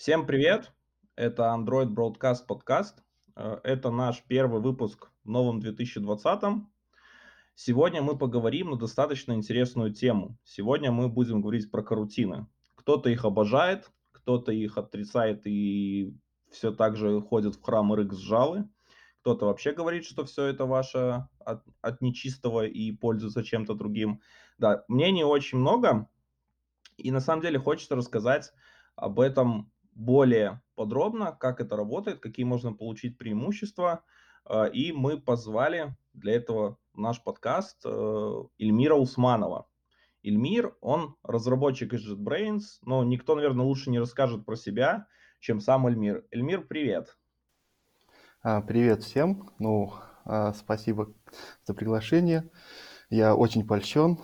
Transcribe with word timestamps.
Всем 0.00 0.26
привет! 0.26 0.72
Это 1.14 1.54
Android 1.54 1.88
Broadcast 1.88 2.46
подкаст. 2.48 3.04
Э, 3.36 3.58
Это 3.62 3.90
наш 3.90 4.22
первый 4.22 4.62
выпуск 4.62 5.10
в 5.24 5.28
новом 5.28 5.60
2020. 5.60 6.62
Сегодня 7.54 8.00
мы 8.00 8.16
поговорим 8.16 8.70
на 8.70 8.76
достаточно 8.78 9.34
интересную 9.34 9.92
тему. 9.92 10.38
Сегодня 10.42 10.90
мы 10.90 11.10
будем 11.10 11.42
говорить 11.42 11.70
про 11.70 11.82
карутины. 11.82 12.46
Кто-то 12.76 13.10
их 13.10 13.26
обожает, 13.26 13.90
кто-то 14.12 14.52
их 14.52 14.78
отрицает 14.78 15.42
и 15.46 16.16
все 16.50 16.72
так 16.72 16.96
же 16.96 17.20
ходит 17.20 17.56
в 17.56 17.62
храм 17.62 17.92
RX 17.92 18.14
жалы. 18.14 18.70
Кто-то 19.20 19.44
вообще 19.44 19.72
говорит, 19.72 20.06
что 20.06 20.24
все 20.24 20.46
это 20.46 20.64
ваше 20.64 21.28
от, 21.40 21.62
от 21.82 22.00
нечистого 22.00 22.64
и 22.64 22.90
пользуется 22.92 23.44
чем-то 23.44 23.74
другим. 23.74 24.22
Да, 24.56 24.82
мнений 24.88 25.24
очень 25.24 25.58
много. 25.58 26.08
И 26.96 27.10
на 27.10 27.20
самом 27.20 27.42
деле 27.42 27.58
хочется 27.58 27.96
рассказать 27.96 28.50
об 28.96 29.20
этом 29.20 29.70
более 29.92 30.62
подробно, 30.74 31.32
как 31.32 31.60
это 31.60 31.76
работает, 31.76 32.20
какие 32.20 32.44
можно 32.44 32.72
получить 32.72 33.18
преимущества. 33.18 34.02
А, 34.44 34.64
И 34.66 34.92
мы 34.92 35.20
позвали 35.20 35.96
для 36.12 36.34
этого 36.34 36.78
наш 36.94 37.22
подкаст 37.22 37.82
э, 37.84 37.88
Ильмира 38.58 38.94
Усманова. 38.94 39.66
Ильмир, 40.22 40.76
он 40.80 41.16
разработчик 41.22 41.94
из 41.94 42.10
JetBrains, 42.10 42.62
но 42.82 43.04
никто, 43.04 43.34
наверное, 43.34 43.64
лучше 43.64 43.90
не 43.90 43.98
расскажет 43.98 44.44
про 44.44 44.56
себя, 44.56 45.06
чем 45.38 45.60
сам 45.60 45.86
Эльмир. 45.86 46.24
Эльмир, 46.30 46.66
привет. 46.66 47.16
А, 48.42 48.60
Привет 48.60 49.02
всем. 49.02 49.50
Ну, 49.58 49.92
а, 50.24 50.52
спасибо 50.52 51.12
за 51.64 51.74
приглашение. 51.74 52.48
Я 53.08 53.34
очень 53.34 53.66
польщен. 53.66 54.18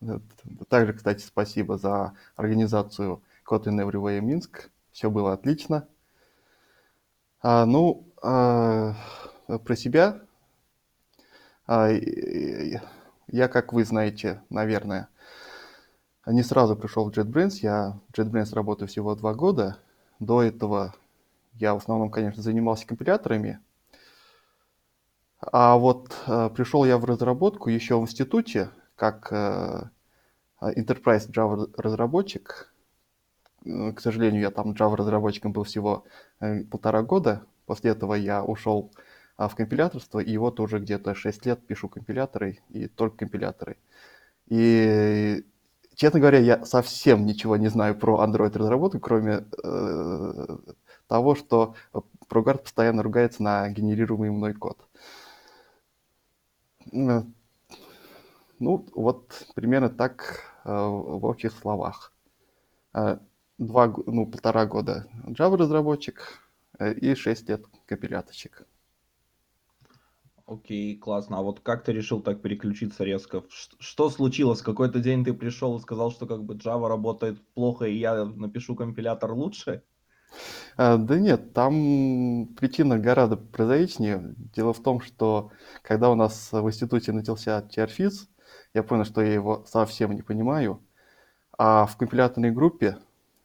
Э, 0.00 0.20
Также, 0.68 0.94
кстати, 0.94 1.22
спасибо 1.22 1.76
за 1.76 2.14
организацию 2.36 3.22
Kotlin 3.46 3.84
Everywhere 3.84 4.20
Минск. 4.20 4.70
Все 5.00 5.10
было 5.10 5.32
отлично. 5.32 5.88
А, 7.40 7.64
ну, 7.64 8.06
а, 8.22 8.94
про 9.46 9.74
себя. 9.74 10.20
А, 11.66 11.88
Я, 13.28 13.48
как 13.48 13.72
вы 13.72 13.86
знаете, 13.86 14.42
наверное, 14.50 15.08
не 16.26 16.42
сразу 16.42 16.76
пришел 16.76 17.10
в 17.10 17.16
JetBrains. 17.16 17.60
Я 17.62 17.98
в 18.10 18.18
JetBrains 18.18 18.54
работаю 18.54 18.88
всего 18.88 19.14
два 19.14 19.32
года. 19.32 19.78
До 20.18 20.42
этого 20.42 20.94
я 21.54 21.72
в 21.72 21.78
основном, 21.78 22.10
конечно, 22.10 22.42
занимался 22.42 22.86
компиляторами. 22.86 23.58
А 25.40 25.78
вот 25.78 26.14
э, 26.26 26.50
пришел 26.50 26.84
я 26.84 26.98
в 26.98 27.06
разработку 27.06 27.70
еще 27.70 27.98
в 27.98 28.02
институте, 28.02 28.68
как 28.96 29.32
э, 29.32 29.88
Enterprise 30.60 31.30
Java 31.30 31.72
разработчик. 31.78 32.69
Э, 33.64 33.92
К 33.92 34.00
сожалению, 34.00 34.42
я 34.42 34.50
там 34.50 34.72
Java 34.72 34.96
разработчиком 34.96 35.52
был 35.52 35.64
всего 35.64 36.04
э, 36.40 36.64
полтора 36.64 37.02
года. 37.02 37.44
После 37.66 37.90
этого 37.92 38.14
я 38.14 38.42
ушел 38.44 38.90
а, 39.36 39.48
в 39.48 39.54
компиляторство, 39.54 40.18
и 40.18 40.36
вот 40.36 40.58
уже 40.60 40.78
где-то 40.80 41.14
6 41.14 41.46
лет 41.46 41.64
пишу 41.66 41.88
компиляторы 41.88 42.58
и 42.70 42.88
только 42.88 43.18
компиляторы. 43.18 43.76
И, 44.48 45.44
честно 45.94 46.20
говоря, 46.20 46.38
я 46.38 46.64
совсем 46.66 47.26
ничего 47.26 47.56
не 47.56 47.68
знаю 47.68 47.96
про 47.98 48.24
Android 48.24 48.56
разработку, 48.58 49.00
кроме 49.00 49.46
э, 49.64 50.58
того, 51.08 51.34
что 51.36 51.74
ProGuard 52.30 52.62
постоянно 52.62 53.02
ругается 53.02 53.42
на 53.42 53.68
генерируемый 53.70 54.30
мной 54.30 54.54
код. 54.54 54.78
Э, 56.92 57.22
Ну, 58.58 58.86
вот 58.94 59.46
примерно 59.54 59.88
так 59.88 60.44
э, 60.64 60.70
в 60.72 61.24
общих 61.24 61.52
словах. 61.52 62.12
Два, 63.60 63.94
ну, 64.06 64.26
полтора 64.26 64.66
года 64.66 65.06
Java 65.24 65.56
разработчик 65.56 66.40
э, 66.80 66.94
и 66.94 67.14
шесть 67.14 67.48
лет 67.48 67.64
компиляторщик. 67.86 68.66
Окей, 70.46 70.98
классно. 70.98 71.38
А 71.38 71.42
вот 71.42 71.60
как 71.60 71.82
ты 71.84 71.92
решил 71.92 72.20
так 72.20 72.42
переключиться 72.42 73.04
резко? 73.04 73.42
Что 73.78 74.10
случилось? 74.10 74.60
В 74.60 74.64
какой-то 74.64 74.98
день 75.00 75.24
ты 75.24 75.32
пришел 75.32 75.76
и 75.78 75.80
сказал, 75.80 76.10
что 76.10 76.26
как 76.26 76.44
бы 76.44 76.54
Java 76.56 76.88
работает 76.88 77.40
плохо, 77.54 77.86
и 77.86 77.96
я 77.96 78.24
напишу 78.26 78.74
компилятор 78.76 79.32
лучше? 79.32 79.82
Э, 80.76 80.96
Да 80.98 81.18
нет, 81.18 81.52
там 81.52 82.48
причина 82.56 82.98
гораздо 82.98 83.36
прозаичнее. 83.36 84.34
Дело 84.54 84.72
в 84.72 84.80
том, 84.82 85.00
что 85.00 85.50
когда 85.82 86.10
у 86.10 86.14
нас 86.14 86.50
в 86.52 86.66
институте 86.68 87.12
начался 87.12 87.60
TRFIZ, 87.62 88.28
я 88.74 88.82
понял, 88.82 89.04
что 89.04 89.20
я 89.22 89.32
его 89.32 89.64
совсем 89.66 90.12
не 90.12 90.22
понимаю, 90.22 90.82
а 91.58 91.86
в 91.86 91.96
компиляторной 91.98 92.52
группе, 92.52 92.98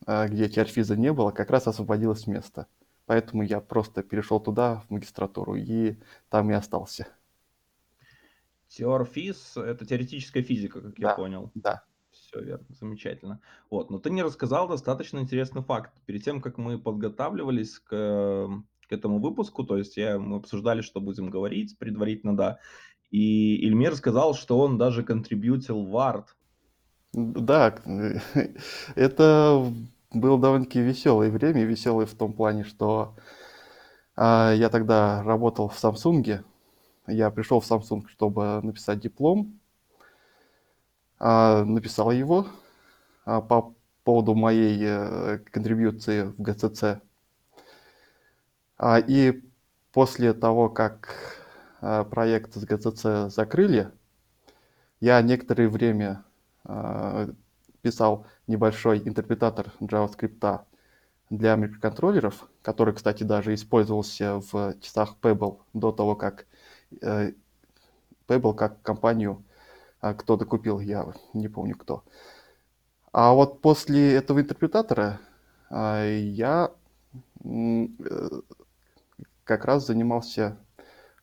где 0.05 0.47
TRFIZ 0.47 0.95
не 0.95 1.13
было, 1.13 1.31
как 1.31 1.49
раз 1.49 1.67
освободилось 1.67 2.27
место. 2.27 2.67
Поэтому 3.05 3.43
я 3.43 3.59
просто 3.61 4.03
перешел 4.03 4.39
туда, 4.39 4.81
в 4.88 4.89
магистратуру, 4.91 5.55
и 5.55 5.97
там 6.29 6.49
и 6.49 6.53
остался. 6.53 7.07
Теорфиз– 8.69 9.57
это 9.57 9.85
теоретическая 9.85 10.41
физика, 10.41 10.81
как 10.81 10.99
я 10.99 11.07
Да, 11.07 11.16
понял. 11.16 11.51
да. 11.55 11.83
Все 12.11 12.41
верно, 12.41 12.66
замечательно. 12.69 13.39
Вот, 13.69 13.89
но 13.89 13.99
ты 13.99 14.09
не 14.09 14.23
рассказал 14.23 14.67
достаточно 14.67 15.19
интересный 15.19 15.61
факт. 15.61 15.93
Перед 16.05 16.23
тем, 16.23 16.41
как 16.41 16.57
мы 16.57 16.79
подготавливались 16.79 17.79
к, 17.79 17.89
э, 17.91 18.47
к 18.87 18.91
этому 18.91 19.19
выпуску, 19.19 19.63
то 19.63 19.77
есть 19.77 19.97
я, 19.97 20.17
мы 20.17 20.37
обсуждали, 20.37 20.81
что 20.81 21.01
будем 21.01 21.29
говорить 21.29 21.77
предварительно, 21.77 22.35
да, 22.35 22.59
и 23.11 23.55
Ильмир 23.66 23.95
сказал, 23.95 24.33
что 24.33 24.59
он 24.59 24.77
даже 24.77 25.03
контрибьютил 25.03 25.85
в 25.85 25.97
арт. 25.97 26.35
Да, 27.13 27.75
это 28.95 29.73
было 30.15 30.39
довольно-таки 30.39 30.79
веселое 30.81 31.29
время, 31.29 31.65
веселое 31.65 32.05
в 32.05 32.13
том 32.13 32.33
плане, 32.33 32.63
что 32.63 33.15
а, 34.15 34.53
я 34.53 34.69
тогда 34.69 35.23
работал 35.23 35.69
в 35.69 35.83
Samsung, 35.83 36.43
я 37.07 37.31
пришел 37.31 37.59
в 37.59 37.69
Samsung, 37.69 38.07
чтобы 38.07 38.61
написать 38.63 38.99
диплом, 38.99 39.59
а, 41.19 41.63
написал 41.63 42.11
его 42.11 42.47
а, 43.25 43.41
по 43.41 43.75
поводу 44.03 44.35
моей 44.35 44.79
э, 44.81 45.39
контрибьюции 45.51 46.23
в 46.23 46.41
GCC. 46.41 47.01
А, 48.77 48.99
И 48.99 49.41
после 49.91 50.33
того, 50.33 50.69
как 50.69 51.15
а, 51.81 52.03
проект 52.03 52.53
с 52.55 52.63
GCC 52.63 53.29
закрыли, 53.29 53.91
я 54.99 55.21
некоторое 55.21 55.69
время 55.69 56.23
а, 56.63 57.29
писал 57.85 58.25
небольшой 58.47 58.97
интерпретатор 59.06 59.72
JavaScript 59.79 60.62
для 61.29 61.56
микроконтроллеров, 61.56 62.50
который, 62.63 62.96
кстати, 62.96 63.23
даже 63.23 63.53
использовался 63.53 64.41
в 64.51 64.73
часах 64.81 65.18
Pebble 65.22 65.59
до 65.73 65.91
того, 65.91 66.16
как 66.16 66.47
э, 67.03 67.34
Pebble 68.28 68.56
как 68.56 68.81
компанию 68.81 69.44
а, 70.01 70.16
кто-то 70.16 70.46
купил, 70.46 70.79
я 70.79 71.13
не 71.34 71.47
помню 71.47 71.78
кто. 71.78 72.03
А 73.12 73.34
вот 73.34 73.62
после 73.62 74.16
этого 74.16 74.41
интерпретатора 74.41 75.19
а, 75.69 76.03
я 76.07 76.72
э, 77.44 77.88
как 79.44 79.66
раз 79.66 79.85
занимался 79.85 80.57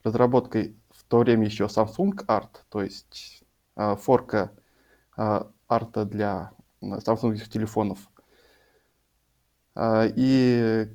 разработкой 0.04 0.76
в 0.90 1.02
то 1.08 1.18
время 1.18 1.46
еще 1.46 1.64
Samsung 1.64 2.24
Art, 2.28 2.60
то 2.68 2.82
есть 2.82 3.42
а, 3.74 3.96
форка 3.96 4.52
а, 5.16 5.50
арта 5.74 6.04
для 6.04 6.52
Samsung 6.82 7.36
телефонов. 7.48 7.98
А, 9.74 10.06
И 10.14 10.88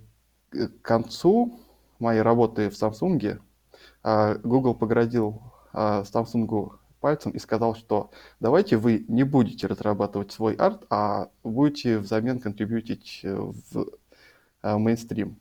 к 0.52 0.82
концу 0.82 1.60
моей 2.00 2.22
работы 2.22 2.70
в 2.70 2.74
Samsung 2.74 3.42
а, 4.04 4.36
Google 4.36 4.76
погрозил 4.76 5.42
а, 5.74 6.04
Samsung 6.04 6.78
пальцем 7.00 7.32
и 7.32 7.40
сказал, 7.40 7.76
что 7.76 8.12
давайте 8.40 8.78
вы 8.78 9.06
не 9.08 9.24
будете 9.24 9.68
разрабатывать 9.68 10.32
свой 10.32 10.56
арт, 10.56 10.86
а 10.90 11.30
будете 11.44 12.00
взамен 12.00 12.40
контрибьютить 12.40 13.22
э, 13.24 13.36
в 13.36 13.88
а, 14.62 14.78
мейнстрим. 14.78 15.40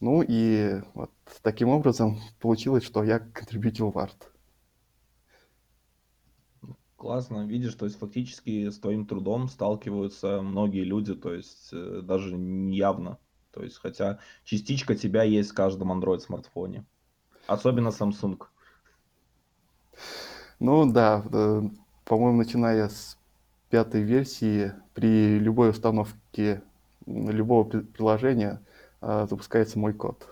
Ну 0.00 0.22
и 0.26 0.80
вот 0.94 1.10
таким 1.42 1.70
образом 1.70 2.20
получилось, 2.40 2.84
что 2.84 3.02
я 3.02 3.18
контрибьютил 3.18 3.90
в 3.90 3.98
арт. 3.98 4.30
Классно, 6.98 7.46
видишь, 7.46 7.74
то 7.74 7.84
есть 7.84 7.96
фактически 7.96 8.68
с 8.68 8.80
твоим 8.80 9.06
трудом 9.06 9.46
сталкиваются 9.46 10.42
многие 10.42 10.82
люди, 10.82 11.14
то 11.14 11.32
есть 11.32 11.68
э, 11.72 12.00
даже 12.02 12.36
не 12.36 12.76
явно. 12.76 13.18
То 13.52 13.62
есть 13.62 13.78
хотя 13.78 14.18
частичка 14.42 14.96
тебя 14.96 15.22
есть 15.22 15.52
в 15.52 15.54
каждом 15.54 15.92
Android 15.92 16.18
смартфоне. 16.18 16.84
Особенно 17.46 17.90
Samsung. 17.90 18.42
Ну 20.58 20.92
да, 20.92 21.24
э, 21.32 21.62
по-моему, 22.04 22.38
начиная 22.38 22.88
с 22.88 23.16
пятой 23.70 24.02
версии, 24.02 24.72
при 24.92 25.38
любой 25.38 25.70
установке 25.70 26.64
любого 27.06 27.62
при- 27.62 27.80
приложения 27.80 28.60
а, 29.00 29.28
запускается 29.28 29.78
мой 29.78 29.94
код. 29.94 30.26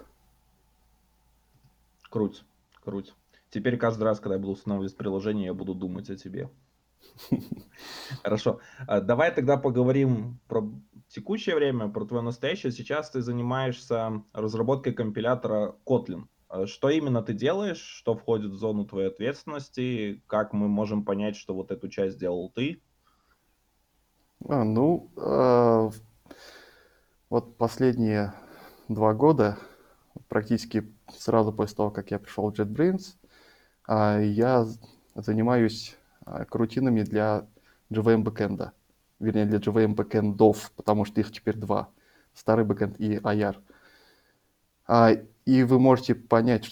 Круть, 2.10 2.44
круть. 2.82 3.14
Теперь 3.56 3.78
каждый 3.78 4.02
раз, 4.02 4.20
когда 4.20 4.34
я 4.34 4.38
буду 4.38 4.52
устанавливать 4.52 4.94
приложение, 4.98 5.46
я 5.46 5.54
буду 5.54 5.74
думать 5.74 6.10
о 6.10 6.16
тебе. 6.16 6.50
Хорошо. 8.22 8.60
А, 8.86 9.00
давай 9.00 9.34
тогда 9.34 9.56
поговорим 9.56 10.38
про 10.46 10.70
текущее 11.08 11.54
время, 11.54 11.88
про 11.88 12.04
твое 12.04 12.22
настоящее. 12.22 12.70
Сейчас 12.70 13.08
ты 13.08 13.22
занимаешься 13.22 14.22
разработкой 14.34 14.92
компилятора 14.92 15.74
Kotlin. 15.86 16.26
А 16.50 16.66
что 16.66 16.90
именно 16.90 17.22
ты 17.22 17.32
делаешь, 17.32 17.80
что 17.80 18.14
входит 18.14 18.50
в 18.50 18.56
зону 18.56 18.84
твоей 18.84 19.08
ответственности, 19.08 20.22
как 20.26 20.52
мы 20.52 20.68
можем 20.68 21.02
понять, 21.02 21.36
что 21.36 21.54
вот 21.54 21.70
эту 21.70 21.88
часть 21.88 22.16
сделал 22.16 22.50
ты? 22.50 22.82
А, 24.46 24.64
ну, 24.64 25.10
э, 25.16 25.90
вот 27.30 27.56
последние 27.56 28.34
два 28.88 29.14
года, 29.14 29.56
практически 30.28 30.92
сразу 31.08 31.54
после 31.54 31.76
того, 31.76 31.90
как 31.90 32.10
я 32.10 32.18
пришел 32.18 32.50
в 32.50 32.54
JetBrains, 32.54 33.16
я 33.88 34.66
занимаюсь 35.14 35.96
э, 36.26 36.44
крутинами 36.46 37.02
для 37.02 37.46
JVM 37.90 38.22
бэкэнда. 38.22 38.72
Вернее, 39.20 39.46
для 39.46 39.58
JVM 39.58 39.94
бэкэндов, 39.94 40.72
потому 40.72 41.04
что 41.04 41.20
их 41.20 41.32
теперь 41.32 41.56
два. 41.56 41.88
Старый 42.34 42.64
бэкэнд 42.64 43.00
и 43.00 43.16
IR. 43.16 43.56
А, 44.86 45.12
и 45.44 45.62
вы 45.62 45.78
можете 45.78 46.14
понять, 46.14 46.70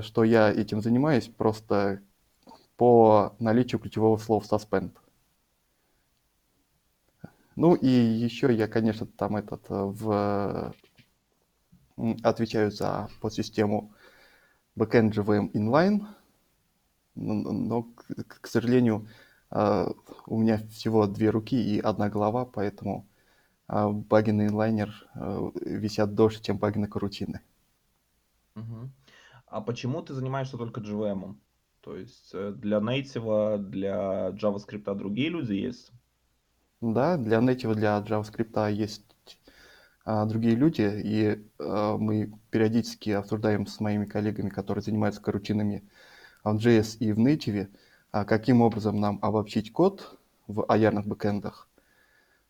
что 0.00 0.24
я 0.24 0.50
этим 0.50 0.80
занимаюсь 0.80 1.28
просто 1.28 2.00
по 2.76 3.34
наличию 3.38 3.80
ключевого 3.80 4.16
слова 4.18 4.42
suspend. 4.42 4.92
Ну 7.56 7.74
и 7.74 7.88
еще 7.88 8.54
я, 8.54 8.68
конечно, 8.68 9.04
там 9.04 9.36
этот 9.36 9.64
э, 9.68 9.74
в 9.74 10.72
отвечаю 12.22 12.70
за 12.70 13.08
подсистему 13.20 13.92
backend 14.76 15.10
JVM 15.10 15.50
inline, 15.52 16.06
но, 17.18 17.82
к, 17.82 18.40
к 18.42 18.46
сожалению, 18.46 19.08
э, 19.50 19.86
у 20.26 20.38
меня 20.38 20.58
всего 20.70 21.06
две 21.06 21.30
руки 21.30 21.56
и 21.56 21.80
одна 21.80 22.08
голова, 22.08 22.44
поэтому 22.44 23.06
э, 23.68 23.88
баги 23.88 24.30
на 24.30 24.46
инлайнер 24.46 25.08
висят 25.14 26.14
дольше, 26.14 26.42
чем 26.42 26.58
баги 26.58 26.78
на 26.78 26.88
карутины. 26.88 27.40
Угу. 28.56 28.90
А 29.46 29.60
почему 29.60 30.02
ты 30.02 30.14
занимаешься 30.14 30.56
только 30.56 30.80
JVM? 30.80 31.36
То 31.80 31.96
есть 31.96 32.32
для 32.32 32.78
native, 32.78 33.58
для 33.58 34.30
JavaScript 34.30 34.94
другие 34.94 35.30
люди 35.30 35.54
есть? 35.54 35.92
Да, 36.80 37.16
для 37.16 37.38
Native, 37.38 37.74
для 37.74 37.98
JavaScript 37.98 38.72
есть 38.72 39.04
а, 40.04 40.24
другие 40.26 40.54
люди, 40.54 40.82
и 40.82 41.44
а, 41.58 41.96
мы 41.96 42.32
периодически 42.50 43.10
обсуждаем 43.10 43.66
с 43.66 43.80
моими 43.80 44.04
коллегами, 44.04 44.48
которые 44.48 44.82
занимаются 44.82 45.20
карутинами 45.20 45.82
в 46.44 46.56
JS 46.56 46.98
и 46.98 47.12
в 47.12 47.18
Native, 47.18 47.68
а, 48.10 48.24
каким 48.24 48.62
образом 48.62 49.00
нам 49.00 49.18
обобщить 49.22 49.72
код 49.72 50.18
в 50.46 50.60
AR 50.60 51.02
бэкэндах. 51.02 51.68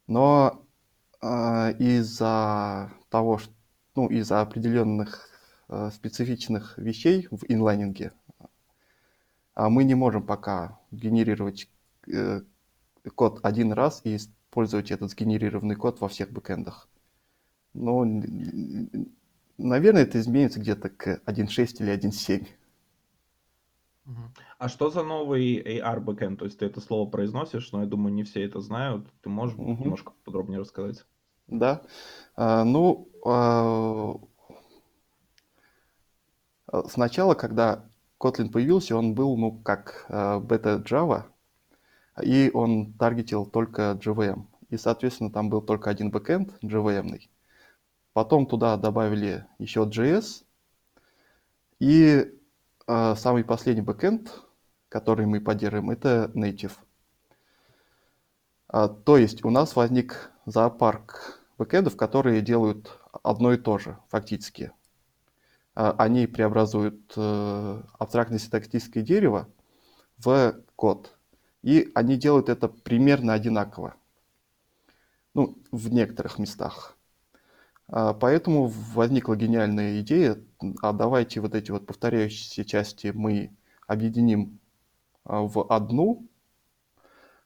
Но 0.06 0.64
а, 1.20 1.70
из-за 1.79 2.93
того, 3.11 3.38
что, 3.38 3.52
ну, 3.96 4.08
из-за 4.08 4.40
определенных 4.40 5.29
а, 5.69 5.90
специфичных 5.90 6.79
вещей 6.79 7.29
в 7.31 7.44
инлайнинге, 7.49 8.12
мы 9.56 9.82
не 9.82 9.96
можем 9.96 10.23
пока 10.23 10.79
генерировать 10.93 11.69
э, 12.06 12.43
код 13.17 13.41
один 13.43 13.73
раз 13.73 14.00
и 14.05 14.14
использовать 14.14 14.93
этот 14.93 15.11
сгенерированный 15.11 15.75
код 15.75 16.00
во 16.00 16.08
всех 16.08 16.31
бэкэндах. 16.31 16.88
Но, 17.75 18.05
наверное, 19.58 20.02
это 20.02 20.20
изменится 20.20 20.61
где-то 20.61 20.91
к 20.91 21.20
1.6 21.26 21.82
или 21.82 21.93
1.7. 21.93 22.46
А 24.58 24.69
что 24.69 24.90
за 24.90 25.02
новый 25.02 25.60
AR 25.60 26.00
бэкэнд? 26.00 26.38
То 26.38 26.44
есть 26.46 26.58
ты 26.58 26.66
это 26.66 26.81
слово 26.81 27.08
произносишь, 27.08 27.72
но 27.72 27.82
я 27.82 27.87
думаю, 27.87 28.14
не 28.14 28.25
все 28.25 28.44
это 28.44 28.60
знают. 28.60 29.06
Ты 29.22 29.28
можешь 29.28 29.56
угу. 29.58 29.82
немножко 29.82 30.12
подробнее 30.25 30.60
рассказать? 30.60 31.05
Да. 31.46 31.82
А, 32.37 32.64
ну, 32.64 33.08
а... 33.25 34.16
сначала, 36.87 37.34
когда 37.34 37.84
Kotlin 38.20 38.50
появился, 38.50 38.96
он 38.96 39.14
был, 39.14 39.37
ну, 39.37 39.52
как 39.52 40.06
а, 40.08 40.40
better 40.41 40.82
Java, 40.84 41.25
и 42.22 42.50
он 42.52 42.93
таргетил 42.94 43.46
только 43.46 43.99
JVM. 44.02 44.46
И, 44.70 44.76
соответственно, 44.76 45.31
там 45.31 45.49
был 45.49 45.62
только 45.62 45.90
один 45.90 46.10
бэкэнд 46.10 46.58
JVM. 46.62 47.06
-ный. 47.06 47.28
Потом 48.12 48.46
туда 48.46 48.76
добавили 48.76 49.46
еще 49.58 49.82
JS. 49.82 50.44
И 51.78 52.38
самый 52.88 53.44
последний 53.44 53.82
бэкэнд, 53.82 54.32
который 54.88 55.26
мы 55.26 55.40
поддерживаем, 55.40 55.90
это 55.90 56.31
Native. 56.35 56.73
А, 58.69 58.88
то 58.88 59.17
есть 59.17 59.44
у 59.44 59.50
нас 59.50 59.76
возник 59.76 60.31
зоопарк 60.46 61.40
бэкэндов, 61.58 61.96
которые 61.96 62.40
делают 62.40 62.99
одно 63.23 63.52
и 63.52 63.58
то 63.58 63.79
же 63.79 63.99
фактически. 64.08 64.73
А, 65.75 65.94
они 65.99 66.26
преобразуют 66.26 67.12
э, 67.17 67.82
абстрактное 67.99 68.38
синтаксическое 68.38 69.02
дерево 69.02 69.49
в 70.19 70.56
код– 70.75 71.14
и 71.62 71.91
они 71.94 72.17
делают 72.17 72.49
это 72.49 72.69
примерно 72.69 73.32
одинаково. 73.32 73.96
Ну, 75.34 75.58
в 75.70 75.93
некоторых 75.93 76.38
местах. 76.38 76.96
А, 77.88 78.12
поэтому 78.12 78.67
возникла 78.67 79.37
гениальная 79.37 80.00
идея, 80.00 80.38
а 80.82 80.93
давайте 80.93 81.40
вот 81.40 81.55
эти 81.55 81.70
вот 81.70 81.87
повторяющиеся 81.87 82.64
части 82.64 83.12
мы 83.14 83.56
объединим 83.87 84.58
а, 85.25 85.43
в 85.43 85.67
одну 85.73 86.26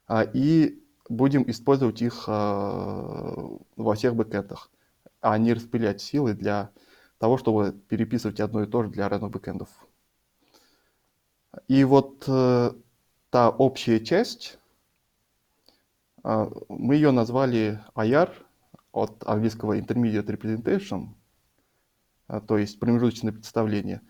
а, 0.07 0.23
и 0.23 0.79
будем 1.09 1.49
использовать 1.49 2.01
их 2.01 2.27
во 2.27 3.59
всех 3.95 4.15
бэкэндах, 4.15 4.71
а 5.19 5.37
не 5.37 5.53
распылять 5.53 6.01
силы 6.01 6.33
для 6.33 6.71
того, 7.17 7.37
чтобы 7.37 7.73
переписывать 7.89 8.39
одно 8.39 8.63
и 8.63 8.67
то 8.67 8.83
же 8.83 8.89
для 8.89 9.09
разных 9.09 9.31
бэкэндов. 9.31 9.69
И 11.67 11.83
вот 11.83 12.23
э, 12.27 12.71
та 13.29 13.49
общая 13.49 13.99
часть, 13.99 14.57
мы 16.23 16.95
ее 16.95 17.11
назвали 17.11 17.83
IR 17.95 18.31
от 18.93 19.23
английского 19.27 19.77
Intermediate 19.77 20.27
Representation, 20.27 21.09
а, 22.27 22.39
то 22.39 22.57
есть 22.57 22.79
промежуточное 22.79 23.33
представление, 23.33 24.01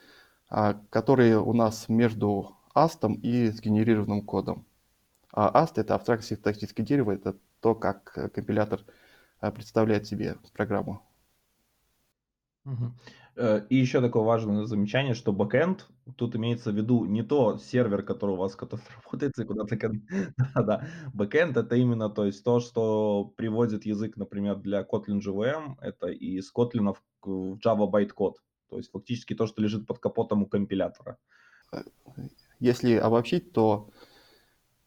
а, 0.50 0.80
которые 0.92 1.40
у 1.40 1.54
нас 1.54 1.90
между 1.90 2.56
AST 2.76 3.12
и 3.22 3.48
сгенерированным 3.48 4.22
кодом. 4.22 4.68
А 5.32 5.64
AST— 5.64 5.74
это 5.78 5.96
абстрактное 5.96 6.36
синтаксическое 6.36 6.86
дерево, 6.86 7.12
это 7.14 7.36
то, 7.62 7.74
как 7.74 8.04
компилятор 8.34 8.82
представляет 9.40 10.06
себе 10.06 10.38
программу. 10.54 11.02
Угу. 12.66 12.94
Э, 13.36 13.66
и 13.70 13.76
еще 13.76 14.00
такое 14.00 14.24
важное 14.24 14.66
замечание, 14.66 15.16
что 15.16 15.34
бэкэнд, 15.34 15.88
тут 16.18 16.36
имеется 16.36 16.72
в 16.72 16.76
виду 16.76 17.06
не 17.06 17.24
то 17.24 17.58
сервер, 17.58 18.04
который 18.04 18.32
у 18.32 18.38
вас 18.38 18.56
который 18.56 18.82
работает, 19.04 19.38
и 19.38 19.44
куда-то... 19.44 19.76
Да-да, 20.56 20.88
бэкэнд 21.14 21.58
это 21.58 21.76
именно, 21.76 22.10
то 22.10 22.26
есть 22.26 22.44
то, 22.44 22.60
что 22.60 23.34
переводит 23.36 23.86
язык, 23.86 24.18
например, 24.18 24.58
для 24.58 24.82
Kotlin 24.82 25.20
JVM, 25.20 25.78
это 25.82 26.08
из 26.08 26.52
Kotlin 26.54 26.96
в 27.24 27.58
Java 27.66 27.90
bytecode. 27.90 28.36
То 28.70 28.78
есть 28.78 28.92
фактически 28.92 29.34
то, 29.34 29.48
что 29.48 29.62
лежит 29.62 29.88
под 29.88 30.00
капотом 30.00 30.44
у 30.44 30.46
компилятора. 30.46 31.18
Если 32.60 32.94
обобщить, 32.94 33.52
то 33.52 33.90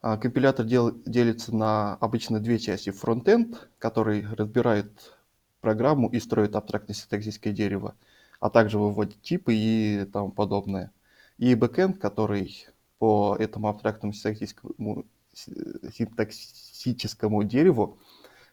а, 0.00 0.16
компилятор 0.16 0.66
дел, 0.66 0.92
делится 1.04 1.54
на 1.54 1.94
обычно 1.94 2.40
две 2.40 2.58
части. 2.58 2.90
Фронтенд, 2.90 3.68
который 3.78 4.24
разбирает 4.34 5.16
программу 5.60 6.08
и 6.08 6.20
строит 6.20 6.54
абстрактное 6.54 6.94
синтаксическое 6.94 7.52
дерево– 7.52 7.96
а 8.40 8.50
также 8.50 8.78
выводит 8.78 9.22
типы 9.22 9.54
и 9.54 10.04
тому 10.12 10.30
подобное. 10.30 10.92
И 11.38 11.54
бэкэнд, 11.54 11.98
который 11.98 12.66
по 12.98 13.36
этому 13.38 13.68
абстрактному 13.68 14.12
синтаксическому, 14.12 15.06
синтаксическому 15.34 17.44
дереву 17.44 17.98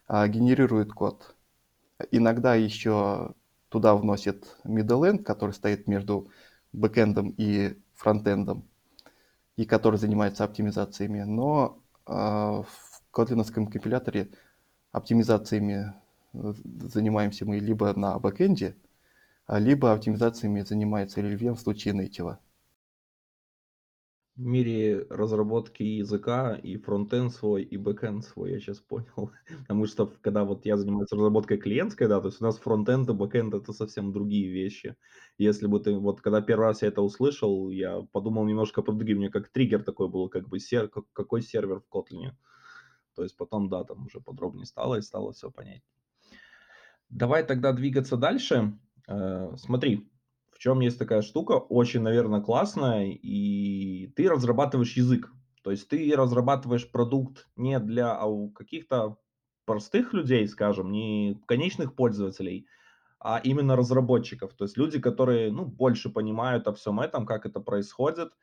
а, 0.08 0.28
генерирует 0.28 0.92
код. 0.92 1.36
Иногда 2.12 2.56
еще 2.56 3.34
туда 3.70 3.96
вносит 3.96 4.46
middle 4.66 5.10
end, 5.10 5.24
который 5.24 5.52
стоит 5.52 5.88
между 5.88 6.30
бэкэндом 6.74 7.34
и 7.38 7.78
фронтендом, 7.94 8.68
и 9.56 9.66
который 9.66 9.98
занимается 9.98 10.44
оптимизациями. 10.44 11.22
Но 11.22 11.80
а, 12.06 12.64
в 12.64 13.02
котлиновском 13.12 13.68
компиляторе 13.68 14.30
оптимизациями 14.92 15.94
э, 16.34 16.54
занимаемся 16.82 17.46
мы 17.46 17.60
либо 17.60 17.98
на 17.98 18.20
бэкэнде, 18.20 18.76
либо 19.48 19.94
оптимизациями 19.94 20.62
занимается 20.62 21.22
LLVM 21.22 21.56
в 21.56 21.60
случае 21.60 21.94
native. 21.94 22.38
В 24.36 24.42
мире 24.42 25.06
разработки 25.12 25.84
языка 25.84 26.56
и 26.56 26.78
фронтенд 26.78 27.32
свой, 27.32 27.62
и 27.64 27.78
бэкенд 27.78 28.24
свой, 28.24 28.52
я 28.54 28.60
сейчас 28.60 28.80
понял. 28.80 29.32
Потому 29.62 29.86
что 29.86 30.08
когда 30.22 30.44
вот 30.44 30.66
я 30.66 30.76
занимаюсь 30.76 31.12
разработкой 31.12 31.58
клиентской, 31.60 32.08
да, 32.08 32.20
то 32.20 32.30
есть 32.30 32.42
у 32.42 32.44
нас 32.44 32.58
фронтенд 32.58 33.08
и 33.10 33.14
бэкенд- 33.14 33.56
это 33.56 33.74
совсем 33.74 34.12
другие 34.12 34.50
вещи. 34.52 34.96
Если 35.38 35.68
бы 35.68 35.80
ты 35.80 35.94
вот 35.94 36.22
когда 36.22 36.42
первый 36.42 36.66
раз 36.66 36.82
я 36.82 36.88
это 36.88 37.04
услышал, 37.04 37.70
я 37.70 38.02
подумал 38.12 38.46
немножко 38.46 38.82
про 38.82 38.94
другие, 38.94 39.18
меня 39.18 39.30
как 39.30 39.50
триггер 39.50 39.84
такой 39.84 40.08
был, 40.10 40.28
как 40.30 40.48
бы 40.50 40.60
сер 40.60 40.88
как 40.90 41.06
какой 41.14 41.44
сервер 41.44 41.80
в 41.82 41.88
Котлине. 41.88 42.36
То 43.16 43.24
есть 43.24 43.38
потом, 43.38 43.70
да, 43.70 43.84
там 43.84 44.06
уже 44.08 44.20
подробнее 44.22 44.66
стало 44.66 44.96
и 44.96 45.02
стало 45.04 45.34
все 45.34 45.52
понятней. 45.52 45.84
Давай 47.10 47.46
тогда 47.46 47.72
двигаться 47.74 48.18
дальше. 48.18 48.78
Э, 49.08 49.54
смотри, 49.58 50.10
в 50.52 50.60
чем 50.60 50.80
есть 50.80 51.00
такая 51.00 51.22
штука, 51.22 51.54
очень, 51.54 52.02
наверное, 52.02 52.42
классная, 52.42 53.08
и 53.12 54.08
ты 54.16 54.30
разрабатываешь 54.30 54.94
язык. 54.96 55.32
То 55.64 55.72
есть 55.72 55.88
ты 55.88 56.14
разрабатываешь 56.16 56.90
продукт 56.92 57.50
не 57.56 57.80
для 57.80 58.14
ау 58.16 58.50
каких-то 58.52 59.18
простых 59.66 60.14
людей, 60.14 60.48
скажем, 60.48 60.92
не 60.92 61.42
конечных 61.48 61.96
пользователей, 61.96 62.68
а 63.20 63.40
именно 63.44 63.76
разработчиков. 63.78 64.54
То 64.54 64.66
есть 64.66 64.78
люди, 64.78 65.00
которые, 65.00 65.52
ну, 65.52 65.66
больше 65.66 66.10
понимают 66.10 66.68
о 66.68 66.74
всем 66.74 67.00
этом, 67.00 67.26
как 67.26 67.46
это 67.46 67.62
происходит, 67.62 68.34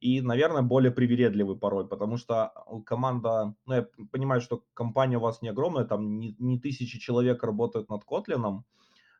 и, 0.00 0.20
наверное, 0.20 0.62
более 0.62 0.92
привередливы 0.92 1.56
порой, 1.56 1.88
потому 1.88 2.18
что 2.18 2.52
у 2.66 2.82
команда, 2.82 3.54
ну, 3.64 3.74
я 3.74 3.88
понимаю, 4.12 4.42
что 4.42 4.62
компания 4.74 5.16
у 5.16 5.20
вас 5.20 5.40
не 5.40 5.48
огромная, 5.48 5.84
там 5.86 6.18
не, 6.18 6.36
не 6.38 6.60
тысячи 6.60 6.98
человек 6.98 7.42
работают 7.42 7.88
над 7.88 8.04
Kotlin, 8.04 8.44
а, 8.46 8.64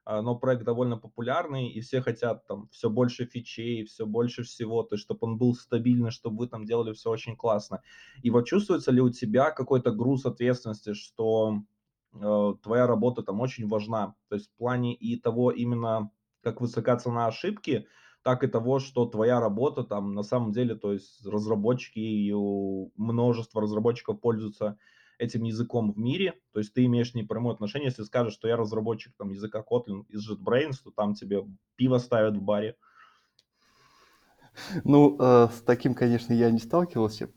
но 0.06 0.36
проект 0.36 0.64
довольно 0.64 0.96
популярный, 0.96 1.68
и 1.68 1.80
все 1.80 2.00
хотят 2.00 2.46
там 2.46 2.68
все 2.70 2.88
больше 2.88 3.26
фичей, 3.26 3.84
все 3.84 4.06
больше 4.06 4.44
всего, 4.44 4.84
то 4.84 4.94
есть 4.94 5.04
чтобы 5.04 5.20
он 5.22 5.36
был 5.36 5.54
стабильный, 5.54 6.12
чтобы 6.12 6.38
вы 6.38 6.48
там 6.48 6.64
делали 6.64 6.92
все 6.92 7.10
очень 7.10 7.36
классно. 7.36 7.82
И 8.22 8.30
вот 8.30 8.46
чувствуется 8.46 8.92
ли 8.92 9.00
у 9.00 9.10
тебя 9.10 9.50
какой-то 9.50 9.90
груз 9.90 10.24
ответственности, 10.24 10.94
что 10.94 11.62
э, 12.14 12.54
твоя 12.62 12.86
работа 12.86 13.22
там 13.22 13.40
очень 13.40 13.66
важна, 13.66 14.14
то 14.28 14.36
есть 14.36 14.48
в 14.48 14.56
плане 14.56 14.94
и 14.94 15.18
того 15.18 15.50
именно, 15.50 16.10
как 16.40 16.60
высока 16.60 16.96
цена 16.96 17.26
ошибки, 17.26 17.86
так 18.22 18.44
и 18.44 18.48
того, 18.48 18.78
что 18.78 19.06
твоя 19.06 19.40
работа 19.40 19.84
там 19.84 20.14
на 20.14 20.22
самом 20.22 20.52
деле, 20.52 20.74
то 20.74 20.92
есть 20.92 21.24
разработчики, 21.26 21.98
и 21.98 22.32
у 22.32 22.92
множества 22.96 23.62
разработчиков 23.62 24.20
пользуются 24.20 24.78
этим 25.18 25.44
языком 25.44 25.92
в 25.92 25.98
мире, 25.98 26.34
то 26.52 26.60
есть 26.60 26.74
ты 26.74 26.84
имеешь 26.84 27.14
непрямое 27.14 27.54
отношение, 27.54 27.88
если 27.88 28.02
скажешь, 28.02 28.34
что 28.34 28.48
я 28.48 28.56
разработчик 28.56 29.14
там 29.16 29.30
языка 29.30 29.64
Kotlin 29.68 30.04
из 30.08 30.30
JetBrains, 30.30 30.76
то 30.82 30.90
там 30.90 31.14
тебе 31.14 31.44
пиво 31.76 31.98
ставят 31.98 32.36
в 32.36 32.42
баре. 32.42 32.76
Ну, 34.84 35.16
э, 35.18 35.48
с 35.52 35.60
таким, 35.62 35.94
конечно, 35.94 36.32
я 36.32 36.50
не 36.50 36.58
сталкивался. 36.58 37.30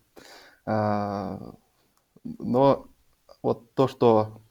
А, 0.66 1.54
но 2.24 2.88
вот 3.42 3.74
то, 3.74 3.88
что 3.88 4.42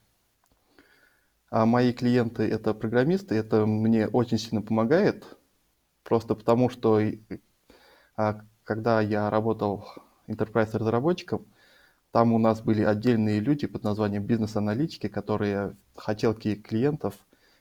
а, 1.49 1.65
мои 1.65 1.93
клиенты 1.93 2.43
это 2.43 2.73
программисты, 2.73 3.35
это 3.35 3.65
мне 3.65 4.07
очень 4.07 4.37
сильно 4.37 4.61
помогает. 4.61 5.37
Просто 6.03 6.35
потому, 6.35 6.69
что 6.69 6.99
а, 8.15 8.41
когда 8.63 9.01
я 9.01 9.29
работал 9.29 9.87
enterprise 10.27 10.77
разработчиком, 10.77 11.45
там 12.11 12.33
у 12.33 12.39
нас 12.39 12.61
были 12.61 12.83
отдельные 12.83 13.39
люди 13.39 13.67
под 13.67 13.83
названием 13.83 14.23
бизнес-аналитики, 14.23 15.07
которые 15.07 15.75
хотелки 15.95 16.55
клиентов 16.55 17.15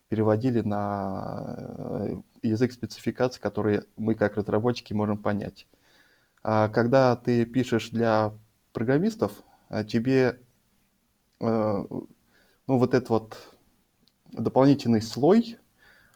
переводили 0.08 0.60
на 0.62 1.56
э, 1.58 2.16
язык 2.42 2.72
спецификаций, 2.72 3.40
которые 3.42 3.84
мы 3.96 4.14
как 4.14 4.36
разработчики 4.36 4.94
можем 4.94 5.18
понять. 5.18 5.66
А 6.42 6.68
когда 6.68 7.14
ты 7.16 7.44
пишешь 7.44 7.90
для 7.90 8.32
программистов, 8.72 9.32
а 9.68 9.84
тебе 9.84 10.40
э, 11.40 11.84
ну, 11.90 12.78
вот 12.78 12.94
этот 12.94 13.10
вот 13.10 13.54
дополнительный 14.32 15.02
слой, 15.02 15.58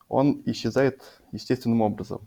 он 0.08 0.42
исчезает 0.46 1.02
естественным 1.32 1.82
образом. 1.82 2.26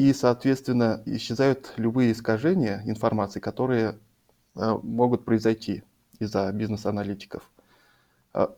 И, 0.00 0.14
соответственно, 0.14 1.02
исчезают 1.04 1.74
любые 1.76 2.12
искажения 2.12 2.82
информации, 2.86 3.38
которые 3.38 3.98
э, 4.56 4.78
могут 4.82 5.26
произойти 5.26 5.82
из-за 6.18 6.50
бизнес-аналитиков. 6.52 7.42
А, 8.32 8.56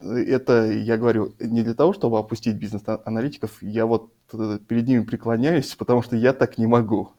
это 0.00 0.72
я 0.72 0.98
говорю 0.98 1.32
не 1.38 1.62
для 1.62 1.74
того, 1.74 1.92
чтобы 1.92 2.18
опустить 2.18 2.56
бизнес-аналитиков, 2.56 3.62
я 3.62 3.86
вот 3.86 4.12
э, 4.32 4.58
перед 4.66 4.88
ними 4.88 5.04
преклоняюсь, 5.04 5.72
потому 5.78 6.02
что 6.02 6.16
я 6.16 6.32
так 6.32 6.58
не 6.58 6.66
могу. 6.66 7.12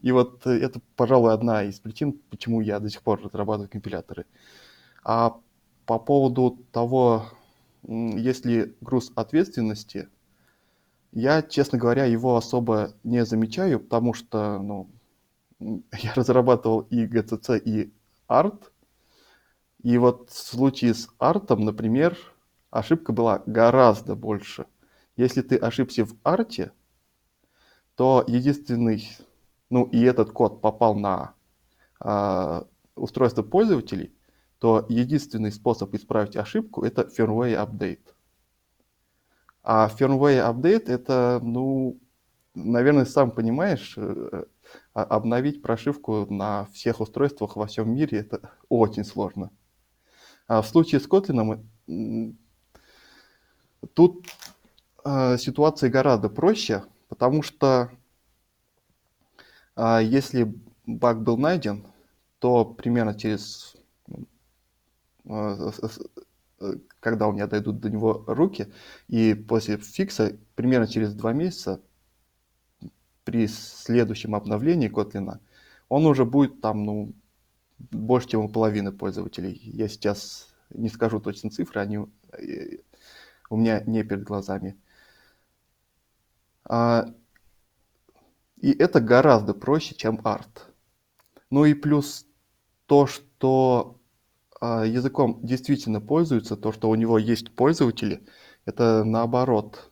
И 0.00 0.10
вот 0.10 0.46
это, 0.46 0.80
пожалуй, 0.96 1.34
одна 1.34 1.64
из 1.64 1.78
причин, 1.80 2.18
почему 2.30 2.62
я 2.62 2.80
до 2.80 2.88
сих 2.88 3.02
пор 3.02 3.20
разрабатываю 3.22 3.68
компиляторы. 3.68 4.24
А 5.04 5.38
по 5.84 5.98
поводу 5.98 6.64
того, 6.72 7.26
если 7.82 8.74
груз 8.80 9.12
ответственности, 9.16 10.08
я, 11.12 11.42
честно 11.42 11.78
говоря, 11.78 12.04
его 12.04 12.36
особо 12.36 12.94
не 13.04 13.24
замечаю, 13.24 13.80
потому 13.80 14.14
что 14.14 14.58
ну, 14.60 14.90
я 15.60 16.14
разрабатывал 16.14 16.80
и 16.90 17.06
GCC, 17.06 17.58
и 17.58 17.92
ART. 18.28 18.70
И 19.82 19.96
вот 19.96 20.30
в 20.30 20.36
случае 20.36 20.94
с 20.94 21.08
артом, 21.18 21.64
например, 21.64 22.16
ошибка 22.70 23.12
была 23.12 23.42
гораздо 23.46 24.16
больше. 24.16 24.66
Если 25.16 25.42
ты 25.42 25.56
ошибся 25.56 26.04
в 26.04 26.14
арте, 26.22 26.72
то 27.94 28.24
единственный, 28.26 29.08
ну 29.70 29.84
и 29.84 30.02
этот 30.02 30.30
код 30.30 30.60
попал 30.60 30.94
на 30.94 31.34
э, 32.00 32.62
устройство 32.94 33.42
пользователей, 33.42 34.12
то 34.58 34.84
единственный 34.88 35.52
способ 35.52 35.94
исправить 35.94 36.36
ошибку 36.36 36.84
это 36.84 37.02
firmware 37.02 37.56
update. 37.64 38.14
А 39.62 39.88
firmware 39.88 40.50
update 40.50 40.88
это, 40.88 41.40
ну, 41.42 41.98
наверное, 42.54 43.04
сам 43.04 43.30
понимаешь, 43.30 43.94
э, 43.96 44.44
а, 44.94 45.02
обновить 45.02 45.62
прошивку 45.62 46.26
на 46.28 46.66
всех 46.66 47.00
устройствах 47.00 47.56
во 47.56 47.66
всем 47.66 47.94
мире 47.94 48.18
это 48.18 48.52
очень 48.68 49.04
сложно. 49.04 49.50
А 50.46 50.62
в 50.62 50.66
случае 50.66 51.00
с 51.00 51.06
Kotlin 51.06 51.66
тут 53.94 54.26
э, 55.04 55.38
ситуация 55.38 55.90
гораздо 55.90 56.28
проще, 56.28 56.84
потому 57.08 57.42
что 57.42 57.90
э, 59.76 60.00
если 60.02 60.54
баг 60.86 61.22
был 61.22 61.36
найден, 61.36 61.86
то 62.38 62.64
примерно 62.64 63.14
через 63.18 63.76
когда 67.00 67.28
у 67.28 67.32
меня 67.32 67.46
дойдут 67.46 67.80
до 67.80 67.90
него 67.90 68.24
руки, 68.26 68.72
и 69.06 69.34
после 69.34 69.76
фикса 69.76 70.36
примерно 70.54 70.86
через 70.86 71.14
два 71.14 71.32
месяца 71.32 71.80
при 73.24 73.46
следующем 73.46 74.34
обновлении 74.34 74.90
Kotlin 74.90 75.38
он 75.88 76.06
уже 76.06 76.24
будет 76.24 76.60
там, 76.60 76.84
ну, 76.84 77.12
больше, 77.78 78.28
чем 78.28 78.40
у 78.40 78.48
половины 78.48 78.92
пользователей. 78.92 79.60
Я 79.62 79.88
сейчас 79.88 80.54
не 80.70 80.88
скажу 80.88 81.20
точно 81.20 81.50
цифры, 81.50 81.80
они 81.80 81.98
э, 82.32 82.78
у 83.50 83.56
меня 83.56 83.80
не 83.80 84.02
перед 84.02 84.24
глазами. 84.24 84.76
А, 86.64 87.06
и 88.56 88.72
это 88.72 89.00
гораздо 89.00 89.54
проще, 89.54 89.94
чем 89.94 90.16
Art. 90.20 90.66
Ну 91.50 91.64
и 91.64 91.74
плюс 91.74 92.26
то, 92.86 93.06
что 93.06 93.97
языком 94.60 95.40
действительно 95.42 96.00
пользуется, 96.00 96.56
то, 96.56 96.72
что 96.72 96.90
у 96.90 96.94
него 96.94 97.18
есть 97.18 97.54
пользователи, 97.54 98.22
это 98.64 99.04
наоборот 99.04 99.90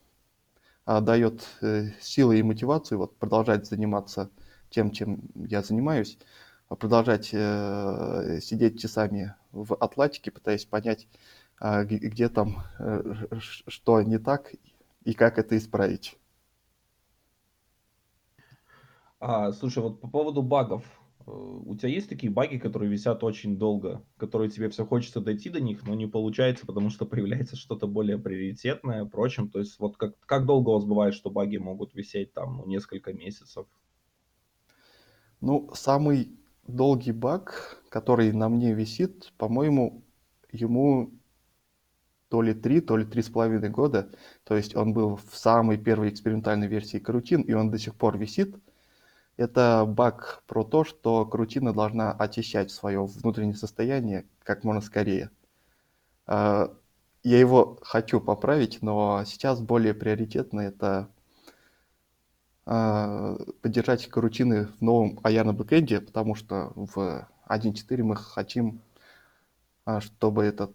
а, 0.86 1.00
дает 1.00 1.46
э, 1.62 1.90
силы 2.00 2.38
и 2.38 2.42
мотивацию 2.44 2.98
вот, 2.98 3.16
продолжать 3.16 3.66
заниматься 3.66 4.30
тем, 4.70 4.92
чем 4.92 5.20
я 5.34 5.62
занимаюсь, 5.62 6.16
а 6.68 6.76
продолжать 6.76 7.30
э, 7.32 8.38
сидеть 8.40 8.80
часами 8.80 9.34
в 9.50 9.74
отладчике, 9.74 10.30
пытаясь 10.30 10.64
понять, 10.64 11.08
где 11.60 12.28
там 12.28 12.62
э, 12.78 13.14
что 13.66 14.02
не 14.02 14.18
так 14.18 14.52
и 15.04 15.14
как 15.14 15.38
это 15.38 15.56
исправить. 15.56 16.16
А, 19.18 19.52
слушай, 19.52 19.82
вот 19.82 20.00
по 20.00 20.08
поводу 20.08 20.42
багов, 20.42 20.84
у 21.26 21.74
тебя 21.74 21.88
есть 21.88 22.08
такие 22.08 22.32
баги, 22.32 22.56
которые 22.56 22.90
висят 22.90 23.24
очень 23.24 23.58
долго, 23.58 24.02
которые 24.16 24.48
тебе 24.48 24.68
все 24.68 24.86
хочется 24.86 25.20
дойти 25.20 25.50
до 25.50 25.60
них, 25.60 25.84
но 25.84 25.94
не 25.94 26.06
получается, 26.06 26.66
потому 26.66 26.88
что 26.88 27.04
появляется 27.04 27.56
что-то 27.56 27.88
более 27.88 28.16
приоритетное, 28.16 29.04
прочим. 29.04 29.48
То 29.48 29.58
есть 29.58 29.78
вот 29.80 29.96
как, 29.96 30.18
как 30.20 30.46
долго 30.46 30.70
у 30.70 30.74
вас 30.74 30.84
бывает, 30.84 31.14
что 31.14 31.30
баги 31.30 31.56
могут 31.56 31.94
висеть 31.94 32.32
там 32.32 32.58
ну, 32.58 32.66
несколько 32.66 33.12
месяцев? 33.12 33.66
Ну, 35.40 35.70
самый 35.74 36.30
долгий 36.66 37.12
баг, 37.12 37.82
который 37.88 38.32
на 38.32 38.48
мне 38.48 38.72
висит, 38.72 39.32
по-моему, 39.36 40.04
ему 40.52 41.10
то 42.28 42.40
ли 42.40 42.54
три, 42.54 42.80
то 42.80 42.96
ли 42.96 43.04
три 43.04 43.22
с 43.22 43.28
половиной 43.28 43.70
года. 43.70 44.10
То 44.44 44.56
есть 44.56 44.76
он 44.76 44.92
был 44.92 45.16
в 45.16 45.36
самой 45.36 45.76
первой 45.76 46.10
экспериментальной 46.10 46.68
версии 46.68 46.98
карутин, 46.98 47.42
и 47.42 47.52
он 47.52 47.70
до 47.70 47.78
сих 47.78 47.96
пор 47.96 48.16
висит. 48.16 48.56
Это 49.36 49.84
баг 49.86 50.42
про 50.46 50.64
то, 50.64 50.84
что 50.84 51.26
карутина 51.26 51.74
должна 51.74 52.12
очищать 52.12 52.70
свое 52.70 53.04
внутреннее 53.04 53.54
состояние 53.54 54.26
как 54.42 54.64
можно 54.64 54.80
скорее. 54.80 55.30
А, 56.26 56.74
я 57.22 57.38
его 57.38 57.78
хочу 57.82 58.20
поправить, 58.20 58.80
но 58.80 59.24
сейчас 59.26 59.60
более 59.60 59.92
приоритетно 59.92 60.60
это 60.60 61.10
а, 62.64 63.36
поддержать 63.60 64.06
корутины 64.06 64.66
в 64.66 64.80
новом 64.80 65.20
IR 65.22 65.32
-ном 65.32 65.52
бэкэнде, 65.52 66.00
потому 66.00 66.34
что 66.34 66.72
в 66.74 67.28
1.4 67.46 68.02
мы 68.02 68.16
хотим, 68.16 68.80
а, 69.84 70.00
чтобы 70.00 70.44
этот 70.44 70.72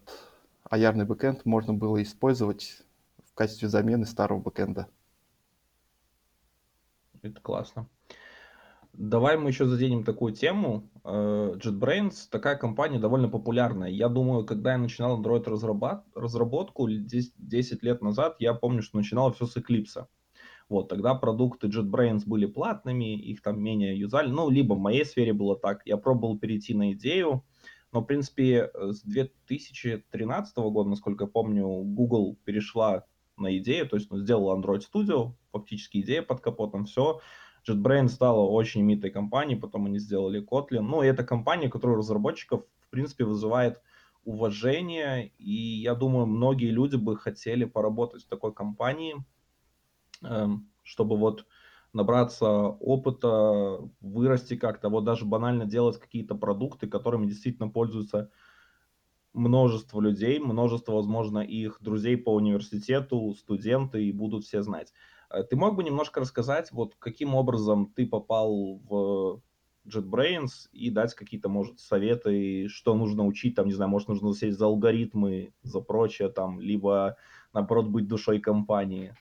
IR 0.70 0.81
-ный 0.81 1.04
бэкэнд 1.04 1.44
можно 1.44 1.74
было 1.74 2.00
использовать 2.02 2.78
в 3.26 3.34
качестве 3.34 3.68
замены 3.68 4.06
старого 4.06 4.38
бэкэнда. 4.38 4.86
Это 7.22 7.40
классно. 7.40 7.88
Давай 8.92 9.38
мы 9.38 9.48
еще 9.48 9.64
заденем 9.66 10.04
такую 10.04 10.34
тему. 10.34 10.90
Э, 11.02 11.54
JetBrains 11.56 12.28
такая 12.30 12.56
компания 12.56 12.98
довольно 12.98 13.28
популярная. 13.28 13.88
Я 13.88 14.08
думаю, 14.08 14.44
когда 14.44 14.72
я 14.72 14.78
начинал 14.78 15.20
Android 15.20 15.44
разработку 16.14 16.88
10 16.88 17.82
лет 17.82 18.02
назад, 18.02 18.36
я 18.38 18.52
помню, 18.52 18.82
что 18.82 18.98
начинало 18.98 19.32
все 19.32 19.46
с 19.46 19.56
Eclipse. 19.56 20.06
Вот, 20.68 20.88
тогда 20.88 21.14
продукты 21.14 21.68
JetBrains 21.68 22.24
были 22.26 22.44
платными, 22.44 23.16
их 23.16 23.40
там 23.42 23.62
менее 23.62 23.98
юзали. 23.98 24.30
Ну, 24.30 24.50
либо 24.50 24.74
в 24.74 24.78
моей 24.78 25.06
сфере 25.06 25.32
было 25.32 25.58
так. 25.58 25.80
Я 25.86 25.96
пробовал 25.96 26.38
перейти 26.38 26.74
на 26.74 26.92
идею, 26.92 27.44
но, 27.92 28.00
в 28.00 28.04
принципе, 28.04 28.70
с 28.74 29.02
2013 29.02 30.56
года, 30.56 30.90
насколько 30.90 31.24
я 31.24 31.30
помню, 31.30 31.66
Google 31.66 32.38
перешла 32.44 33.06
на 33.38 33.56
идею, 33.58 33.88
то 33.88 33.96
есть 33.96 34.10
ну, 34.10 34.18
сделала 34.18 34.56
Android 34.56 34.82
Studio, 34.82 35.32
фактически 35.50 35.98
идея 35.98 36.22
под 36.22 36.40
капотом, 36.40 36.84
все. 36.84 37.20
JetBrains 37.68 38.08
стала 38.08 38.40
очень 38.40 38.80
имитой 38.80 39.10
компанией, 39.10 39.58
потом 39.58 39.86
они 39.86 39.98
сделали 39.98 40.44
Kotlin. 40.44 40.80
Ну, 40.80 41.02
и 41.02 41.06
это 41.06 41.24
компания, 41.24 41.68
которая 41.68 41.96
разработчиков, 41.96 42.64
в 42.80 42.90
принципе, 42.90 43.24
вызывает 43.24 43.80
уважение, 44.24 45.28
и 45.38 45.52
я 45.52 45.94
думаю, 45.94 46.26
многие 46.26 46.70
люди 46.70 46.96
бы 46.96 47.16
хотели 47.16 47.64
поработать 47.64 48.24
в 48.24 48.28
такой 48.28 48.52
компании, 48.54 49.16
Эм, 50.22 50.70
чтобы 50.82 51.16
вот 51.16 51.46
набраться 51.92 52.46
опыта, 52.48 53.78
вырасти 54.00 54.56
как-то, 54.56 54.88
вот 54.88 55.04
даже 55.04 55.24
банально 55.24 55.66
делать 55.66 55.98
какие-то 55.98 56.34
продукты, 56.34 56.86
которыми 56.86 57.26
действительно 57.26 57.68
пользуются 57.68 58.30
множество 59.34 60.00
людей, 60.00 60.38
множество, 60.38 60.92
возможно, 60.92 61.40
их 61.40 61.78
друзей 61.80 62.16
по 62.16 62.34
университету, 62.34 63.34
студенты, 63.34 64.04
и 64.04 64.12
будут 64.12 64.44
все 64.44 64.62
знать. 64.62 64.92
Э, 65.32 65.42
ты 65.42 65.56
мог 65.56 65.74
бы 65.74 65.84
немножко 65.84 66.20
рассказать, 66.20 66.70
вот 66.72 66.94
каким 66.98 67.34
образом 67.34 67.92
ты 67.94 68.06
попал 68.06 68.80
в 68.88 69.40
JetBrains 69.86 70.68
и 70.72 70.90
дать 70.90 71.14
какие-то, 71.14 71.48
может, 71.48 71.80
советы, 71.80 72.68
что 72.68 72.94
нужно 72.94 73.26
учить, 73.26 73.56
там, 73.56 73.66
не 73.66 73.72
знаю, 73.72 73.90
может, 73.90 74.08
нужно 74.08 74.34
сесть 74.34 74.58
за 74.58 74.66
алгоритмы, 74.66 75.52
за 75.62 75.80
прочее, 75.80 76.28
там, 76.28 76.60
либо, 76.60 77.16
наоборот, 77.52 77.88
быть 77.88 78.06
душой 78.06 78.40
компании. 78.40 79.14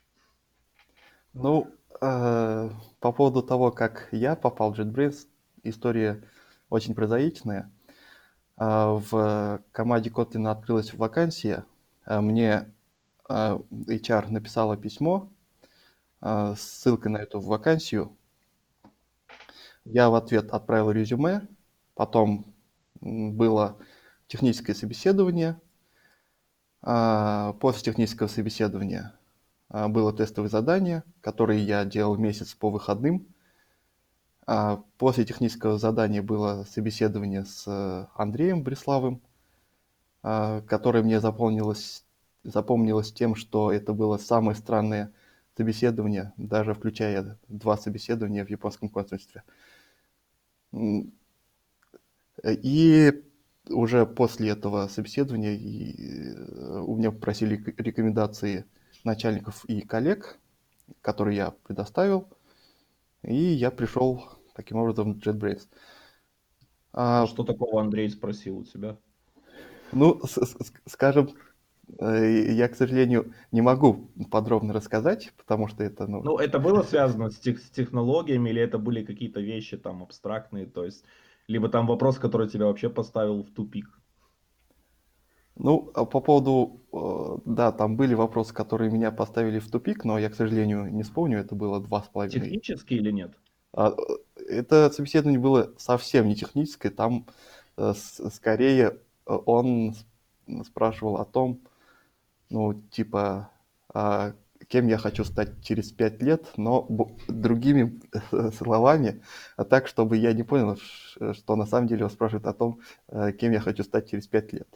Ну, 1.33 1.67
э, 2.01 2.69
по 2.99 3.11
поводу 3.11 3.41
того, 3.41 3.71
как 3.71 4.09
я 4.11 4.35
попал 4.35 4.73
в 4.73 4.79
JetBrains, 4.79 5.27
история 5.63 6.23
очень 6.69 6.93
прозаичная. 6.93 7.71
Э, 8.57 8.99
в 9.09 9.63
команде 9.71 10.09
Kotlin 10.09 10.49
открылась 10.49 10.93
вакансия. 10.93 11.65
Э, 12.05 12.19
мне 12.19 12.71
HR 13.29 14.29
написала 14.29 14.75
письмо 14.75 15.31
ссылкой 16.21 17.11
на 17.11 17.17
эту 17.17 17.39
вакансию. 17.39 18.15
Я 19.85 20.09
в 20.09 20.15
ответ 20.15 20.51
отправил 20.51 20.91
резюме. 20.91 21.47
Потом 21.95 22.45
было 23.01 23.77
техническое 24.27 24.73
собеседование. 24.73 25.59
Э, 26.83 27.53
после 27.59 27.83
технического 27.91 28.27
собеседования 28.27 29.13
а, 29.71 29.87
было 29.87 30.11
тестовое 30.11 30.49
задание, 30.49 31.03
которое 31.21 31.57
я 31.57 31.85
делал 31.85 32.17
месяц 32.17 32.53
по 32.53 32.69
выходным. 32.69 33.25
А, 34.45 34.83
после 34.97 35.23
технического 35.23 35.77
задания 35.77 36.21
было 36.21 36.65
собеседование 36.69 37.45
с 37.45 37.63
э, 37.67 38.07
Андреем 38.15 38.63
Бреславым, 38.63 39.21
а, 40.23 40.61
которое 40.61 41.03
мне 41.03 41.21
запомнилось, 41.21 42.03
запомнилось 42.43 43.13
тем, 43.13 43.35
что 43.35 43.71
это 43.71 43.93
было 43.93 44.17
самое 44.17 44.57
странное 44.57 45.13
собеседование, 45.61 46.33
даже 46.37 46.73
включая 46.73 47.37
два 47.47 47.77
собеседования 47.77 48.43
в 48.43 48.49
японском 48.49 48.89
консульстве. 48.89 49.43
И 52.45 53.23
уже 53.69 54.05
после 54.05 54.49
этого 54.49 54.87
собеседования 54.87 55.55
э, 55.55 56.79
у 56.81 56.95
меня 56.95 57.11
попросили 57.11 57.63
рекомендации 57.77 58.65
начальников 59.03 59.63
и 59.65 59.81
коллег, 59.81 60.39
которые 61.01 61.37
я 61.37 61.51
предоставил, 61.51 62.27
и 63.21 63.35
я 63.35 63.69
пришел 63.69 64.23
таким 64.55 64.77
образом 64.77 65.13
в 65.13 65.19
JetBrains. 65.19 65.67
А, 66.93 67.27
что 67.27 67.43
такого 67.43 67.81
Андрей 67.81 68.09
спросил 68.09 68.57
у 68.57 68.63
тебя? 68.63 68.97
Ну, 69.91 70.19
скажем, 70.87 71.29
я, 71.99 72.67
к 72.67 72.75
сожалению, 72.75 73.33
не 73.51 73.61
могу 73.61 74.09
подробно 74.29 74.73
рассказать, 74.73 75.33
потому 75.37 75.67
что 75.67 75.83
это... 75.83 76.07
Ну, 76.07 76.21
ну 76.23 76.37
это 76.37 76.59
было 76.59 76.83
связано 76.83 77.29
с, 77.29 77.37
тех, 77.37 77.59
с 77.59 77.69
технологиями, 77.69 78.49
или 78.49 78.61
это 78.61 78.77
были 78.77 79.03
какие-то 79.03 79.41
вещи 79.41 79.77
там 79.77 80.01
абстрактные, 80.03 80.65
то 80.65 80.85
есть, 80.85 81.03
либо 81.47 81.69
там 81.69 81.87
вопрос, 81.87 82.17
который 82.17 82.47
тебя 82.47 82.65
вообще 82.65 82.89
поставил 82.89 83.43
в 83.43 83.51
тупик? 83.51 84.01
Ну, 85.55 85.91
а 85.93 86.05
по 86.05 86.21
поводу, 86.21 86.81
э, 86.91 87.37
да, 87.45 87.71
там 87.71 87.97
были 87.97 88.13
вопросы, 88.13 88.53
которые 88.53 88.89
меня 88.89 89.11
поставили 89.11 89.59
в 89.59 89.69
тупик, 89.69 90.05
но 90.05 90.17
я, 90.17 90.29
к 90.29 90.35
сожалению, 90.35 90.91
не 90.91 91.03
вспомню, 91.03 91.39
это 91.39 91.55
было 91.55 91.79
два 91.79 92.01
с 92.01 92.07
половиной. 92.07 92.45
Технические 92.45 92.99
или 92.99 93.11
нет? 93.11 93.31
А, 93.73 93.89
э, 93.91 94.43
это 94.49 94.89
собеседование 94.89 95.39
было 95.39 95.71
совсем 95.77 96.27
не 96.27 96.35
техническое, 96.35 96.89
там 96.89 97.27
э, 97.77 97.93
скорее 97.93 98.97
он 99.25 99.93
спрашивал 100.65 101.17
о 101.17 101.25
том, 101.25 101.61
ну, 102.51 102.73
типа, 102.73 103.49
а, 103.93 104.33
кем 104.67 104.87
я 104.87 104.97
хочу 104.97 105.23
стать 105.23 105.63
через 105.63 105.91
пять 105.91 106.21
лет, 106.21 106.51
но 106.57 106.87
другими 107.27 107.99
словами, 108.57 109.21
а 109.57 109.63
так, 109.63 109.87
чтобы 109.87 110.17
я 110.17 110.33
не 110.33 110.43
понял, 110.43 110.77
что 110.77 111.55
на 111.55 111.65
самом 111.65 111.87
деле 111.87 112.05
он 112.05 112.11
спрашивает 112.11 112.45
о 112.45 112.53
том, 112.53 112.79
кем 113.39 113.51
я 113.51 113.59
хочу 113.59 113.83
стать 113.83 114.09
через 114.09 114.27
пять 114.27 114.53
лет. 114.53 114.67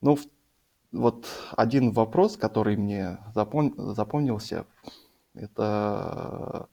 Ну, 0.00 0.18
вот 0.92 1.26
один 1.56 1.92
вопрос, 1.92 2.36
который 2.36 2.76
мне 2.76 3.18
запом... 3.34 3.74
запомнился, 3.94 4.66
это, 5.34 6.68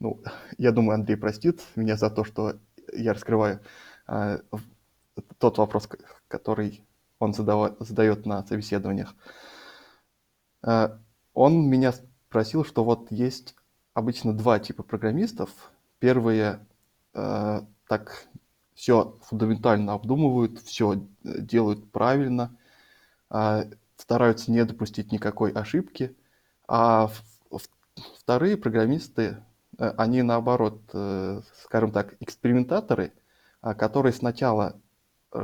ну, 0.00 0.22
я 0.58 0.72
думаю, 0.72 0.96
Андрей 0.96 1.16
простит 1.16 1.62
меня 1.76 1.96
за 1.96 2.10
то, 2.10 2.24
что 2.24 2.58
я 2.92 3.12
раскрываю 3.12 3.60
э, 4.08 4.40
тот 5.38 5.58
вопрос, 5.58 5.88
который 6.28 6.84
он 7.22 7.34
задава... 7.34 7.76
задает 7.78 8.26
на 8.26 8.44
собеседованиях. 8.44 9.14
Э, 10.66 10.98
он 11.34 11.68
меня 11.68 11.92
спросил, 11.92 12.64
что 12.64 12.82
вот 12.82 13.12
есть 13.12 13.54
обычно 13.94 14.32
два 14.32 14.58
типа 14.58 14.82
программистов. 14.82 15.50
Первые 16.00 16.66
э, 17.14 17.60
так 17.86 18.26
все 18.74 19.16
фундаментально 19.22 19.92
обдумывают, 19.92 20.58
все 20.62 20.94
э, 20.94 21.40
делают 21.40 21.92
правильно, 21.92 22.56
стараются 23.96 24.50
не 24.50 24.64
допустить 24.64 25.12
никакой 25.12 25.52
ошибки. 25.52 26.16
А 26.66 27.08
вторые 28.18 28.56
программисты, 28.58 29.42
они 29.78 30.22
наоборот, 30.22 30.82
скажем 31.62 31.92
так, 31.92 32.14
экспериментаторы, 32.20 33.14
которые 33.62 34.12
сначала 34.12 34.78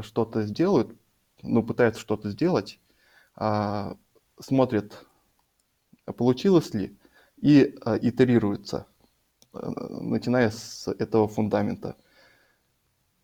что-то 0.02 0.42
сделают, 0.42 0.94
ну, 1.42 1.62
пытаются 1.62 2.00
что-то 2.00 2.30
сделать, 2.30 2.80
а, 3.36 3.96
смотрят, 4.40 5.06
получилось 6.16 6.74
ли, 6.74 6.96
и 7.36 7.74
итерируются, 8.02 8.86
начиная 9.52 10.50
с 10.50 10.88
этого 10.88 11.28
фундамента– 11.28 11.96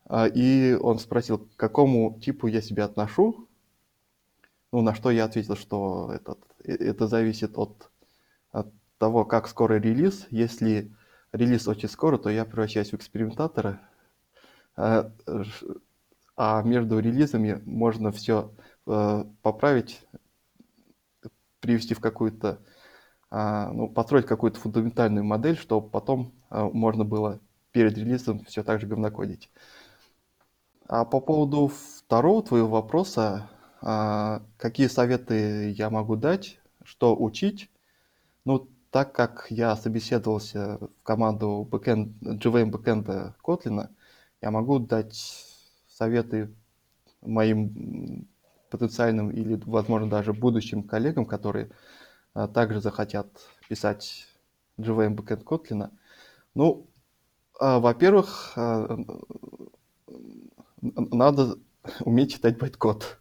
а, 0.07 0.27
и 0.27 0.75
он 0.75 0.99
спросил, 0.99 1.39
к 1.39 1.57
какому 1.57 2.19
типу 2.21 2.47
я 2.47 2.61
себя 2.61 2.85
отношу. 2.85 3.49
Ну, 4.73 4.83
на 4.83 4.95
что 4.95 5.11
я 5.11 5.25
ответил, 5.25 5.57
что 5.57 6.11
этот, 6.13 6.39
э, 6.65 6.73
это 6.75 7.07
зависит 7.07 7.57
от, 7.57 7.91
от 8.51 8.73
того, 8.99 9.25
как 9.25 9.49
скоро 9.49 9.75
релиз. 9.75 10.27
Если 10.31 10.93
релиз 11.33 11.69
очень 11.69 11.89
скоро, 11.89 12.19
то 12.19 12.29
я 12.29 12.45
превращаюсь 12.45 12.91
в 12.91 12.95
экспериментатора. 12.95 13.81
А, 16.37 16.63
между 16.63 16.99
релизами 16.99 17.63
можно 17.65 18.11
все 18.11 18.53
э, 18.87 19.25
поправить, 19.43 20.01
привести 21.61 21.95
в 21.95 22.01
какую-то, 22.01 22.59
а, 23.31 23.71
ну, 23.73 23.89
построить 23.89 24.27
какую-то 24.27 24.59
фундаментальную 24.61 25.25
модель, 25.25 25.57
чтобы 25.57 25.89
потом 25.89 26.33
а, 26.51 26.69
можно 26.69 27.05
было 27.05 27.41
перед 27.71 27.97
релизом 27.97 28.45
все 28.45 28.63
так 28.63 28.81
же 28.81 28.87
говнокодить. 28.87 29.49
А 30.87 31.05
по 31.05 31.21
поводу 31.21 31.69
второго 31.69 32.43
твоего 32.43 32.69
вопроса, 32.69 33.49
а, 33.81 34.43
какие 34.57 34.89
советы 34.89 35.71
я 35.71 35.89
могу 35.89 36.17
дать, 36.17 36.59
что 36.85 37.17
учить? 37.17 37.71
Ну, 38.45 38.69
так 38.91 39.13
как 39.13 39.47
я 39.51 39.77
собеседовался 39.77 40.79
в 40.79 41.03
команду 41.03 41.67
backend, 41.71 42.13
JVM 42.21 42.67
бэкэнда 42.67 43.37
Kotlin, 43.43 43.89
я 44.41 44.51
могу 44.51 44.79
дать 44.79 45.54
советы 45.97 46.53
моим 47.23 48.27
потенциальным 48.69 49.31
или, 49.31 49.61
возможно, 49.67 50.11
даже 50.11 50.33
будущим 50.33 50.83
коллегам, 50.83 51.27
которые 51.27 51.71
а, 52.35 52.49
также 52.49 52.81
захотят 52.81 53.29
писать 53.69 54.27
JVM 54.79 55.15
backend 55.15 55.45
Kotlin. 55.45 55.91
Ну, 56.55 56.89
а, 57.61 57.79
во-первых, 57.79 58.53
а, 58.57 58.99
надо 60.81 61.59
уметь 62.01 62.33
читать 62.33 62.59
байткод. 62.59 63.21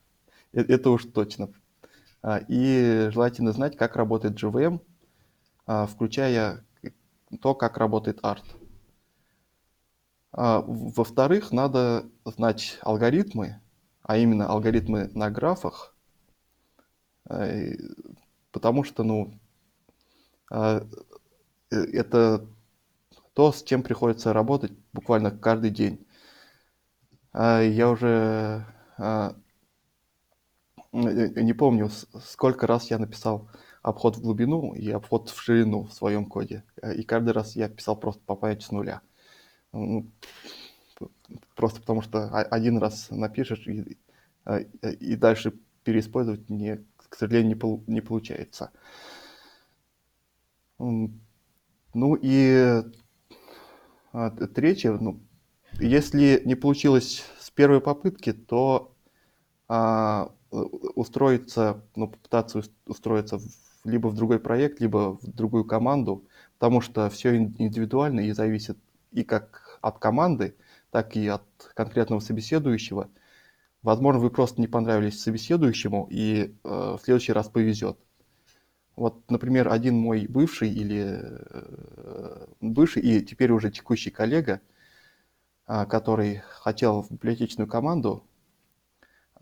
Э, 0.54 0.62
это 0.62 0.90
уж 0.90 1.06
точно. 1.06 1.50
И 2.48 3.10
желательно 3.12 3.52
знать, 3.52 3.76
как 3.76 3.98
работает 3.98 4.42
JVM, 4.42 4.80
включая 5.66 6.64
то, 7.42 7.54
как 7.54 7.78
работает 7.78 8.22
ART. 8.22 8.46
А, 10.34 10.62
во-вторых, 10.66 11.52
надо 11.52 12.06
знать 12.26 12.80
алгоритмы, 12.82 13.62
а 14.02 14.18
именно 14.18 14.48
алгоритмы 14.48 15.10
на 15.14 15.30
графах, 15.30 15.96
потому 18.52 18.84
что, 18.84 19.04
ну, 19.04 19.40
э, 20.52 20.82
это 21.70 22.46
то, 23.34 23.52
с 23.52 23.64
чем 23.64 23.84
приходится 23.84 24.34
работать 24.34 24.74
буквально 24.92 25.32
каждый 25.32 25.72
день. 25.72 26.06
Я 27.34 27.90
уже 27.90 28.66
не 30.92 31.54
помню, 31.54 31.90
сколько 32.24 32.68
раз 32.68 32.92
я 32.92 33.00
написал 33.00 33.50
обход 33.82 34.18
в 34.18 34.22
глубину 34.22 34.74
и 34.74 34.90
обход 34.92 35.30
в 35.30 35.42
ширину 35.42 35.84
в 35.84 35.94
своем 35.94 36.26
коде. 36.26 36.64
Э, 36.82 36.96
и 36.96 37.04
каждый 37.04 37.32
раз 37.32 37.56
я 37.56 37.68
писал 37.68 37.96
просто 37.98 38.22
по 38.26 38.36
с 38.36 38.72
нуля. 38.72 39.02
Ну, 39.74 40.08
просто 41.56 41.82
потому 41.82 42.02
что 42.02 42.28
один 42.30 42.78
раз 42.78 43.10
напишешь 43.10 43.68
и, 43.68 43.98
э, 44.46 44.64
и 45.00 45.16
дальше 45.16 45.54
переиспользовать 45.84 46.50
не, 46.50 46.86
к 46.98 47.16
сожалению, 47.16 47.58
не, 47.58 47.92
не 47.94 48.02
получается. 48.02 48.72
Ну 50.80 52.16
и 52.22 52.84
а, 54.12 54.30
третье, 54.30 54.92
ну, 54.94 55.20
если 55.80 56.42
не 56.46 56.56
получилось 56.56 57.24
с 57.40 57.50
первой 57.50 57.82
попытки, 57.82 58.34
то 58.34 58.96
а, 59.68 60.32
устроиться, 60.52 61.84
ну, 61.96 62.08
попытаться 62.08 62.62
устроиться 62.86 63.40
в, 63.40 63.44
либо 63.86 64.08
в 64.08 64.16
другой 64.16 64.40
проект, 64.40 64.80
либо 64.82 65.18
в 65.20 65.26
другую 65.28 65.66
команду, 65.66 66.26
потому 66.60 66.82
что 66.82 67.10
все 67.10 67.36
индивидуально 67.36 68.22
и 68.22 68.32
зависит 68.32 68.78
и 69.12 69.24
как 69.24 69.63
от 69.84 70.00
команды, 70.00 70.56
так 70.90 71.16
и 71.16 71.28
от 71.28 71.44
конкретного 71.76 72.20
собеседующего. 72.20 73.10
Возможно, 73.84 74.22
вы 74.22 74.30
просто 74.30 74.62
не 74.62 74.68
понравились 74.68 75.22
собеседующему, 75.22 76.08
и 76.10 76.56
э, 76.64 76.68
в 76.68 77.00
следующий 77.04 77.34
раз 77.34 77.50
повезет. 77.50 78.00
Вот, 78.96 79.30
например, 79.30 79.70
один 79.70 79.96
мой 79.96 80.26
бывший 80.28 80.70
или 80.70 81.20
э, 81.22 82.46
бывший 82.62 83.02
и 83.04 83.22
теперь 83.22 83.52
уже 83.52 83.72
текущий 83.72 84.10
коллега, 84.10 84.62
э, 85.68 85.86
который 85.86 86.38
хотел 86.38 87.02
в 87.02 87.12
библиотечную 87.12 87.68
команду, 87.68 88.24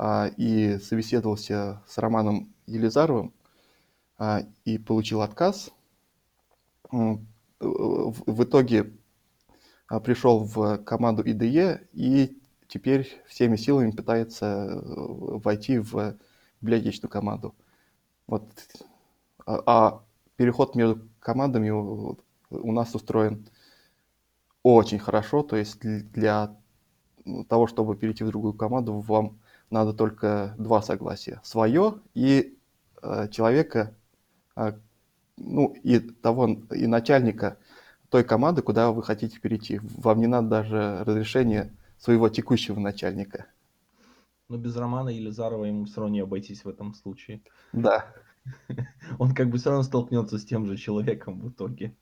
а, 0.04 0.32
и 0.36 0.80
собеседовался 0.80 1.84
с 1.88 2.00
Романом 2.00 2.52
Елизаровым 2.66 3.36
а, 4.18 4.42
и 4.66 4.80
получил 4.80 5.22
отказ. 5.22 5.70
В 6.90 8.44
итоге 8.44 8.92
пришел 10.00 10.44
в 10.44 10.78
команду 10.80 11.24
IDE 11.24 11.86
и 11.94 12.38
теперь 12.68 13.22
всеми 13.28 13.58
силами 13.58 13.92
пытается 13.92 14.46
э, 14.46 14.80
войти 14.86 15.80
в 15.80 16.16
библиотечную 16.62 17.10
команду. 17.10 17.54
Вот. 18.28 18.50
А 19.46 20.04
переход 20.38 20.76
между 20.76 21.02
командами 21.20 21.70
у 21.70 22.72
нас 22.72 22.96
устроен 22.96 23.48
очень 24.64 25.00
хорошо, 25.00 25.44
то 25.44 25.56
есть 25.56 25.80
для 25.80 26.56
того, 27.50 27.68
чтобы 27.68 27.96
перейти 27.96 28.24
в 28.24 28.28
другую 28.28 28.54
команду, 28.54 29.00
вам 29.00 29.40
надо 29.70 29.94
только 29.94 30.54
два 30.58 30.82
согласия. 30.82 31.40
Свое 31.44 31.96
и 32.14 32.58
э, 33.02 33.28
человека, 33.30 33.96
э, 34.56 34.74
ну, 35.38 35.74
и 35.84 36.00
того, 36.00 36.48
и 36.72 36.88
начальника 36.88 37.58
той 38.12 38.26
команды, 38.26 38.62
куда 38.62 38.92
вы 38.92 39.02
хотите 39.04 39.40
перейти. 39.40 39.80
Вам 39.82 40.20
не 40.20 40.28
надо 40.28 40.50
даже 40.50 41.04
разрешения 41.06 41.74
своего 41.98 42.28
текущего 42.28 42.78
начальника. 42.78 43.48
Но 44.50 44.58
без 44.58 44.76
Романа 44.76 45.10
Елизарова 45.10 45.64
ему 45.64 45.86
все 45.86 46.02
равно 46.02 46.16
не 46.16 46.20
обойтись 46.20 46.66
в 46.66 46.70
этом 46.70 46.94
случае. 46.94 47.42
Да. 47.72 48.14
Он 49.20 49.34
как 49.34 49.50
бы 49.50 49.58
все 49.58 49.70
равно 49.70 49.84
столкнется 49.84 50.38
с 50.38 50.46
тем 50.46 50.66
же 50.66 50.76
человеком 50.76 51.40
в 51.40 51.50
итоге. 51.50 51.96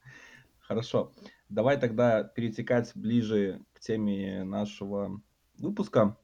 Хорошо. 0.58 1.12
Давай 1.48 1.78
тогда 1.78 2.24
перетекать 2.24 2.90
ближе 2.96 3.60
к 3.72 3.78
теме 3.78 4.42
нашего 4.42 5.20
выпуска. 5.58 6.16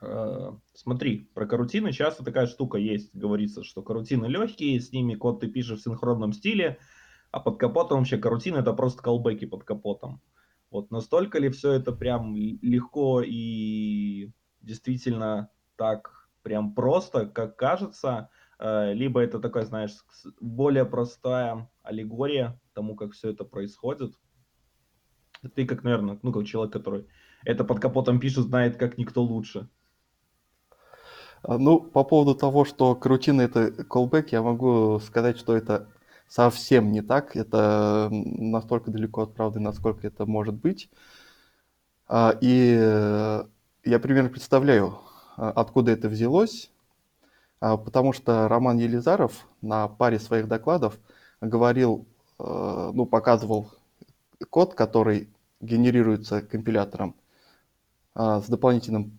Э, 0.00 0.52
смотри, 0.74 1.30
про 1.34 1.46
карутины 1.46 1.92
часто 1.92 2.24
такая 2.24 2.48
штука 2.48 2.78
есть. 2.78 3.14
Говорится, 3.14 3.62
что 3.62 3.80
карутины 3.82 4.26
легкие, 4.26 4.80
с 4.80 4.90
ними 4.90 5.14
код 5.14 5.38
ты 5.38 5.46
пишешь 5.46 5.78
в 5.78 5.84
синхронном 5.84 6.32
стиле, 6.32 6.78
а 7.30 7.40
под 7.40 7.58
капотом 7.58 7.98
вообще 7.98 8.18
карутин 8.18 8.56
это 8.56 8.72
просто 8.72 9.02
колбеки 9.02 9.46
под 9.46 9.64
капотом. 9.64 10.20
Вот 10.70 10.90
настолько 10.90 11.38
ли 11.38 11.48
все 11.48 11.72
это 11.72 11.92
прям 11.92 12.34
легко 12.36 13.22
и 13.24 14.30
действительно 14.60 15.50
так 15.76 16.28
прям 16.42 16.74
просто, 16.74 17.26
как 17.26 17.56
кажется, 17.56 18.30
э, 18.58 18.92
либо 18.92 19.20
это 19.20 19.38
такая, 19.38 19.64
знаешь, 19.64 19.92
более 20.40 20.84
простая 20.84 21.70
аллегория 21.82 22.60
тому, 22.74 22.96
как 22.96 23.12
все 23.12 23.30
это 23.30 23.44
происходит. 23.44 24.14
Ты 25.54 25.66
как, 25.66 25.84
наверное, 25.84 26.18
ну 26.22 26.32
как 26.32 26.46
человек, 26.46 26.72
который 26.72 27.06
это 27.44 27.64
под 27.64 27.80
капотом 27.80 28.20
пишет, 28.20 28.44
знает 28.44 28.76
как 28.76 28.98
никто 28.98 29.22
лучше. 29.22 29.68
А, 31.42 31.56
ну, 31.58 31.80
по 31.80 32.04
поводу 32.04 32.34
того, 32.34 32.64
что 32.64 32.94
карутина 32.94 33.42
это 33.42 33.68
callback, 33.68 34.28
я 34.32 34.42
могу 34.42 34.98
сказать, 35.00 35.38
что 35.38 35.56
это 35.56 35.88
совсем 36.28 36.92
не 36.92 37.02
так. 37.02 37.36
Это 37.36 38.08
настолько 38.10 38.90
далеко 38.90 39.22
от 39.22 39.34
правды, 39.34 39.60
насколько 39.60 40.06
это 40.06 40.26
может 40.26 40.54
быть. 40.54 40.90
А, 42.06 42.36
и 42.40 42.76
э, 42.78 43.44
я 43.84 43.98
примерно 43.98 44.30
представляю, 44.30 44.98
а, 45.36 45.50
откуда 45.50 45.92
это 45.92 46.08
взялось, 46.08 46.70
потому 47.60 48.12
что 48.12 48.48
Роман 48.48 48.78
Елизаров 48.78 49.46
на 49.62 49.88
паре 49.88 50.20
своих 50.20 50.48
докладов 50.48 50.98
говорил, 51.40 52.06
э, 52.38 52.90
ну, 52.94 53.04
показывал 53.04 53.70
код, 54.50 54.74
который 54.74 55.28
генерируется 55.60 56.40
компилятором 56.40 57.16
с 58.14 58.46
дополнительным 58.48 59.18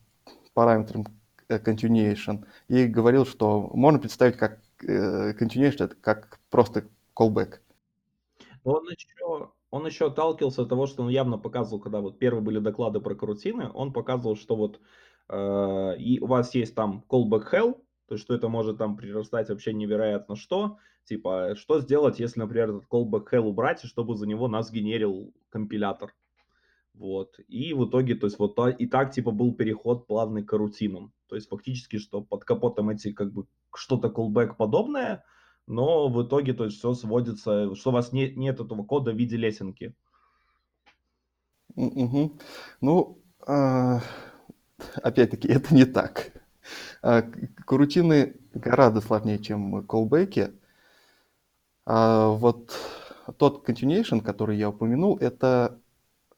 параметром 0.53 1.05
continuation 1.49 2.45
и 2.67 2.85
говорил, 2.85 3.25
что 3.25 3.69
можно 3.73 3.99
представить 3.99 4.37
как 4.37 4.59
э, 4.83 5.33
continuation 5.33 5.85
это 5.85 5.95
как 5.95 6.39
просто 6.49 6.85
callback. 7.19 7.59
Он 8.63 8.87
еще, 8.89 9.51
он 9.71 9.85
еще 9.85 10.07
отталкивался 10.07 10.63
от 10.63 10.69
того, 10.69 10.87
что 10.87 11.03
он 11.03 11.09
явно 11.09 11.37
показывал, 11.37 11.79
когда 11.79 12.01
вот 12.01 12.19
первые 12.19 12.41
были 12.41 12.59
доклады 12.59 12.99
про 12.99 13.15
карутины, 13.15 13.69
он 13.73 13.93
показывал, 13.93 14.35
что 14.35 14.55
вот 14.55 14.79
э, 15.29 15.97
и 15.97 16.19
у 16.19 16.27
вас 16.27 16.53
есть 16.55 16.75
там 16.75 17.03
callback 17.09 17.51
hell, 17.51 17.81
то 18.07 18.15
есть 18.15 18.23
что 18.23 18.33
это 18.33 18.49
может 18.49 18.77
там 18.77 18.97
прирастать 18.97 19.49
вообще 19.49 19.73
невероятно 19.73 20.35
что. 20.35 20.77
Типа, 21.05 21.55
что 21.55 21.79
сделать, 21.79 22.19
если, 22.19 22.39
например, 22.39 22.69
этот 22.69 22.85
callback 22.89 23.27
hell 23.31 23.47
убрать, 23.47 23.81
чтобы 23.83 24.15
за 24.15 24.27
него 24.27 24.47
нас 24.47 24.71
генерил 24.71 25.33
компилятор. 25.49 26.13
Вот. 26.93 27.39
И 27.47 27.73
в 27.73 27.87
итоге, 27.87 28.15
то 28.15 28.27
есть 28.27 28.37
вот 28.39 28.59
и 28.77 28.85
так 28.85 29.11
типа 29.11 29.31
был 29.31 29.53
переход 29.53 30.05
плавный 30.05 30.43
к 30.43 30.51
рутинам. 30.53 31.13
То 31.27 31.35
есть 31.35 31.47
фактически, 31.47 31.97
что 31.97 32.21
под 32.21 32.43
капотом 32.43 32.89
эти 32.89 33.13
как 33.13 33.31
бы 33.31 33.45
что-то 33.73 34.09
callback 34.09 34.55
подобное, 34.57 35.23
но 35.69 36.09
в 36.09 36.23
итоге 36.23 36.53
то 36.53 36.65
есть 36.65 36.79
все 36.79 36.93
сводится, 36.93 37.73
что 37.75 37.89
у 37.91 37.93
вас 37.93 38.11
не, 38.11 38.29
нет 38.31 38.59
этого 38.59 38.83
кода 38.83 39.11
в 39.11 39.15
виде 39.15 39.37
лесенки. 39.37 39.93
Угу. 41.75 42.37
Ну, 42.81 43.17
э, 43.47 43.99
опять-таки, 45.01 45.47
это 45.47 45.73
не 45.73 45.85
так. 45.85 46.33
А, 47.01 47.21
Корутины 47.65 48.35
гораздо 48.53 49.01
сложнее, 49.01 49.39
чем 49.39 49.85
колбеки. 49.85 50.51
А 51.85 52.29
вот 52.29 52.75
тот 53.37 53.67
continuation, 53.67 54.21
который 54.21 54.57
я 54.57 54.69
упомянул, 54.69 55.17
это 55.17 55.79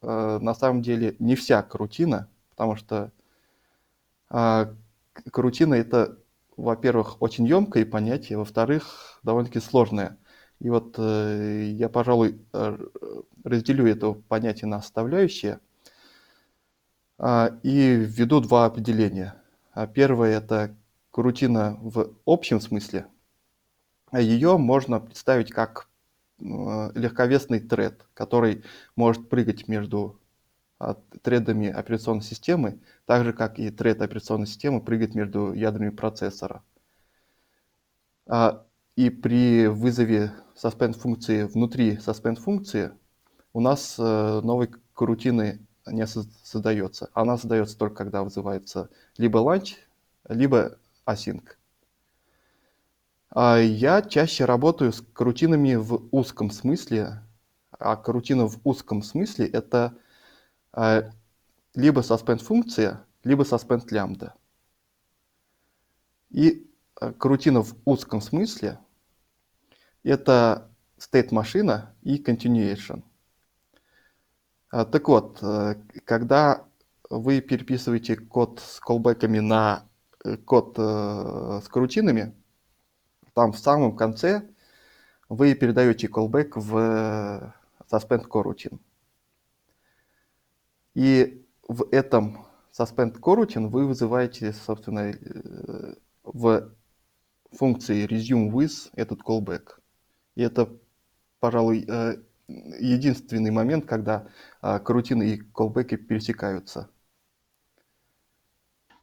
э, 0.01 0.39
на 0.41 0.53
самом 0.53 0.81
деле 0.81 1.15
не 1.19 1.35
вся 1.35 1.61
карутина, 1.63 2.27
потому 2.51 2.75
что 2.75 3.11
э, 4.29 4.73
карутина 5.31 5.73
это, 5.75 6.17
во-первых, 6.61 7.21
очень 7.21 7.45
емкое 7.47 7.85
понятие, 7.85 8.37
во-вторых, 8.37 9.19
довольно-таки 9.23 9.59
сложное. 9.59 10.17
И 10.59 10.69
вот 10.69 10.95
э, 10.97 11.71
я, 11.73 11.89
пожалуй, 11.89 12.39
э, 12.53 12.77
разделю 13.43 13.87
это 13.87 14.13
понятие 14.13 14.67
на 14.67 14.81
составляющие 14.81 15.59
э, 17.17 17.59
и 17.63 17.95
введу 17.95 18.41
два 18.41 18.65
определения. 18.65 19.35
А 19.73 19.87
первое 19.87 20.37
это 20.37 20.75
карутина 21.11 21.77
в 21.81 22.13
общем 22.25 22.61
смысле. 22.61 23.07
Ее 24.13 24.57
можно 24.57 24.99
представить 24.99 25.51
как 25.51 25.87
Э, 26.41 26.91
легковесный 26.95 27.59
тред, 27.59 28.07
который 28.13 28.63
может 28.95 29.29
прыгать 29.29 29.67
между 29.67 30.19
а, 30.19 30.20
тредами 31.21 31.67
операционной 31.67 32.23
системы, 32.23 32.79
так 33.05 33.23
же, 33.23 33.33
как 33.33 33.59
и 33.59 33.69
тред 33.69 34.01
операционной 34.01 34.47
системы 34.47 34.81
прыгает 34.81 35.15
между 35.15 35.53
ядрами 35.53 35.89
процессора. 35.89 36.63
А, 38.27 38.65
и 38.95 39.09
при 39.09 39.67
вызове 39.67 40.33
suspend 40.55 40.93
функции 40.93 41.43
внутри 41.43 41.97
suspend 41.97 42.35
функции 42.35 42.91
у 43.53 43.59
нас 43.59 43.95
э, 43.97 44.41
новой 44.43 44.69
карутины 44.93 45.65
не 45.85 46.05
создается. 46.07 47.09
Она 47.13 47.37
создается 47.37 47.77
только 47.77 47.95
когда 47.97 48.23
вызывается 48.23 48.89
либо 49.17 49.39
launch, 49.39 49.75
либо 50.27 50.77
async. 51.05 51.43
А 53.29 53.57
я 53.57 54.01
чаще 54.01 54.45
работаю 54.45 54.91
с 54.91 55.01
карутинами 55.13 55.75
в 55.75 56.07
узком 56.11 56.51
смысле, 56.51 57.23
а 57.71 57.95
карутина 57.95 58.47
в 58.47 58.59
узком 58.63 59.01
смысле 59.01 59.47
это 59.47 59.95
либо 60.73 62.01
suspend 62.01 62.39
функция, 62.43 63.05
либо 63.23 63.43
suspend 63.43 63.87
лямбда. 63.89 64.33
И 66.29 66.69
а, 66.95 67.11
карутина 67.13 67.61
в 67.61 67.75
узком 67.85 68.21
смысле 68.21 68.79
это 70.03 70.71
state 70.97 71.29
машина 71.31 71.93
и 72.01 72.21
continuation. 72.21 73.03
Так 74.69 75.07
вот, 75.09 75.39
э, 75.41 75.75
когда 76.05 76.65
вы 77.09 77.41
переписываете 77.41 78.15
код 78.15 78.61
с 78.65 78.79
колбеками 78.79 79.39
на 79.39 79.83
э, 80.23 80.37
код 80.37 80.75
э, 80.77 81.59
с 81.61 81.67
карутинами, 81.67 82.33
там 83.33 83.51
в 83.51 83.59
самом 83.59 83.97
конце 83.97 84.47
вы 85.27 85.53
передаете 85.55 86.07
callback 86.07 86.51
в 86.55 87.53
suspend 87.91 88.27
coroutine. 88.29 88.79
И 90.95 91.45
в 91.67 91.87
этом 91.91 92.45
suspend 92.77 93.19
coroutine 93.19 93.67
вы 93.67 93.87
вызываете, 93.87 94.53
собственно, 94.53 95.11
э, 95.11 95.95
в 96.23 96.73
функции 97.51 98.07
resume 98.07 98.51
with 98.51 98.89
этот 98.95 99.21
callback. 99.21 99.79
И 100.35 100.41
это, 100.41 100.69
пожалуй, 101.39 101.85
э, 101.87 102.15
единственный 102.47 103.51
момент, 103.51 103.85
когда 103.85 104.27
карутины 104.61 105.23
и 105.35 105.41
callback 105.41 105.95
пересекаются. 105.97 106.89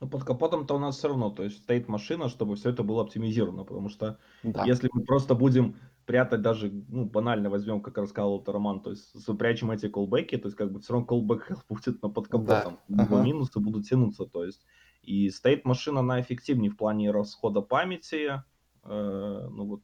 Но 0.00 0.06
под 0.08 0.24
капотом-то 0.24 0.76
у 0.76 0.78
нас 0.78 0.96
все 0.96 1.08
равно, 1.08 1.30
то 1.30 1.42
есть 1.42 1.58
стоит 1.58 1.88
машина, 1.88 2.28
чтобы 2.28 2.54
все 2.56 2.70
это 2.70 2.82
было 2.84 3.02
оптимизировано, 3.02 3.64
потому 3.64 3.88
что 3.88 4.18
Да. 4.42 4.64
если 4.64 4.88
мы 4.92 5.02
просто 5.04 5.34
будем 5.34 5.76
прятать 6.08 6.40
даже, 6.40 6.72
ну, 6.88 7.04
банально 7.04 7.50
возьмем, 7.50 7.82
как 7.82 7.98
рассказал 7.98 8.40
это 8.40 8.50
Роман, 8.50 8.80
то 8.80 8.90
есть 8.90 9.12
запрячем 9.12 9.70
эти 9.70 9.88
колбеки, 9.90 10.38
то 10.38 10.48
есть 10.48 10.56
как 10.56 10.72
бы 10.72 10.80
все 10.80 10.94
равно 10.94 11.06
колбек 11.06 11.46
будет 11.68 12.02
на 12.02 12.08
под 12.08 12.28
Да. 12.28 12.30
капотом, 12.30 12.78
его 12.88 13.16
Ага. 13.16 13.24
минусы 13.24 13.60
будут 13.60 13.86
тянуться, 13.86 14.24
то 14.24 14.42
есть 14.42 14.64
и 15.02 15.28
стоит 15.28 15.66
машина, 15.66 16.00
она 16.00 16.18
эффективнее 16.18 16.70
в 16.70 16.78
плане 16.78 17.10
расхода 17.10 17.60
памяти, 17.60 18.42
э, 18.84 19.48
ну 19.50 19.66
вот 19.66 19.82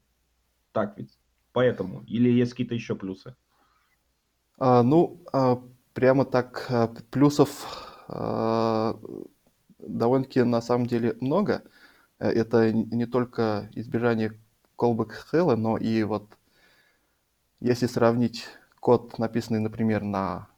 так 0.73 0.97
ведь, 0.97 1.19
поэтому, 1.53 2.03
или 2.05 2.31
есть 2.31 2.53
какие-то 2.53 2.75
еще 2.75 2.95
плюсы? 2.95 3.37
А, 4.59 4.83
ну, 4.83 5.21
а, 5.31 5.63
прямо 5.93 6.25
так 6.25 6.67
а, 6.71 6.89
плюсов 7.11 7.67
а, 8.09 8.99
довольно-таки 9.79 10.43
на 10.43 10.63
самом 10.63 10.87
деле 10.87 11.19
много. 11.21 11.65
Э, 12.19 12.31
это 12.31 12.73
не 12.73 13.05
только 13.05 13.69
избежание 13.75 14.41
callback 14.77 15.13
hell, 15.33 15.55
но 15.57 15.77
и 15.77 16.03
вот 16.03 16.27
если 17.61 17.87
сравнить 17.87 18.47
код, 18.81 19.19
написанный, 19.19 19.61
например, 19.61 20.03
на 20.03 20.49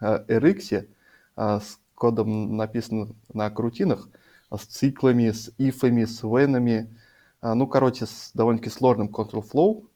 э, 0.00 0.24
RX, 0.28 0.88
а, 1.36 1.60
с 1.60 1.78
кодом, 1.94 2.56
написанным 2.56 3.14
на 3.32 3.50
крутинах, 3.50 4.08
с 4.50 4.64
циклами, 4.64 5.30
с 5.30 5.52
ифами, 5.58 6.04
с 6.04 6.22
венами, 6.22 6.94
а, 7.40 7.54
ну, 7.54 7.66
короче, 7.66 8.06
с 8.06 8.32
довольно-таки 8.34 8.70
сложным 8.70 9.08
control 9.08 9.44
flow, 9.48 9.86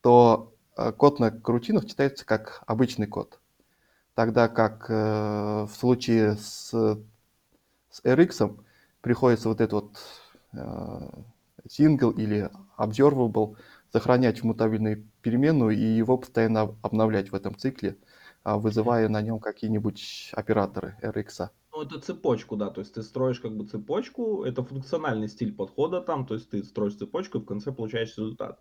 то 0.00 0.54
э, 0.76 0.92
код 0.92 1.20
на 1.20 1.30
крутинах 1.30 1.86
читается 1.86 2.24
как 2.24 2.62
обычный 2.66 3.06
код. 3.06 3.40
Тогда 4.14 4.48
как 4.48 4.88
в 4.88 5.70
случае 5.70 6.36
с 6.36 6.74
с 7.90 8.04
RX 8.04 8.56
приходится 9.00 9.48
вот 9.48 9.60
этот 9.60 9.72
вот 9.72 11.28
э, 11.68 12.12
или 12.16 12.50
observable 12.78 13.56
сохранять 13.92 14.40
в 14.40 14.44
мутабельную 14.44 15.06
переменную 15.22 15.76
и 15.76 15.80
его 15.80 16.18
постоянно 16.18 16.76
обновлять 16.82 17.30
в 17.30 17.34
этом 17.34 17.56
цикле, 17.56 17.96
а, 18.44 18.58
вызывая 18.58 19.08
на 19.08 19.22
нем 19.22 19.40
какие-нибудь 19.40 20.30
операторы 20.32 20.96
RX. 21.02 21.48
Ну, 21.72 21.82
это 21.82 22.00
цепочку, 22.00 22.56
да, 22.56 22.70
то 22.70 22.80
есть 22.80 22.94
ты 22.94 23.02
строишь 23.02 23.40
как 23.40 23.56
бы 23.56 23.66
цепочку, 23.66 24.44
это 24.44 24.64
функциональный 24.64 25.28
стиль 25.28 25.54
подхода 25.54 26.00
там, 26.00 26.26
то 26.26 26.34
есть 26.34 26.50
ты 26.50 26.62
строишь 26.64 26.96
цепочку 26.96 27.38
и 27.38 27.40
в 27.40 27.46
конце 27.46 27.72
получаешь 27.72 28.16
результат. 28.16 28.58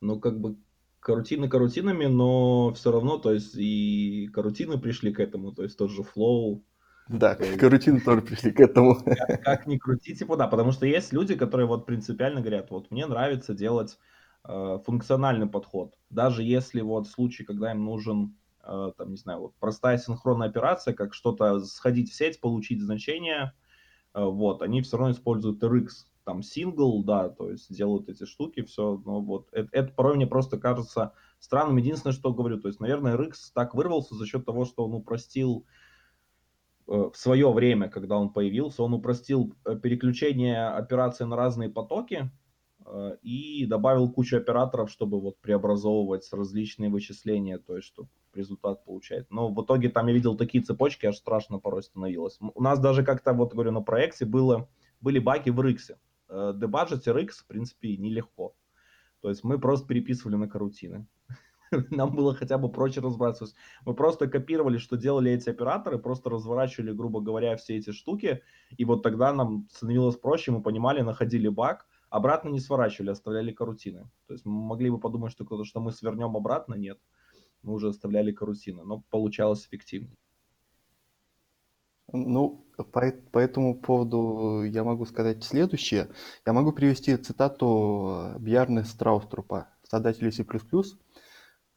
Но 0.00 0.18
как 0.18 0.40
бы 0.40 0.56
карутины 1.00 1.48
карутинами, 1.48 2.06
но 2.06 2.72
все 2.74 2.90
равно, 2.90 3.18
то 3.18 3.32
есть 3.32 3.54
и 3.56 4.28
карутины 4.32 4.78
пришли 4.78 5.12
к 5.12 5.20
этому, 5.20 5.52
то 5.52 5.62
есть 5.62 5.76
тот 5.76 5.90
же 5.90 6.02
flow, 6.02 6.62
да, 7.08 7.34
карутины 7.34 8.00
тоже 8.00 8.22
пришли 8.22 8.52
к 8.52 8.60
этому. 8.60 8.96
Как, 8.96 9.42
как 9.42 9.66
ни 9.66 9.78
крути, 9.78 10.14
типа, 10.14 10.36
да, 10.36 10.46
потому 10.46 10.72
что 10.72 10.86
есть 10.86 11.12
люди, 11.12 11.34
которые 11.34 11.66
вот 11.66 11.86
принципиально 11.86 12.40
говорят, 12.40 12.70
вот 12.70 12.90
мне 12.90 13.06
нравится 13.06 13.54
делать 13.54 13.98
э, 14.44 14.78
функциональный 14.84 15.46
подход, 15.46 15.94
даже 16.10 16.42
если 16.42 16.80
вот 16.80 17.08
случай, 17.08 17.44
когда 17.44 17.72
им 17.72 17.84
нужен, 17.84 18.36
э, 18.62 18.92
там, 18.96 19.10
не 19.10 19.16
знаю, 19.16 19.40
вот 19.40 19.54
простая 19.58 19.98
синхронная 19.98 20.48
операция, 20.48 20.94
как 20.94 21.14
что-то 21.14 21.60
сходить 21.60 22.10
в 22.10 22.14
сеть, 22.14 22.40
получить 22.40 22.82
значение, 22.82 23.52
э, 24.14 24.22
вот, 24.22 24.62
они 24.62 24.82
все 24.82 24.98
равно 24.98 25.12
используют 25.12 25.62
RX, 25.62 25.88
там, 26.24 26.40
single, 26.40 27.04
да, 27.04 27.30
то 27.30 27.50
есть 27.50 27.74
делают 27.74 28.10
эти 28.10 28.26
штуки, 28.26 28.62
все, 28.62 29.00
но 29.06 29.22
вот, 29.22 29.48
это, 29.52 29.68
это 29.72 29.92
порой 29.94 30.16
мне 30.16 30.26
просто 30.26 30.58
кажется 30.58 31.14
странным. 31.38 31.78
Единственное, 31.78 32.12
что 32.12 32.34
говорю, 32.34 32.60
то 32.60 32.68
есть, 32.68 32.80
наверное, 32.80 33.16
RX 33.16 33.32
так 33.54 33.74
вырвался 33.74 34.14
за 34.14 34.26
счет 34.26 34.44
того, 34.44 34.66
что 34.66 34.84
он 34.84 34.92
упростил 34.92 35.64
в 36.88 37.16
свое 37.16 37.52
время, 37.52 37.90
когда 37.90 38.16
он 38.16 38.32
появился, 38.32 38.82
он 38.82 38.94
упростил 38.94 39.54
э, 39.66 39.76
переключение 39.76 40.68
операций 40.68 41.26
на 41.26 41.36
разные 41.36 41.68
потоки 41.68 42.30
э, 42.86 43.16
и 43.20 43.66
добавил 43.66 44.10
кучу 44.10 44.38
операторов, 44.38 44.90
чтобы 44.90 45.20
вот 45.20 45.38
преобразовывать 45.40 46.26
различные 46.32 46.88
вычисления, 46.88 47.58
то 47.58 47.76
есть 47.76 47.88
чтобы 47.88 48.08
результат 48.32 48.86
получать. 48.86 49.30
Но 49.30 49.52
в 49.52 49.62
итоге 49.62 49.90
там 49.90 50.06
я 50.06 50.14
видел 50.14 50.34
такие 50.34 50.64
цепочки, 50.64 51.04
аж 51.04 51.16
страшно 51.16 51.58
порой 51.58 51.82
становилось. 51.82 52.38
У 52.40 52.62
нас 52.62 52.80
даже 52.80 53.04
как-то, 53.04 53.34
вот 53.34 53.52
говорю, 53.52 53.72
на 53.72 53.82
проекте 53.82 54.24
было, 54.24 54.66
были 55.02 55.18
баги 55.18 55.50
в 55.50 55.60
RX. 55.60 55.96
Дебаджить 56.54 57.06
RX, 57.06 57.30
в 57.32 57.46
принципе, 57.46 57.96
нелегко. 57.98 58.54
То 59.20 59.28
есть 59.28 59.44
мы 59.44 59.58
просто 59.58 59.86
переписывали 59.86 60.36
на 60.36 60.48
карутины. 60.48 61.06
нам 61.90 62.14
было 62.14 62.34
хотя 62.34 62.58
бы 62.58 62.70
проще 62.70 63.00
разобраться. 63.00 63.46
Мы 63.84 63.94
просто 63.94 64.28
копировали, 64.28 64.78
что 64.78 64.96
делали 64.96 65.32
эти 65.32 65.50
операторы, 65.50 65.98
просто 65.98 66.30
разворачивали, 66.30 66.92
грубо 66.92 67.20
говоря, 67.20 67.56
все 67.56 67.76
эти 67.76 67.90
штуки, 67.90 68.42
и 68.76 68.84
вот 68.84 69.02
тогда 69.02 69.32
нам 69.32 69.68
становилось 69.70 70.16
проще, 70.16 70.52
мы 70.52 70.62
понимали, 70.62 71.00
находили 71.00 71.48
баг, 71.48 71.86
обратно 72.10 72.48
не 72.50 72.60
сворачивали, 72.60 73.10
оставляли 73.10 73.52
карутины. 73.52 74.10
То 74.26 74.34
есть 74.34 74.44
мы 74.44 74.52
могли 74.52 74.90
бы 74.90 74.98
подумать, 74.98 75.32
что 75.32 75.44
кто-то, 75.44 75.64
что 75.64 75.80
мы 75.80 75.92
свернем 75.92 76.36
обратно, 76.36 76.74
нет. 76.74 76.98
Мы 77.62 77.74
уже 77.74 77.88
оставляли 77.88 78.32
карутины, 78.32 78.84
но 78.84 79.02
получалось 79.10 79.66
эффективнее. 79.66 80.16
Ну, 82.12 82.64
по, 82.76 83.12
по 83.32 83.38
этому 83.38 83.78
поводу 83.78 84.62
я 84.62 84.82
могу 84.82 85.04
сказать 85.04 85.44
следующее. 85.44 86.08
Я 86.46 86.52
могу 86.54 86.72
привести 86.72 87.14
цитату 87.16 88.34
Бьярны 88.38 88.84
Страуструпа, 88.84 89.68
создателя 89.82 90.30
C++, 90.30 90.44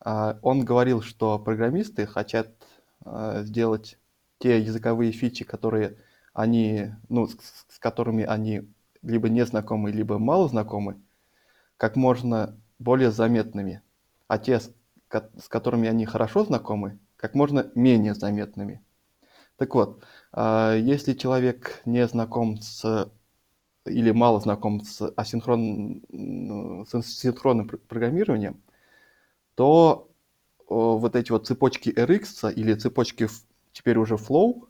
он 0.04 0.66
говорил, 0.66 1.02
что 1.02 1.38
программисты 1.40 2.06
хотят 2.06 2.50
а, 3.06 3.44
сделать 3.44 3.98
те 4.40 4.60
языковые 4.60 5.12
фичи, 5.12 5.46
которые 5.46 5.98
они, 6.34 6.94
ну, 7.10 7.28
с, 7.28 7.38
с 7.70 7.80
которыми 7.80 8.24
они 8.24 8.64
либо 9.02 9.30
не 9.30 9.46
знакомы, 9.46 9.92
либо 9.92 10.18
мало 10.18 10.48
знакомы, 10.48 11.00
как 11.78 11.96
можно 11.96 12.58
более 12.80 13.12
заметными, 13.12 13.82
а 14.28 14.38
те, 14.38 14.60
с, 14.60 14.72
с 15.10 15.48
которыми 15.48 15.88
они 15.88 16.06
хорошо 16.06 16.46
знакомы, 16.46 17.00
как 17.16 17.36
можно 17.36 17.72
менее 17.76 18.16
заметными. 18.16 18.82
Так 19.58 19.76
вот, 19.76 20.04
а, 20.32 20.76
если 20.76 21.14
человек 21.14 21.82
не 21.86 22.08
знаком 22.08 22.58
с 22.58 23.12
или 23.86 24.12
мало 24.12 24.40
знаком 24.40 24.84
с, 24.84 25.12
асинхрон, 25.16 26.04
с 26.88 26.94
асинхронным 26.94 27.68
программированием, 27.68 28.62
то 29.56 30.12
вот 30.68 31.16
эти 31.16 31.32
вот 31.32 31.48
цепочки 31.48 31.90
RX 31.90 32.54
или 32.54 32.74
цепочки 32.74 33.28
теперь 33.74 33.98
уже 33.98 34.16
Flow, 34.16 34.68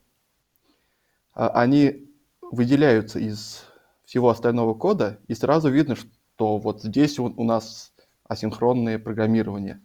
а, 1.34 1.48
они 1.48 2.08
выделяются 2.40 3.18
из 3.18 3.64
всего 4.04 4.28
остального 4.28 4.74
кода, 4.74 5.18
и 5.28 5.34
сразу 5.34 5.70
видно, 5.70 5.96
что 5.96 6.58
вот 6.58 6.82
здесь 6.82 7.18
у, 7.18 7.44
нас 7.44 7.92
асинхронное 8.24 8.98
программирование. 8.98 9.80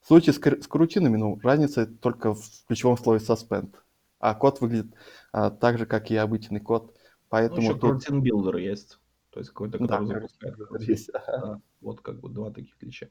В 0.00 0.06
случае 0.06 0.32
с, 0.32 0.36
с 0.36 0.66
корутинами, 0.68 1.16
ну, 1.16 1.38
разница 1.42 1.86
только 1.86 2.34
в 2.34 2.42
ключевом 2.66 2.96
слове 2.96 3.18
suspend. 3.18 3.74
А 4.18 4.34
код 4.34 4.60
выглядит 4.60 4.94
а, 5.32 5.50
так 5.50 5.78
же, 5.78 5.86
как 5.86 6.10
и 6.10 6.16
обычный 6.16 6.60
код. 6.60 6.96
Поэтому 7.28 7.62
ну, 7.62 7.88
еще 7.88 8.00
тут... 8.06 8.22
билдер 8.22 8.56
есть. 8.56 8.98
То 9.30 9.40
есть 9.40 9.50
какой-то, 9.50 9.78
который 9.78 10.08
да, 10.08 10.14
запускает. 10.14 10.56
Есть. 10.80 11.10
Да, 11.12 11.60
вот 11.80 12.00
как 12.00 12.20
бы 12.20 12.28
два 12.28 12.50
таких 12.50 12.76
отличия. 12.76 13.10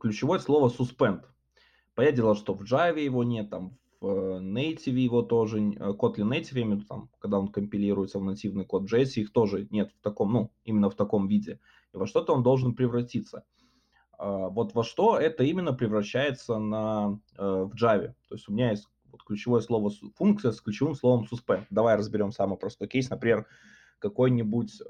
Ключевое 0.00 0.38
слово 0.38 0.68
suspend. 0.68 1.24
Понятное 1.94 2.16
дело, 2.16 2.34
что 2.34 2.54
в 2.54 2.62
Java 2.62 3.00
его 3.00 3.24
нет, 3.24 3.50
там 3.50 3.78
в 4.02 4.06
э, 4.06 4.40
Native 4.40 4.98
его 4.98 5.22
тоже, 5.22 5.58
э, 5.58 5.92
Kotlin 5.92 6.28
Native, 6.28 6.54
я 6.54 6.62
имею 6.62 6.76
в 6.76 6.80
виду, 6.80 6.86
там, 6.88 7.10
когда 7.18 7.38
он 7.38 7.48
компилируется 7.48 8.18
в 8.18 8.24
нативный 8.24 8.64
код 8.64 8.92
JS, 8.92 9.12
их 9.16 9.32
тоже 9.32 9.68
нет 9.70 9.92
в 9.92 10.02
таком, 10.02 10.32
ну, 10.32 10.52
именно 10.64 10.90
в 10.90 10.96
таком 10.96 11.28
виде. 11.28 11.60
И 11.94 11.96
во 11.96 12.06
что-то 12.06 12.34
он 12.34 12.42
должен 12.42 12.74
превратиться. 12.74 13.44
А, 14.18 14.48
вот 14.48 14.74
во 14.74 14.82
что 14.82 15.18
это 15.18 15.44
именно 15.44 15.72
превращается 15.72 16.58
на, 16.58 17.20
э, 17.36 17.42
в 17.42 17.74
Java. 17.74 18.14
То 18.28 18.34
есть 18.34 18.48
у 18.48 18.52
меня 18.52 18.70
есть 18.70 18.88
вот 19.10 19.22
ключевое 19.24 19.60
слово 19.60 19.90
функция 20.16 20.52
с 20.52 20.60
ключевым 20.60 20.94
словом 20.94 21.26
suspend. 21.30 21.66
Давай 21.70 21.96
разберем 21.96 22.32
самый 22.32 22.58
простой 22.58 22.88
кейс. 22.88 23.10
Например, 23.10 23.46
какой-нибудь, 24.02 24.82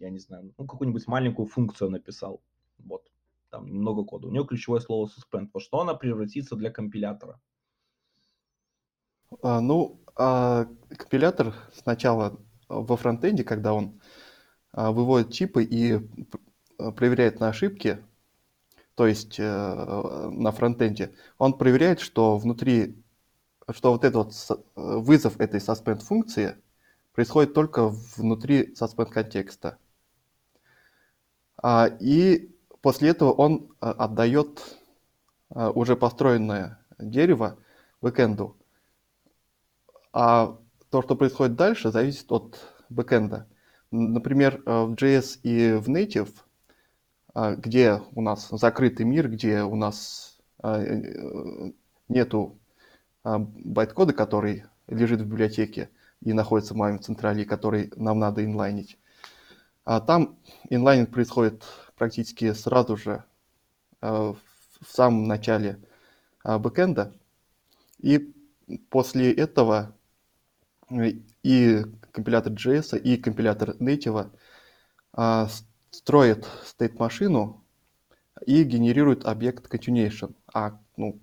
я 0.00 0.10
не 0.10 0.18
знаю, 0.18 0.52
ну, 0.58 0.66
какую-нибудь 0.66 1.06
маленькую 1.08 1.46
функцию 1.46 1.90
написал. 1.90 2.42
Вот 2.78 3.10
там 3.50 3.66
много 3.66 4.04
кода. 4.04 4.26
У 4.26 4.30
нее 4.30 4.44
ключевое 4.44 4.80
слово 4.80 5.08
suspend. 5.08 5.48
Во 5.52 5.60
что 5.60 5.80
она 5.80 5.94
превратится 5.94 6.56
для 6.56 6.70
компилятора? 6.70 7.40
А, 9.42 9.60
ну, 9.60 10.00
а, 10.16 10.66
компилятор 10.88 11.54
сначала 11.72 12.38
во 12.68 12.96
фронтенде, 12.96 13.44
когда 13.44 13.72
он 13.72 14.00
а, 14.72 14.92
выводит 14.92 15.32
чипы 15.32 15.64
и 15.64 16.00
проверяет 16.76 17.40
на 17.40 17.48
ошибки, 17.48 18.04
то 18.94 19.06
есть 19.06 19.38
а, 19.40 20.30
на 20.30 20.50
фронтенде, 20.50 21.14
он 21.38 21.56
проверяет, 21.56 22.00
что 22.00 22.36
внутри, 22.38 23.02
что 23.70 23.92
вот 23.92 24.04
этот 24.04 24.36
вот 24.36 24.66
вызов 24.74 25.40
этой 25.40 25.60
suspend 25.60 26.00
функции 26.00 26.56
происходит 27.14 27.54
только 27.54 27.88
внутри 28.16 28.74
suspend 28.74 29.10
контекста. 29.10 29.78
А, 31.56 31.86
и 32.00 32.54
После 32.84 33.08
этого 33.08 33.32
он 33.32 33.74
э, 33.80 33.86
отдает 33.86 34.76
э, 35.54 35.70
уже 35.74 35.96
построенное 35.96 36.78
дерево 36.98 37.56
бэкэнду. 38.02 38.58
А 40.12 40.58
то, 40.90 41.00
что 41.00 41.16
происходит 41.16 41.56
дальше, 41.56 41.90
зависит 41.90 42.30
от 42.30 42.60
бэкэнда. 42.90 43.48
Например, 43.90 44.60
э, 44.66 44.82
в 44.82 44.92
JS 44.92 45.38
и 45.44 45.72
в 45.78 45.88
Native, 45.88 46.28
где 47.56 48.02
у 48.12 48.20
нас 48.20 48.48
закрытый 48.50 49.06
мир, 49.06 49.30
где 49.30 49.62
у 49.62 49.76
нас 49.76 50.38
нету 52.08 52.58
байткода, 53.24 54.12
который 54.12 54.64
лежит 54.88 55.22
в 55.22 55.24
библиотеке 55.24 55.88
и 56.24 56.32
находится 56.32 56.74
в 56.74 56.78
моем 56.78 57.00
централе, 57.00 57.44
который 57.44 57.92
нам 57.96 58.18
надо 58.18 58.44
инлайнить. 58.44 58.98
А 59.84 60.00
там 60.00 60.38
инлайнинг 60.70 61.10
происходит 61.10 61.62
практически 61.96 62.52
сразу 62.54 62.96
же 62.96 63.24
э, 64.00 64.08
в 64.08 64.36
самом 64.86 65.28
начале 65.28 65.78
э, 66.44 66.58
бэкэнда. 66.58 67.14
И 67.98 68.34
после 68.88 69.32
этого 69.32 69.94
э, 70.90 71.12
и 71.42 71.84
компилятор 72.12 72.52
JS, 72.52 72.98
и 72.98 73.16
компилятор 73.18 73.76
Native 73.78 74.30
строит 75.90 76.48
state-машину 76.64 77.62
и 78.46 78.64
генерирует 78.64 79.24
объект 79.26 79.72
continuation. 79.72 80.34
А, 80.52 80.80
ну, 80.96 81.20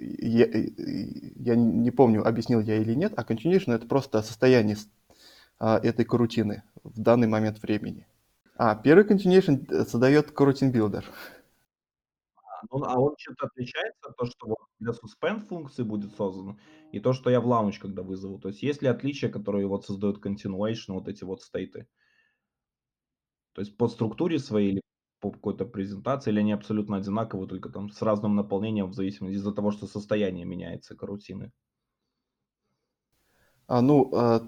я, 0.00 0.46
я 1.36 1.56
не 1.56 1.90
помню, 1.90 2.26
объяснил 2.26 2.60
я 2.60 2.76
или 2.76 2.94
нет, 2.94 3.12
а 3.16 3.22
continuation 3.22 3.74
это 3.74 3.86
просто 3.86 4.22
состояние 4.22 4.76
этой 5.58 6.04
карутины 6.04 6.62
в 6.82 7.00
данный 7.00 7.26
момент 7.26 7.60
времени. 7.62 8.06
А, 8.62 8.74
первый 8.74 9.06
continuation 9.06 9.66
э, 9.70 9.86
создает 9.86 10.32
coroutine 10.32 10.70
builder. 10.70 11.02
А, 12.36 12.66
ну, 12.70 12.84
а 12.84 12.98
он 13.00 13.14
чем-то 13.16 13.46
отличается, 13.46 14.12
то, 14.18 14.26
что 14.26 14.48
вот 14.48 14.58
для 14.78 14.92
suspend 14.92 15.46
функции 15.46 15.82
будет 15.82 16.14
создан, 16.14 16.58
и 16.92 17.00
то, 17.00 17.14
что 17.14 17.30
я 17.30 17.40
в 17.40 17.46
launch 17.46 17.78
когда 17.80 18.02
вызову. 18.02 18.38
То 18.38 18.48
есть 18.48 18.62
есть 18.62 18.82
ли 18.82 18.88
отличия, 18.88 19.30
которые 19.30 19.66
вот 19.66 19.86
создают 19.86 20.22
continuation, 20.22 20.92
вот 20.92 21.08
эти 21.08 21.24
вот 21.24 21.40
стейты? 21.40 21.86
То 23.54 23.62
есть 23.62 23.74
по 23.78 23.88
структуре 23.88 24.38
своей 24.38 24.72
или 24.72 24.82
по 25.20 25.30
какой-то 25.30 25.64
презентации, 25.66 26.30
или 26.30 26.40
они 26.40 26.52
абсолютно 26.52 26.96
одинаковые, 26.96 27.48
только 27.48 27.68
там 27.68 27.90
с 27.90 28.02
разным 28.02 28.34
наполнением 28.34 28.86
в 28.86 28.94
зависимости 28.94 29.36
из-за 29.36 29.52
того, 29.52 29.70
что 29.70 29.86
состояние 29.86 30.46
меняется 30.46 30.96
карутины? 30.96 31.52
А, 33.66 33.82
ну, 33.82 34.10
а, 34.12 34.42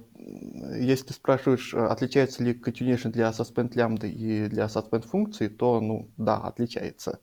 если 0.81 1.07
ты 1.07 1.13
спрашиваешь, 1.15 1.75
а, 1.75 1.93
отличается 1.93 2.43
ли 2.43 2.55
continuation 2.55 3.13
для 3.13 3.31
suspend 3.31 3.73
лямбды 3.75 4.11
и 4.11 4.49
для 4.49 4.67
suspend 4.67 5.07
функции, 5.07 5.47
то, 5.49 5.81
ну, 5.81 6.11
да, 6.17 6.39
отличается. 6.39 7.21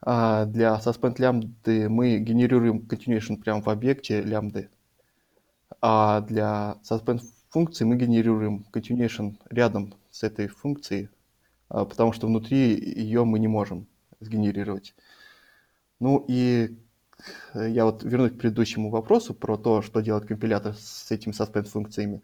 А 0.00 0.46
для 0.46 0.80
suspend 0.84 1.16
лямбды 1.18 1.88
мы 1.88 2.18
генерируем 2.18 2.86
continuation 2.88 3.36
прямо 3.36 3.60
в 3.60 3.68
объекте 3.68 4.22
лямбды, 4.22 4.70
а 5.80 6.22
для 6.22 6.80
suspend 6.90 7.20
функции 7.50 7.84
мы 7.84 7.96
генерируем 7.96 8.64
continuation 8.72 9.36
рядом 9.50 9.94
с 10.10 10.22
этой 10.22 10.48
функцией, 10.48 11.10
потому 11.72 12.12
что 12.12 12.26
внутри 12.26 12.74
ее 12.74 13.24
мы 13.24 13.38
не 13.38 13.48
можем 13.48 13.86
сгенерировать. 14.20 14.94
Ну 15.98 16.24
и 16.28 16.76
Э, 17.54 17.68
я 17.68 17.84
вот 17.84 18.02
вернусь 18.02 18.32
к 18.32 18.38
предыдущему 18.38 18.90
вопросу 18.90 19.34
про 19.34 19.56
то, 19.56 19.82
что 19.82 20.00
делает 20.00 20.26
компилятор 20.26 20.74
с 20.74 21.10
этими 21.10 21.32
suspend 21.32 21.64
функциями. 21.64 22.22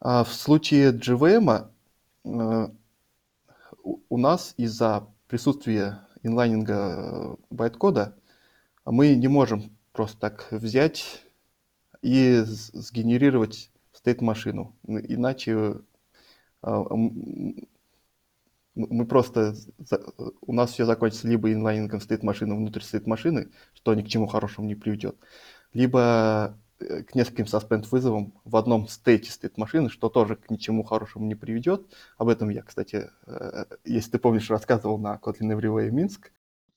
А 0.00 0.24
в 0.24 0.32
случае 0.32 0.92
JVM 0.92 1.70
э, 2.24 2.68
у 4.08 4.18
нас 4.18 4.54
из-за 4.56 5.06
присутствия 5.28 6.06
инлайнинга 6.22 6.74
э, 6.74 7.36
байткода 7.50 8.16
мы 8.84 9.14
не 9.14 9.28
можем 9.28 9.76
просто 9.92 10.18
так 10.18 10.48
взять 10.50 11.24
и 12.02 12.42
сгенерировать 12.44 13.70
стейт-машину. 13.92 14.74
Иначе 14.86 15.76
мы 18.74 19.06
просто, 19.06 19.54
у 20.40 20.52
нас 20.52 20.72
все 20.72 20.84
закончится 20.84 21.28
либо 21.28 21.52
инлайнингом 21.52 22.00
стоит 22.00 22.22
машины 22.22 22.54
внутрь 22.54 22.80
стоит 22.80 23.06
машины, 23.06 23.50
что 23.74 23.94
ни 23.94 24.02
к 24.02 24.08
чему 24.08 24.26
хорошему 24.26 24.66
не 24.66 24.74
приведет, 24.74 25.16
либо 25.74 26.58
э, 26.80 27.02
к 27.02 27.14
нескольким 27.14 27.44
suspend 27.44 27.86
вызовам 27.90 28.34
в 28.44 28.56
одном 28.56 28.88
стейте 28.88 29.30
стоит 29.30 29.58
машины, 29.58 29.90
что 29.90 30.08
тоже 30.08 30.36
к 30.36 30.50
ничему 30.50 30.84
хорошему 30.84 31.26
не 31.26 31.34
приведет. 31.34 31.86
Об 32.16 32.28
этом 32.28 32.48
я, 32.48 32.62
кстати, 32.62 33.10
э, 33.26 33.64
если 33.84 34.12
ты 34.12 34.18
помнишь, 34.18 34.50
рассказывал 34.50 34.98
на 34.98 35.18
Kotlin 35.22 35.56
Everywhere 35.56 35.90
Минск. 35.90 36.32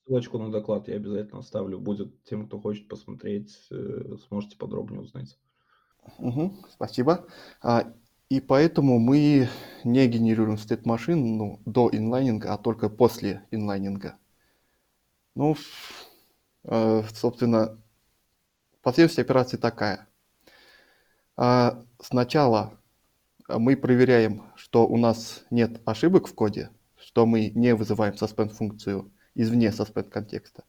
Ссылочку 0.05 0.37
на 0.37 0.51
доклад 0.51 0.87
я 0.87 0.95
обязательно 0.95 1.39
оставлю. 1.39 1.79
Будет 1.79 2.23
тем, 2.25 2.45
кто 2.47 2.59
хочет 2.59 2.87
посмотреть, 2.87 3.57
э, 3.71 4.17
сможете 4.27 4.57
подробнее 4.57 5.01
узнать. 5.01 5.37
Угу, 6.19 6.53
спасибо. 6.69 7.25
И 8.29 8.39
поэтому 8.39 8.97
мы 8.99 9.49
не 9.83 10.07
генерируем 10.07 10.57
стейт 10.57 10.85
машин 10.85 11.37
ну, 11.37 11.59
до 11.65 11.89
инлайнинга, 11.91 12.53
а 12.53 12.57
только 12.57 12.89
после 12.89 13.45
инлайнинга. 13.51 14.17
Ну, 15.35 15.55
э, 16.63 17.03
собственно, 17.13 17.77
последовательность 18.81 19.19
операции 19.19 19.57
такая. 19.57 20.07
А 21.37 21.83
сначала 21.99 22.79
мы 23.47 23.77
проверяем, 23.77 24.43
что 24.55 24.87
у 24.87 24.97
нас 24.97 25.45
нет 25.51 25.81
ошибок 25.85 26.27
в 26.27 26.33
коде, 26.33 26.71
что 26.97 27.27
мы 27.27 27.51
не 27.51 27.75
вызываем 27.75 28.15
suspend 28.15 28.49
функцию 28.49 29.11
извне 29.35 29.67
suspend 29.67 30.09
контекста. 30.09 30.63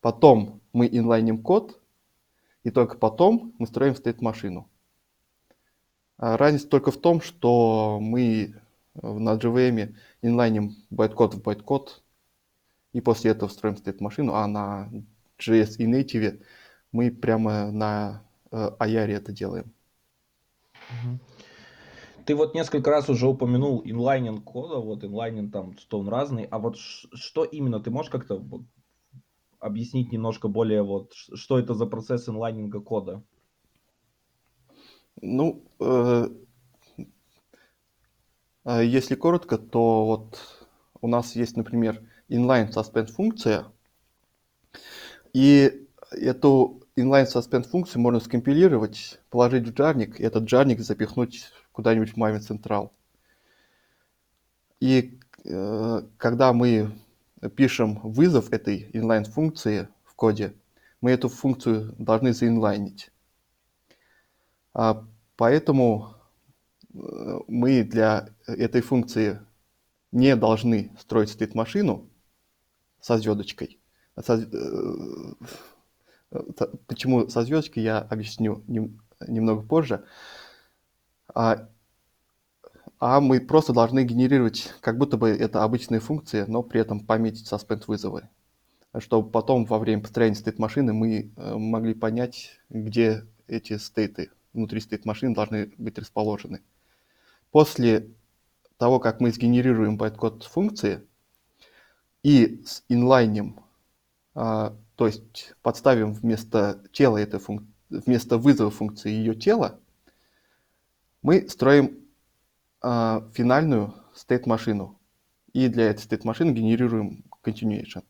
Потом 0.00 0.60
мы 0.72 0.88
инлайним 0.90 1.42
код, 1.42 1.80
и 2.64 2.70
только 2.70 2.98
потом 2.98 3.54
мы 3.58 3.66
строим 3.66 3.94
state-машину. 3.94 4.60
А 4.60 4.77
разница 6.18 6.68
только 6.68 6.90
в 6.90 6.98
том, 6.98 7.20
что 7.20 7.98
мы 8.00 8.54
на 8.94 9.36
JVM 9.36 9.94
инлайним 10.22 10.76
байткод 10.90 11.34
в 11.34 11.42
байткод, 11.42 12.02
и 12.92 13.00
после 13.00 13.30
этого 13.30 13.48
строим 13.48 13.74
state-машину, 13.74 14.34
а 14.34 14.46
на 14.46 14.90
JS 15.38 15.76
и 15.78 15.86
Native 15.86 16.42
мы 16.92 17.10
прямо 17.10 17.70
на 17.70 18.24
IAR 18.50 19.12
это 19.12 19.32
делаем. 19.32 19.72
Ты 22.24 22.34
вот 22.34 22.54
несколько 22.54 22.90
раз 22.90 23.08
уже 23.08 23.26
упомянул 23.26 23.82
инлайнинг 23.84 24.44
кода, 24.44 24.76
вот 24.76 25.04
инлайнинг 25.04 25.52
там, 25.52 25.78
что 25.78 25.98
он 26.00 26.08
разный, 26.08 26.44
а 26.44 26.58
вот 26.58 26.76
что 26.76 27.44
именно, 27.44 27.80
ты 27.80 27.90
можешь 27.90 28.10
как-то 28.10 28.42
объяснить 29.60 30.12
немножко 30.12 30.48
более 30.48 30.82
вот, 30.82 31.12
что 31.14 31.58
это 31.58 31.74
за 31.74 31.86
процесс 31.86 32.28
инлайнинга 32.28 32.80
кода? 32.80 33.22
Ну, 35.20 35.64
э, 35.80 36.28
э, 38.64 38.84
если 38.84 39.14
коротко, 39.14 39.58
то 39.58 40.06
вот 40.06 40.38
у 41.00 41.08
нас 41.08 41.34
есть, 41.34 41.56
например, 41.56 42.02
inline 42.28 42.70
suspend 42.72 43.06
функция, 43.06 43.66
и 45.32 45.86
эту 46.12 46.82
inline 46.96 47.26
suspend 47.26 47.68
функцию 47.68 48.00
можно 48.02 48.20
скомпилировать, 48.20 49.20
положить 49.30 49.66
в 49.68 49.72
джарник, 49.72 50.20
и 50.20 50.24
этот 50.24 50.44
джарник 50.44 50.80
запихнуть 50.80 51.52
куда-нибудь 51.72 52.10
в 52.10 52.16
Maven 52.16 52.40
Central. 52.40 52.90
И 54.80 55.18
э, 55.44 56.02
когда 56.16 56.52
мы 56.52 56.92
пишем 57.56 58.00
вызов 58.02 58.52
этой 58.52 58.88
inline 58.92 59.24
функции 59.24 59.88
в 60.04 60.14
коде, 60.14 60.54
мы 61.00 61.10
эту 61.10 61.28
функцию 61.28 61.94
должны 61.98 62.32
заинлайнить. 62.32 63.10
А, 64.74 65.04
поэтому 65.36 66.14
э, 66.92 66.96
мы 67.48 67.82
для 67.82 68.28
этой 68.46 68.80
функции 68.80 69.40
не 70.12 70.36
должны 70.36 70.92
строить 70.98 71.30
state-машину 71.30 72.08
со 73.00 73.18
звездочкой. 73.18 73.80
Со, 74.20 74.34
э, 74.34 75.34
почему 76.86 77.28
со 77.28 77.42
звездочкой, 77.42 77.82
я 77.82 77.98
объясню 77.98 78.64
нем, 78.66 79.00
немного 79.26 79.62
позже. 79.62 80.04
А, 81.34 81.68
а 82.98 83.20
мы 83.20 83.40
просто 83.40 83.72
должны 83.72 84.04
генерировать, 84.04 84.72
как 84.80 84.98
будто 84.98 85.16
бы 85.16 85.30
это 85.30 85.62
обычные 85.62 86.00
функции, 86.00 86.44
но 86.48 86.62
при 86.62 86.80
этом 86.80 87.00
пометить 87.00 87.50
suspend 87.50 87.84
вызовы. 87.86 88.28
Чтобы 88.98 89.30
потом 89.30 89.66
во 89.66 89.78
время 89.78 90.02
построения 90.02 90.34
стейт-машины 90.34 90.92
мы 90.92 91.32
э, 91.36 91.54
могли 91.56 91.94
понять, 91.94 92.58
где 92.70 93.24
эти 93.46 93.76
стейты 93.76 94.30
внутри 94.52 94.80
стейт-машины 94.80 95.34
должны 95.34 95.72
быть 95.78 95.98
расположены. 95.98 96.62
После 97.50 98.10
того, 98.76 99.00
как 99.00 99.20
мы 99.20 99.32
сгенерируем 99.32 99.96
байткод 99.96 100.44
функции 100.44 101.06
и 102.22 102.62
с 102.64 102.84
инлайнем, 102.88 103.60
а, 104.34 104.76
то 104.96 105.06
есть 105.06 105.54
подставим 105.62 106.12
вместо 106.12 106.82
тела 106.92 107.18
этой 107.18 107.40
функции, 107.40 107.72
вместо 107.90 108.38
вызова 108.38 108.70
функции 108.70 109.10
ее 109.10 109.34
тело, 109.34 109.80
мы 111.22 111.48
строим 111.48 111.98
а, 112.80 113.28
финальную 113.34 113.94
state-машину. 114.14 114.98
И 115.52 115.68
для 115.68 115.90
этой 115.90 116.04
state-машины 116.04 116.52
генерируем 116.52 117.24
continuation. 117.42 118.04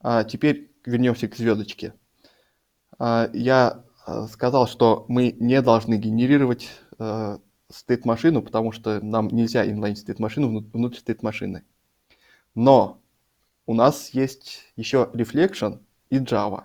А 0.00 0.24
теперь 0.24 0.70
вернемся 0.84 1.28
к 1.28 1.36
звездочке. 1.36 1.94
А, 2.98 3.30
я 3.32 3.84
сказал, 4.30 4.66
что 4.66 5.04
мы 5.08 5.32
не 5.38 5.60
должны 5.62 5.96
генерировать 5.96 6.68
а, 6.98 7.40
state-машину, 7.70 8.42
потому 8.42 8.72
что 8.72 9.00
нам 9.00 9.28
нельзя 9.28 9.68
инлайнить 9.68 10.06
state-машину 10.06 10.60
внутрь 10.72 10.98
state-машины. 10.98 11.64
Но 12.54 13.00
у 13.66 13.74
нас 13.74 14.10
есть 14.10 14.72
еще 14.76 15.10
reflection 15.12 15.80
и 16.10 16.18
Java. 16.18 16.64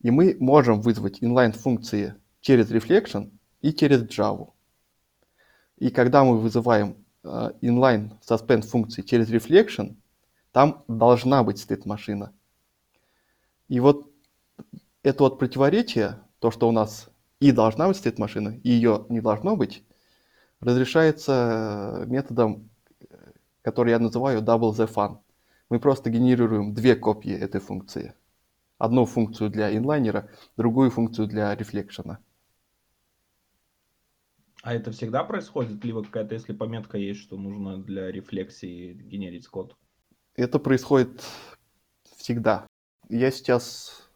И 0.00 0.10
мы 0.10 0.36
можем 0.38 0.80
вызвать 0.80 1.20
inline 1.20 1.52
функции 1.52 2.14
через 2.40 2.70
reflection 2.70 3.32
и 3.60 3.72
через 3.72 4.02
Java. 4.04 4.50
И 5.78 5.90
когда 5.90 6.24
мы 6.24 6.38
вызываем 6.38 6.96
inline 7.24 8.12
suspend 8.20 8.62
функции 8.62 9.02
через 9.02 9.30
reflection, 9.30 9.96
там 10.52 10.84
должна 10.88 11.42
быть 11.42 11.58
state-машина. 11.58 12.32
И 13.68 13.80
вот 13.80 14.10
это 15.08 15.24
вот 15.24 15.38
противоречие, 15.38 16.20
то, 16.38 16.50
что 16.50 16.68
у 16.68 16.72
нас 16.72 17.08
и 17.40 17.52
должна 17.52 17.88
быть 17.88 17.96
state-машина, 17.96 18.60
и 18.62 18.70
ее 18.70 19.06
не 19.08 19.20
должно 19.20 19.56
быть, 19.56 19.84
разрешается 20.60 22.04
методом, 22.06 22.68
который 23.62 23.90
я 23.90 23.98
называю 23.98 24.42
double 24.42 24.72
the 24.72 24.92
fun. 24.92 25.18
Мы 25.70 25.80
просто 25.80 26.10
генерируем 26.10 26.74
две 26.74 26.94
копии 26.94 27.32
этой 27.32 27.60
функции. 27.60 28.14
Одну 28.76 29.06
функцию 29.06 29.50
для 29.50 29.76
инлайнера, 29.76 30.30
другую 30.56 30.90
функцию 30.90 31.26
для 31.26 31.54
рефлекшена. 31.54 32.18
А 34.62 34.74
это 34.74 34.90
всегда 34.90 35.24
происходит? 35.24 35.84
Либо 35.84 36.02
какая-то, 36.02 36.34
если 36.34 36.52
пометка 36.52 36.98
есть, 36.98 37.20
что 37.20 37.36
нужно 37.36 37.78
для 37.78 38.10
рефлексии 38.10 38.92
генерить 38.92 39.48
код? 39.48 39.76
Это 40.34 40.58
происходит 40.58 41.24
всегда. 42.16 42.66
Я 43.08 43.30
сейчас 43.30 44.07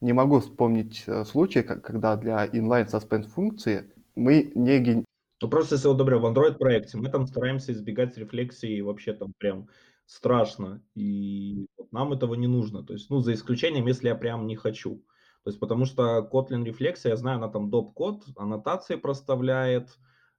не 0.00 0.12
могу 0.12 0.40
вспомнить 0.40 1.04
э, 1.06 1.24
случай, 1.24 1.62
когда 1.62 2.16
для 2.16 2.46
inline 2.46 2.88
suspend 2.88 3.24
функции 3.28 3.92
мы 4.14 4.50
не. 4.54 5.04
Ну 5.42 5.48
просто 5.48 5.74
если 5.76 5.88
вот, 5.88 5.98
например, 5.98 6.20
в 6.20 6.26
Android 6.26 6.58
проекте 6.58 6.98
мы 6.98 7.08
там 7.08 7.26
стараемся 7.26 7.72
избегать 7.72 8.16
рефлексии 8.16 8.80
вообще 8.80 9.12
там 9.12 9.32
прям 9.38 9.68
страшно, 10.10 10.82
и 10.94 11.66
нам 11.92 12.12
этого 12.12 12.34
не 12.34 12.48
нужно. 12.48 12.82
То 12.82 12.94
есть, 12.94 13.10
ну, 13.10 13.20
за 13.20 13.32
исключением, 13.32 13.86
если 13.86 14.08
я 14.08 14.16
прям 14.16 14.46
не 14.46 14.56
хочу. 14.56 14.96
То 15.44 15.50
есть, 15.50 15.60
потому 15.60 15.84
что 15.84 16.28
Kotlin 16.30 16.64
рефлексия, 16.64 17.10
я 17.10 17.16
знаю, 17.16 17.38
она 17.38 17.48
там 17.48 17.70
доп-код, 17.70 18.24
аннотации 18.36 18.96
проставляет, 18.96 19.88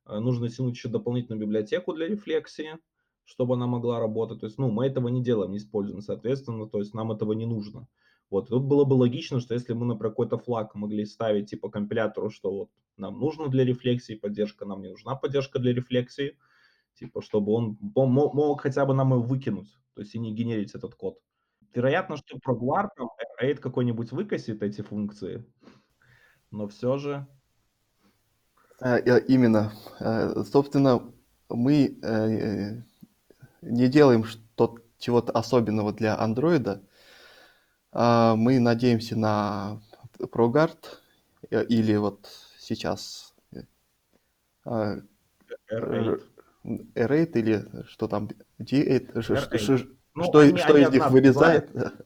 э, 0.06 0.20
нужно 0.20 0.50
тянуть 0.50 0.76
еще 0.76 0.90
дополнительную 0.90 1.42
библиотеку 1.42 1.94
для 1.94 2.08
рефлексии, 2.08 2.78
чтобы 3.24 3.56
она 3.56 3.66
могла 3.66 4.00
работать. 4.00 4.42
То 4.42 4.46
есть, 4.46 4.58
ну, 4.58 4.70
мы 4.70 4.88
этого 4.88 5.08
не 5.08 5.24
делаем, 5.24 5.52
не 5.52 5.58
используем, 5.58 6.02
соответственно, 6.02 6.68
то 6.68 6.80
есть 6.80 6.94
нам 6.94 7.12
этого 7.12 7.32
не 7.32 7.46
нужно. 7.46 7.88
Вот, 8.32 8.48
тут 8.48 8.64
было 8.64 8.86
бы 8.86 8.94
логично, 8.94 9.42
что 9.42 9.54
если 9.54 9.74
мы, 9.74 9.86
например, 9.86 10.12
какой-то 10.12 10.38
флаг 10.38 10.74
могли 10.74 11.06
ставить 11.06 11.50
типа 11.50 11.70
компилятору, 11.70 12.30
что 12.30 12.52
вот 12.52 12.70
нам 12.96 13.20
нужно 13.20 13.50
для 13.50 13.66
рефлексии 13.66 14.16
поддержка, 14.16 14.66
нам 14.66 14.82
не 14.82 14.90
нужна 14.90 15.16
поддержка 15.16 15.60
для 15.60 15.74
рефлексии, 15.74 16.38
типа, 16.96 17.22
чтобы 17.22 17.52
он 17.52 17.78
мог, 17.82 18.34
мог 18.34 18.62
хотя 18.62 18.86
бы 18.86 18.94
нам 18.94 19.12
его 19.12 19.22
выкинуть, 19.22 19.78
то 19.96 20.02
есть 20.02 20.16
и 20.16 20.20
не 20.20 20.34
генерить 20.34 20.74
этот 20.74 20.96
код. 20.96 21.20
Вероятно, 21.76 22.16
что 22.16 22.38
ProGuard, 22.38 22.88
там, 22.96 23.10
RAID 23.42 23.58
какой-нибудь 23.58 24.14
выкосит 24.14 24.64
эти 24.64 24.82
функции, 24.82 25.46
но 26.52 26.70
все 26.70 26.98
же... 26.98 27.28
А, 28.80 28.98
именно. 28.98 29.74
А, 30.00 30.44
собственно, 30.46 31.14
мы 31.50 32.00
э, 32.02 32.82
не 33.62 33.88
делаем 33.90 34.24
что 34.24 34.78
чего-то 34.98 35.34
особенного 35.34 35.92
для 35.92 36.18
андроида. 36.18 36.82
А, 37.92 38.36
мы 38.36 38.60
надеемся 38.60 39.18
на 39.18 39.82
ProGuard 40.18 40.78
э, 41.50 41.66
или 41.66 41.96
вот 41.96 42.28
сейчас 42.60 43.34
R8. 44.66 45.04
R8 46.64 47.32
или 47.34 47.66
что 47.88 48.08
там, 48.08 48.30
D8, 48.60 49.14
R8. 49.14 49.88
Ну, 50.14 50.24
что 50.24 50.40
они, 50.40 50.58
что 50.58 50.76
они 50.76 50.84
из 50.84 50.92
них 50.92 51.10
вырезает? 51.10 51.72
R8 51.72 52.04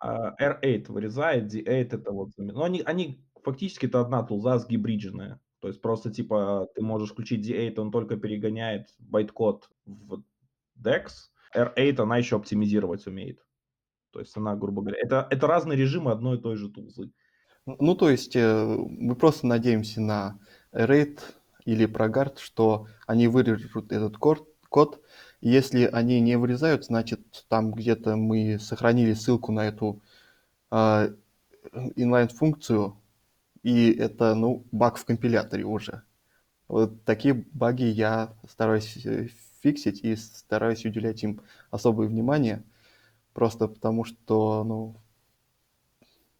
а, 0.00 0.92
вырезает, 0.92 1.52
D8 1.52 1.64
это 1.66 2.12
вот... 2.12 2.30
Ну, 2.36 2.62
они, 2.62 2.82
они 2.82 3.24
фактически 3.42 3.86
это 3.86 4.00
одна 4.00 4.22
тулза 4.22 4.58
сгибридженная. 4.58 5.40
То 5.60 5.68
есть 5.68 5.80
просто 5.80 6.10
типа 6.10 6.68
ты 6.74 6.82
можешь 6.82 7.10
включить 7.10 7.48
D8, 7.48 7.80
он 7.80 7.90
только 7.90 8.16
перегоняет 8.16 8.94
байткод 8.98 9.68
в 9.86 10.22
DEX. 10.80 11.30
R8 11.54 12.00
она 12.00 12.18
еще 12.18 12.36
оптимизировать 12.36 13.06
умеет. 13.06 13.40
То 14.18 14.22
есть 14.22 14.36
она, 14.36 14.56
грубо 14.56 14.82
говоря, 14.82 14.98
это, 15.00 15.28
это 15.30 15.46
разные 15.46 15.78
режимы 15.78 16.10
одной 16.10 16.38
и 16.38 16.40
той 16.40 16.56
же 16.56 16.68
тулзы. 16.68 17.12
Ну, 17.66 17.94
то 17.94 18.10
есть 18.10 18.34
э, 18.34 18.64
мы 18.64 19.14
просто 19.14 19.46
надеемся 19.46 20.00
на 20.00 20.40
R8 20.72 21.20
или 21.66 21.86
ProGuard, 21.86 22.40
что 22.40 22.88
они 23.06 23.28
вырежут 23.28 23.92
этот 23.92 24.18
код, 24.18 25.00
если 25.40 25.84
они 25.84 26.20
не 26.20 26.36
вырезают, 26.36 26.86
значит, 26.86 27.20
там 27.48 27.70
где-то 27.70 28.16
мы 28.16 28.58
сохранили 28.58 29.12
ссылку 29.12 29.52
на 29.52 29.68
эту 29.68 30.02
э, 30.72 31.14
inline-функцию, 31.72 32.96
и 33.62 33.92
это, 33.92 34.34
ну, 34.34 34.64
баг 34.72 34.96
в 34.96 35.04
компиляторе 35.04 35.62
уже. 35.62 36.02
Вот 36.66 37.04
такие 37.04 37.34
баги 37.52 37.84
я 37.84 38.34
стараюсь 38.48 38.96
э, 39.06 39.28
фиксить 39.62 40.00
и 40.02 40.16
стараюсь 40.16 40.84
уделять 40.84 41.22
им 41.22 41.40
особое 41.70 42.08
внимание, 42.08 42.64
просто 43.38 43.68
потому 43.68 44.04
что, 44.04 44.64
ну, 44.64 44.96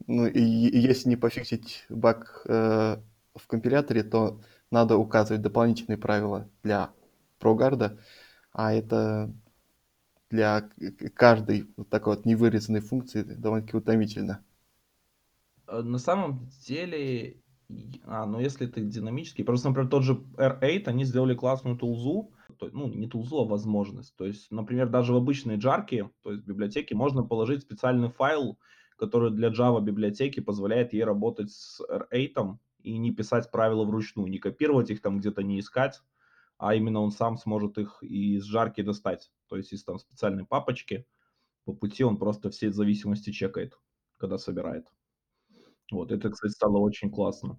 Ну 0.09 0.27
и, 0.27 0.41
и 0.41 0.79
если 0.79 1.09
не 1.09 1.17
пофиксить 1.17 1.85
баг 1.89 2.43
э, 2.49 2.97
в 3.37 3.47
компиляторе, 3.47 4.03
то 4.03 4.41
надо 4.73 4.97
указывать 4.97 5.43
дополнительные 5.43 5.99
правила 5.99 6.49
для 6.65 6.91
прогарда, 7.39 7.99
а 8.53 8.73
это 8.73 9.33
для 10.29 10.69
каждой 11.15 11.71
вот 11.77 11.89
такой 11.89 12.17
вот 12.17 12.27
невырезанной 12.27 12.81
функции 12.81 13.23
довольно-таки 13.23 13.77
утомительно. 13.77 14.45
Э, 15.69 15.83
на 15.83 15.99
самом 15.99 16.49
деле, 16.67 17.37
а, 18.05 18.27
ну 18.27 18.41
если 18.41 18.67
ты 18.67 18.81
динамический, 18.81 19.45
просто, 19.45 19.69
например, 19.69 19.89
тот 19.89 20.03
же 20.03 20.15
R8, 20.37 20.89
они 20.89 21.05
сделали 21.05 21.37
классную 21.37 21.77
тулзу, 21.77 22.33
то, 22.59 22.69
ну 22.73 22.89
не 22.89 23.09
тулзу, 23.09 23.39
а 23.39 23.45
возможность. 23.45 24.15
То 24.17 24.27
есть, 24.27 24.51
например, 24.51 24.89
даже 24.89 25.13
в 25.13 25.17
обычной 25.17 25.57
джарке, 25.57 26.11
то 26.23 26.33
есть 26.33 26.45
в 26.45 26.47
библиотеке, 26.47 26.95
можно 26.95 27.23
положить 27.23 27.63
специальный 27.63 28.11
файл, 28.11 28.59
который 28.97 29.31
для 29.31 29.49
Java 29.49 29.81
библиотеки 29.81 30.41
позволяет 30.41 30.93
ей 30.93 31.05
работать 31.05 31.51
с 31.51 31.81
R8 31.81 32.59
и 32.83 32.99
не 32.99 33.13
писать 33.13 33.51
правила 33.51 33.85
вручную, 33.85 34.29
не 34.29 34.39
копировать 34.39 34.91
их 34.91 35.01
там 35.01 35.19
где-то, 35.19 35.43
не 35.43 35.61
искать, 35.61 36.03
а 36.59 36.75
именно 36.75 37.01
он 37.01 37.13
сам 37.13 37.37
сможет 37.39 37.79
их 37.79 38.03
из 38.03 38.45
жарки 38.45 38.83
достать. 38.83 39.31
То 39.49 39.57
есть 39.57 39.73
из 39.73 39.85
там 39.85 39.99
специальной 39.99 40.45
папочки 40.45 41.07
по 41.65 41.73
пути 41.73 42.03
он 42.05 42.17
просто 42.17 42.51
все 42.51 42.73
зависимости 42.73 43.31
чекает, 43.31 43.79
когда 44.17 44.39
собирает. 44.39 44.87
Вот, 45.91 46.13
это, 46.13 46.31
кстати, 46.31 46.53
стало 46.53 46.79
очень 46.79 47.11
классно. 47.11 47.59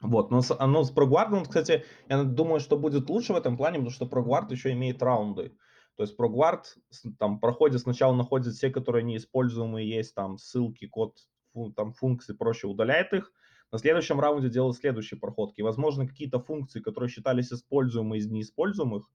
Вот, 0.00 0.30
но 0.30 0.40
с, 0.40 0.54
оно 0.58 0.82
с 0.82 0.92
ProGuard, 0.92 1.44
кстати, 1.44 1.84
я 2.08 2.24
думаю, 2.24 2.60
что 2.60 2.78
будет 2.78 3.10
лучше 3.10 3.34
в 3.34 3.36
этом 3.36 3.56
плане, 3.56 3.78
потому 3.78 3.90
что 3.90 4.06
ProGuard 4.06 4.50
еще 4.50 4.72
имеет 4.72 5.02
раунды. 5.02 5.52
То 5.96 6.04
есть 6.04 6.18
ProGuard 6.18 6.64
там 7.18 7.38
проходит, 7.38 7.80
сначала 7.80 8.14
находит 8.14 8.54
все, 8.54 8.70
которые 8.70 9.04
неиспользуемые 9.04 9.88
есть, 9.88 10.14
там 10.14 10.38
ссылки, 10.38 10.86
код, 10.86 11.18
фу, 11.52 11.70
там 11.72 11.92
функции, 11.92 12.32
проще 12.32 12.66
удаляет 12.66 13.12
их. 13.12 13.30
На 13.72 13.78
следующем 13.78 14.18
раунде 14.18 14.48
делает 14.48 14.76
следующие 14.76 15.20
проходки. 15.20 15.60
Возможно, 15.60 16.08
какие-то 16.08 16.40
функции, 16.40 16.80
которые 16.80 17.10
считались 17.10 17.52
используемыми 17.52 18.18
из 18.18 18.26
неиспользуемых, 18.26 19.08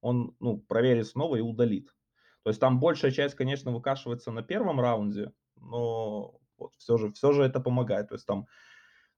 он 0.00 0.34
ну, 0.40 0.58
проверит 0.58 1.06
снова 1.06 1.36
и 1.36 1.40
удалит. 1.40 1.94
То 2.42 2.50
есть 2.50 2.60
там 2.60 2.80
большая 2.80 3.12
часть, 3.12 3.36
конечно, 3.36 3.70
выкашивается 3.70 4.32
на 4.32 4.42
первом 4.42 4.80
раунде, 4.80 5.32
но 5.56 6.40
вот 6.58 6.74
все 6.76 6.96
же, 6.96 7.12
все 7.12 7.32
же 7.32 7.44
это 7.44 7.60
помогает. 7.60 8.08
То 8.08 8.16
есть 8.16 8.26
там 8.26 8.48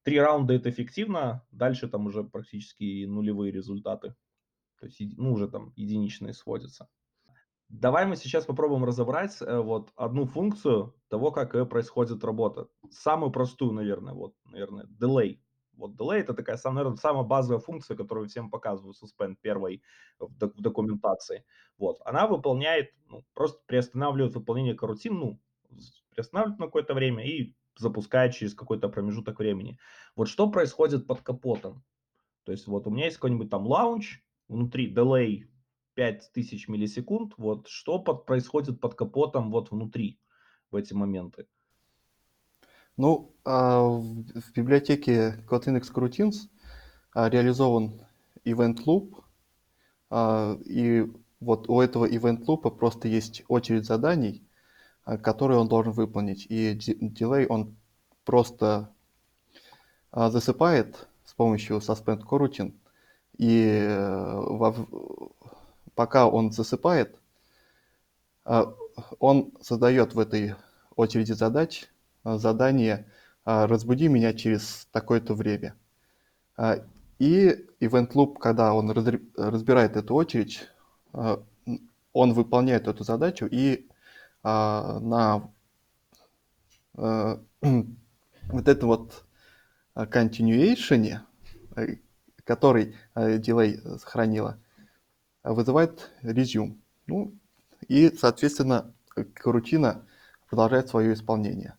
три 0.04 0.20
раунда 0.20 0.54
это 0.54 0.70
эффективно, 0.70 1.44
дальше 1.50 1.88
там 1.88 2.06
уже 2.06 2.22
практически 2.22 3.04
нулевые 3.06 3.50
результаты. 3.50 4.14
То 4.78 4.86
есть, 4.86 5.00
ну, 5.16 5.32
уже 5.32 5.48
там 5.48 5.72
единичные 5.76 6.34
сводятся. 6.34 6.88
Давай 7.70 8.06
мы 8.06 8.16
сейчас 8.16 8.44
попробуем 8.44 8.84
разобрать 8.84 9.40
э, 9.40 9.58
вот 9.58 9.90
одну 9.96 10.26
функцию 10.26 10.94
того, 11.08 11.32
как 11.32 11.54
э, 11.54 11.64
происходит 11.64 12.22
работа. 12.22 12.68
Самую 12.90 13.32
простую, 13.32 13.72
наверное, 13.72 14.12
вот, 14.12 14.34
наверное, 14.44 14.86
delay. 15.00 15.40
Вот 15.72 15.96
delay 15.96 16.18
это 16.18 16.34
такая, 16.34 16.58
наверное, 16.64 16.96
самая 16.96 17.24
базовая 17.24 17.60
функция, 17.60 17.96
которую 17.96 18.28
всем 18.28 18.50
показывают 18.50 18.96
suspend 19.02 19.36
первой 19.40 19.82
в, 20.18 20.28
в 20.28 20.60
документации. 20.60 21.44
Вот, 21.78 21.98
она 22.04 22.26
выполняет, 22.26 22.90
ну, 23.08 23.24
просто 23.32 23.60
приостанавливает 23.66 24.34
выполнение 24.34 24.74
карутин, 24.74 25.18
ну, 25.18 25.40
приостанавливает 26.10 26.60
на 26.60 26.66
какое-то 26.66 26.94
время 26.94 27.26
и 27.26 27.56
запускает 27.78 28.34
через 28.34 28.54
какой-то 28.54 28.88
промежуток 28.88 29.38
времени. 29.38 29.78
Вот 30.16 30.28
что 30.28 30.50
происходит 30.50 31.06
под 31.06 31.20
капотом? 31.22 31.82
То 32.44 32.52
есть 32.52 32.66
вот 32.66 32.86
у 32.86 32.90
меня 32.90 33.06
есть 33.06 33.16
какой-нибудь 33.16 33.50
там 33.50 33.66
лаунч, 33.66 34.20
внутри 34.48 34.92
delay 34.92 35.44
5000 35.94 36.68
миллисекунд, 36.68 37.34
вот 37.36 37.68
что 37.68 37.98
под, 37.98 38.26
происходит 38.26 38.80
под 38.80 38.94
капотом 38.94 39.50
вот 39.50 39.70
внутри 39.70 40.20
в 40.70 40.76
эти 40.76 40.92
моменты? 40.92 41.46
Ну, 42.96 43.34
а 43.44 43.80
в, 43.82 44.52
библиотеке 44.54 45.44
Kotlin 45.48 45.80
Coroutines 45.80 46.48
а, 47.12 47.28
реализован 47.28 48.00
event 48.44 48.84
loop, 48.86 49.22
а, 50.10 50.56
и 50.64 51.10
вот 51.40 51.68
у 51.68 51.80
этого 51.80 52.08
event 52.08 52.44
loop 52.46 52.70
просто 52.76 53.08
есть 53.08 53.42
очередь 53.48 53.84
заданий, 53.84 54.46
которые 55.04 55.58
он 55.58 55.68
должен 55.68 55.92
выполнить. 55.92 56.46
И 56.48 56.74
delay 56.74 57.46
он 57.46 57.76
просто 58.24 58.90
а, 60.10 60.30
засыпает 60.30 61.08
с 61.24 61.34
помощью 61.34 61.76
suspend 61.78 62.22
coroutine. 62.22 62.74
И 63.36 63.66
э, 63.66 64.36
во, 64.36 64.74
пока 65.94 66.28
он 66.28 66.52
засыпает, 66.52 67.18
он 69.18 69.52
создает 69.60 70.14
в 70.14 70.20
этой 70.20 70.54
очереди 70.94 71.32
задач 71.32 71.88
задание 72.24 73.06
«разбуди 73.44 74.08
меня 74.08 74.34
через 74.34 74.86
такое-то 74.92 75.34
время». 75.34 75.74
И 77.18 77.66
event 77.80 78.12
loop, 78.12 78.38
когда 78.38 78.74
он 78.74 78.90
разбирает 78.90 79.96
эту 79.96 80.14
очередь, 80.14 80.68
он 81.12 82.32
выполняет 82.32 82.86
эту 82.86 83.02
задачу 83.02 83.48
и 83.50 83.88
а, 84.44 85.00
на 85.00 85.50
а, 86.96 87.42
вот 87.62 88.68
этом 88.68 88.88
вот 88.88 89.24
continuation, 89.94 91.20
э, 91.76 91.96
который 92.44 92.94
э, 93.14 93.38
delay 93.38 93.78
сохранила, 93.98 94.60
вызывает 95.42 96.10
resume. 96.22 96.78
Ну, 97.06 97.34
и, 97.88 98.10
соответственно, 98.10 98.94
рутина 99.42 100.06
продолжает 100.48 100.88
свое 100.88 101.14
исполнение. 101.14 101.76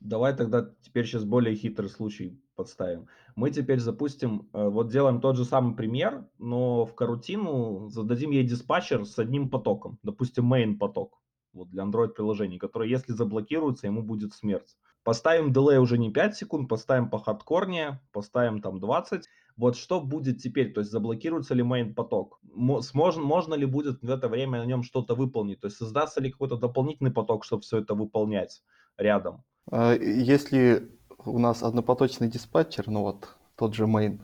Давай 0.00 0.36
тогда 0.36 0.70
теперь 0.82 1.06
сейчас 1.06 1.24
более 1.24 1.56
хитрый 1.56 1.88
случай 1.88 2.38
подставим. 2.54 3.06
Мы 3.36 3.50
теперь 3.50 3.80
запустим, 3.80 4.48
э, 4.52 4.68
вот 4.68 4.88
делаем 4.88 5.20
тот 5.20 5.36
же 5.36 5.44
самый 5.44 5.74
пример, 5.74 6.26
но 6.38 6.86
в 6.86 6.94
карутину 6.94 7.88
зададим 7.90 8.30
ей 8.30 8.44
диспатчер 8.44 9.04
с 9.04 9.18
одним 9.18 9.50
потоком, 9.50 9.98
допустим, 10.02 10.52
main 10.52 10.76
поток, 10.78 11.20
вот 11.52 11.70
для 11.70 11.84
Android 11.84 12.08
приложений, 12.08 12.58
который 12.58 12.90
если 12.90 13.12
заблокируется, 13.12 13.86
ему 13.86 14.02
будет 14.02 14.34
смерть. 14.34 14.76
Поставим 15.04 15.52
delay 15.52 15.76
уже 15.78 15.98
не 15.98 16.10
5 16.10 16.36
секунд, 16.36 16.68
поставим 16.68 17.10
по 17.10 17.18
хардкорнее, 17.18 18.00
поставим 18.10 18.62
там 18.62 18.80
20. 18.80 19.24
Вот 19.56 19.76
что 19.76 20.00
будет 20.00 20.42
теперь, 20.42 20.72
то 20.72 20.80
есть 20.80 20.90
заблокируется 20.90 21.54
ли 21.54 21.62
main 21.62 21.94
поток? 21.94 22.40
Можно, 22.42 23.22
можно 23.22 23.54
ли 23.54 23.66
будет 23.66 24.02
в 24.02 24.10
это 24.10 24.28
время 24.28 24.60
на 24.60 24.66
нем 24.66 24.82
что-то 24.82 25.14
выполнить? 25.14 25.60
То 25.60 25.66
есть 25.66 25.76
создастся 25.76 26.20
ли 26.20 26.32
какой-то 26.32 26.56
дополнительный 26.56 27.12
поток, 27.12 27.44
чтобы 27.44 27.62
все 27.62 27.78
это 27.78 27.94
выполнять 27.94 28.62
рядом? 28.96 29.44
А, 29.70 29.94
если 29.94 30.90
у 31.24 31.38
нас 31.38 31.62
однопоточный 31.62 32.28
диспатчер, 32.28 32.88
ну 32.88 33.02
вот 33.02 33.36
тот 33.56 33.74
же 33.74 33.84
main, 33.84 34.20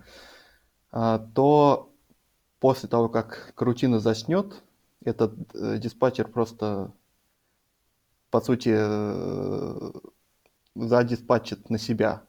а, 0.92 1.18
то 1.34 1.92
после 2.58 2.88
того, 2.88 3.08
как 3.08 3.52
крутина 3.54 4.00
заснет, 4.00 4.62
этот 5.02 5.34
э, 5.54 5.78
диспатчер 5.78 6.28
просто, 6.28 6.92
по 8.30 8.40
сути, 8.42 8.74
э, 8.76 9.92
задиспатчит 10.74 11.70
на 11.70 11.78
себя 11.78 12.22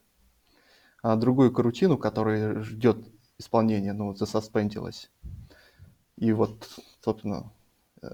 а 1.02 1.16
другую 1.16 1.52
крутину, 1.52 1.98
которая 1.98 2.62
ждет 2.62 2.96
исполнения, 3.36 3.92
ну, 3.92 4.14
засоспендилась. 4.14 5.10
И 6.16 6.32
вот, 6.32 6.68
собственно, 7.00 7.52
э, 8.00 8.06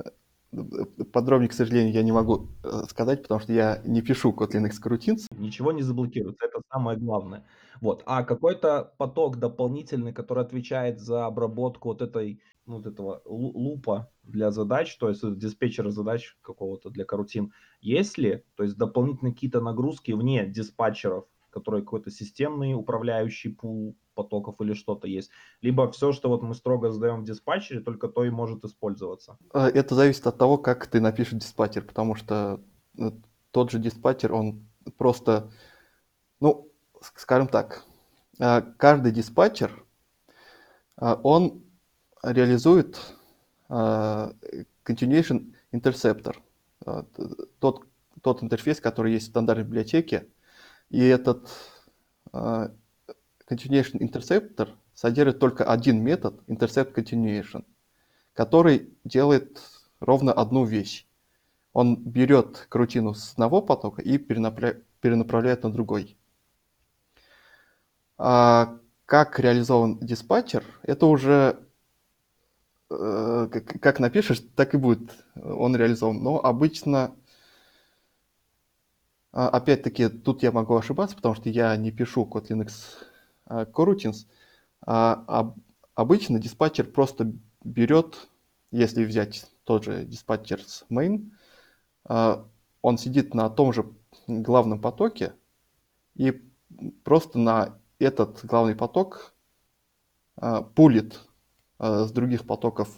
Подробнее, 1.13 1.49
к 1.49 1.53
сожалению, 1.53 1.93
я 1.93 2.03
не 2.03 2.13
могу 2.13 2.49
э, 2.65 2.85
сказать, 2.89 3.23
потому 3.23 3.41
что 3.41 3.53
я 3.53 3.83
не 3.85 4.01
пишу 4.01 4.33
Kotlin 4.33 4.67
X 4.67 4.81
Coroutines. 4.83 5.27
Ничего 5.31 5.73
не 5.73 5.83
заблокируется, 5.83 6.47
это 6.47 6.63
самое 6.73 6.99
главное. 6.99 7.45
Вот. 7.81 8.03
А 8.07 8.25
какой-то 8.25 8.95
поток 8.97 9.37
дополнительный, 9.37 10.13
который 10.13 10.43
отвечает 10.43 11.01
за 11.01 11.27
обработку 11.27 11.89
вот 11.89 12.03
этой 12.03 12.41
ну, 12.69 12.77
вот 12.77 12.87
этого 12.87 13.23
лупа 13.25 14.11
для 14.23 14.51
задач, 14.51 14.97
то 14.99 15.09
есть 15.09 15.39
диспетчера 15.39 15.91
задач 15.91 16.37
какого-то 16.43 16.91
для 16.91 17.05
карутин, 17.05 17.53
есть 17.81 18.19
ли, 18.19 18.45
то 18.57 18.63
есть 18.63 18.77
дополнительные 18.77 19.33
какие-то 19.33 19.61
нагрузки 19.61 20.13
вне 20.13 20.47
диспатчеров, 20.47 21.25
которые 21.51 21.83
какой-то 21.83 22.11
системный 22.11 22.75
управляющий 22.75 23.49
пул 23.49 23.97
потоков 24.15 24.61
или 24.61 24.75
что-то 24.75 25.07
есть. 25.07 25.31
Либо 25.63 25.91
все, 25.93 26.13
что 26.13 26.29
вот 26.29 26.43
мы 26.43 26.55
строго 26.55 26.91
задаем 26.91 27.23
в 27.23 27.25
диспатчере, 27.25 27.81
только 27.81 28.09
то 28.09 28.25
и 28.25 28.31
может 28.31 28.65
использоваться. 28.65 29.39
А, 29.53 29.69
это 29.69 29.95
зависит 29.95 30.27
от 30.27 30.37
того, 30.37 30.59
как 30.59 30.87
ты 30.87 31.01
напишешь 31.01 31.39
диспатчер, 31.39 31.85
потому 31.85 32.17
что 32.17 32.61
э, 32.99 33.13
тот 33.53 33.71
же 33.71 33.79
диспатчер, 33.79 34.33
он 34.33 34.67
просто, 34.97 35.51
ну, 36.41 36.69
скажем 37.01 37.49
так, 37.49 37.85
а, 38.41 38.63
каждый 38.63 39.13
диспатчер, 39.13 39.85
а, 40.97 41.21
он 41.23 41.63
реализует 42.23 42.99
continuation 43.69 45.53
interceptor, 45.73 46.37
тот, 47.61 47.85
тот 48.23 48.43
интерфейс, 48.43 48.81
который 48.81 49.13
есть 49.13 49.27
в 49.27 49.31
стандартной 49.31 49.65
библиотеке, 49.65 50.27
и 50.91 51.05
этот 51.05 51.51
continuation 52.33 53.99
interceptor 54.01 54.71
содержит 54.95 55.39
только 55.39 55.65
один 55.65 56.03
метод 56.03 56.41
intercept 56.47 56.95
continuation, 56.95 57.65
который 58.35 58.93
делает 59.05 59.61
ровно 60.01 60.33
одну 60.33 60.65
вещь. 60.65 61.07
он 61.73 61.97
берет 61.97 62.67
крутину 62.69 63.15
с 63.15 63.33
одного 63.33 63.63
потока 63.63 64.03
и 64.03 64.19
перенаправляет 64.19 65.63
на 65.63 65.73
другой. 65.73 66.17
А 68.17 68.79
как 69.07 69.39
реализован 69.39 69.99
диспатчер, 70.01 70.65
это 70.83 71.07
уже 71.07 71.61
э, 72.91 73.49
как 73.81 74.01
напишешь, 74.01 74.43
так 74.57 74.75
и 74.75 74.77
будет 74.77 75.25
он 75.37 75.77
реализован. 75.77 76.21
Но 76.23 76.45
обычно, 76.45 77.15
опять-таки, 79.33 80.09
тут 80.09 80.43
я 80.43 80.53
могу 80.53 80.77
ошибаться, 80.77 81.17
потому 81.17 81.35
что 81.35 81.49
я 81.49 81.77
не 81.77 81.91
пишу 81.91 82.25
код 82.27 82.51
Linux 82.51 82.73
а, 83.47 83.65
coroutines. 83.65 84.27
А 84.87 85.55
обычно 85.95 86.39
диспатчер 86.39 86.87
просто 86.87 87.33
берет, 87.65 88.29
если 88.71 89.05
взять 89.05 89.47
тот 89.65 89.85
же 89.85 90.05
диспатчер 90.05 90.63
с 90.63 90.85
main, 90.89 91.31
он 92.05 92.97
сидит 92.97 93.35
на 93.35 93.51
том 93.51 93.73
же 93.73 93.93
главном 94.27 94.81
потоке 94.81 95.35
и 96.15 96.31
просто 97.05 97.39
на 97.39 97.79
этот 97.99 98.45
главный 98.45 98.75
поток 98.75 99.35
а, 100.37 100.63
пулит 100.63 101.21
а, 101.79 102.05
с 102.05 102.13
других 102.13 102.47
потоков 102.47 102.89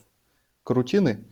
крутины 0.63 1.25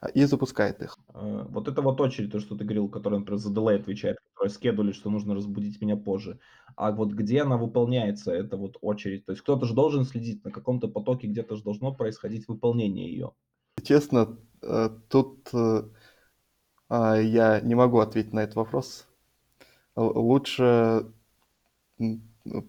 а, 0.00 0.08
и 0.08 0.24
запускает 0.24 0.82
их. 0.82 0.95
Вот 1.18 1.66
это 1.66 1.80
вот 1.80 2.00
очередь, 2.00 2.30
то, 2.30 2.40
что 2.40 2.56
ты 2.56 2.64
говорил, 2.64 2.88
которая, 2.88 3.20
например, 3.20 3.38
за 3.38 3.50
delay 3.50 3.76
отвечает, 3.76 4.18
которая 4.32 4.52
скедули, 4.52 4.92
что 4.92 5.08
нужно 5.08 5.34
разбудить 5.34 5.80
меня 5.80 5.96
позже. 5.96 6.38
А 6.76 6.92
вот 6.92 7.12
где 7.12 7.40
она 7.40 7.56
выполняется, 7.56 8.32
это 8.32 8.58
вот 8.58 8.76
очередь? 8.82 9.24
То 9.24 9.32
есть 9.32 9.42
кто-то 9.42 9.64
же 9.64 9.72
должен 9.72 10.04
следить, 10.04 10.44
на 10.44 10.50
каком-то 10.50 10.88
потоке 10.88 11.26
где-то 11.26 11.56
же 11.56 11.62
должно 11.62 11.94
происходить 11.94 12.46
выполнение 12.48 13.10
ее. 13.10 13.32
Честно, 13.82 14.36
э, 14.62 14.90
тут 15.08 15.48
э, 15.54 15.84
я 16.90 17.60
не 17.62 17.74
могу 17.74 18.00
ответить 18.00 18.34
на 18.34 18.40
этот 18.40 18.56
вопрос. 18.56 19.08
Лучше 19.94 21.06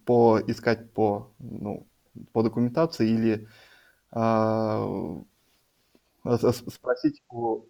поискать 0.05 0.91
по, 0.91 1.31
ну, 1.39 1.85
по 2.31 2.43
документации 2.43 3.09
или 3.09 3.47
а, 4.11 5.21
спросить 6.23 7.21
у, 7.29 7.63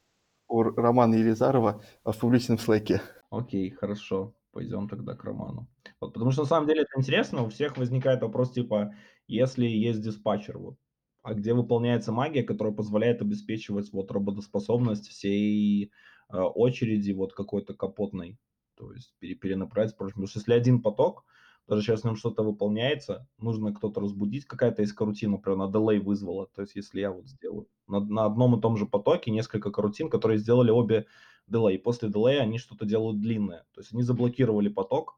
у 0.47 0.63
Романа 0.63 1.15
Елизарова 1.15 1.81
в 2.03 2.17
публичном 2.17 2.57
слэке. 2.57 3.01
Окей, 3.29 3.69
хорошо. 3.69 4.33
Пойдем 4.51 4.89
тогда 4.89 5.13
к 5.13 5.23
Роману. 5.23 5.67
Вот, 5.99 6.13
потому 6.13 6.31
что 6.31 6.41
на 6.41 6.47
самом 6.47 6.67
деле 6.67 6.81
это 6.81 6.91
интересно, 6.97 7.43
у 7.43 7.49
всех 7.49 7.77
возникает 7.77 8.21
вопрос 8.21 8.51
типа, 8.51 8.95
если 9.27 9.65
есть 9.65 10.01
диспатчер, 10.01 10.57
вот, 10.57 10.77
а 11.21 11.33
где 11.33 11.53
выполняется 11.53 12.11
магия, 12.11 12.43
которая 12.43 12.73
позволяет 12.73 13.21
обеспечивать 13.21 13.91
вот 13.91 14.11
работоспособность 14.11 15.09
всей 15.09 15.91
э, 16.31 16.37
очереди 16.37 17.11
вот 17.11 17.33
какой-то 17.33 17.73
капотной, 17.73 18.37
то 18.75 18.93
есть 18.93 19.13
перенаправить, 19.19 19.97
потому 19.97 20.27
что 20.27 20.39
если 20.39 20.53
один 20.53 20.81
поток, 20.81 21.25
даже 21.67 21.81
сейчас 21.81 22.03
нем 22.03 22.15
что-то 22.15 22.43
выполняется, 22.43 23.27
нужно 23.39 23.73
кто-то 23.73 23.99
разбудить, 23.99 24.45
какая-то 24.45 24.83
из 24.83 24.93
карутин, 24.93 25.31
например, 25.31 25.57
на 25.57 25.71
delay 25.71 25.99
вызвала. 25.99 26.47
То 26.55 26.61
есть 26.61 26.75
если 26.75 27.01
я 27.01 27.11
вот 27.11 27.27
сделаю 27.27 27.67
на, 27.87 27.99
на 27.99 28.25
одном 28.25 28.57
и 28.57 28.61
том 28.61 28.77
же 28.77 28.85
потоке 28.85 29.31
несколько 29.31 29.71
карутин, 29.71 30.09
которые 30.09 30.37
сделали 30.37 30.71
обе 30.71 31.07
delay. 31.49 31.77
После 31.77 32.09
delay 32.09 32.37
они 32.37 32.57
что-то 32.57 32.85
делают 32.85 33.19
длинное. 33.19 33.65
То 33.73 33.81
есть 33.81 33.93
они 33.93 34.03
заблокировали 34.03 34.69
поток, 34.69 35.17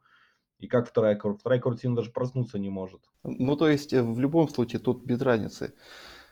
и 0.59 0.67
как 0.67 0.87
вторая, 0.87 1.17
вторая 1.17 1.59
карутина 1.59 1.95
даже 1.95 2.11
проснуться 2.11 2.59
не 2.59 2.69
может. 2.69 3.01
Ну, 3.23 3.55
то 3.55 3.69
есть 3.69 3.93
э, 3.93 4.03
в 4.03 4.19
любом 4.19 4.49
случае 4.49 4.79
тут 4.79 5.03
без 5.05 5.21
разницы. 5.21 5.73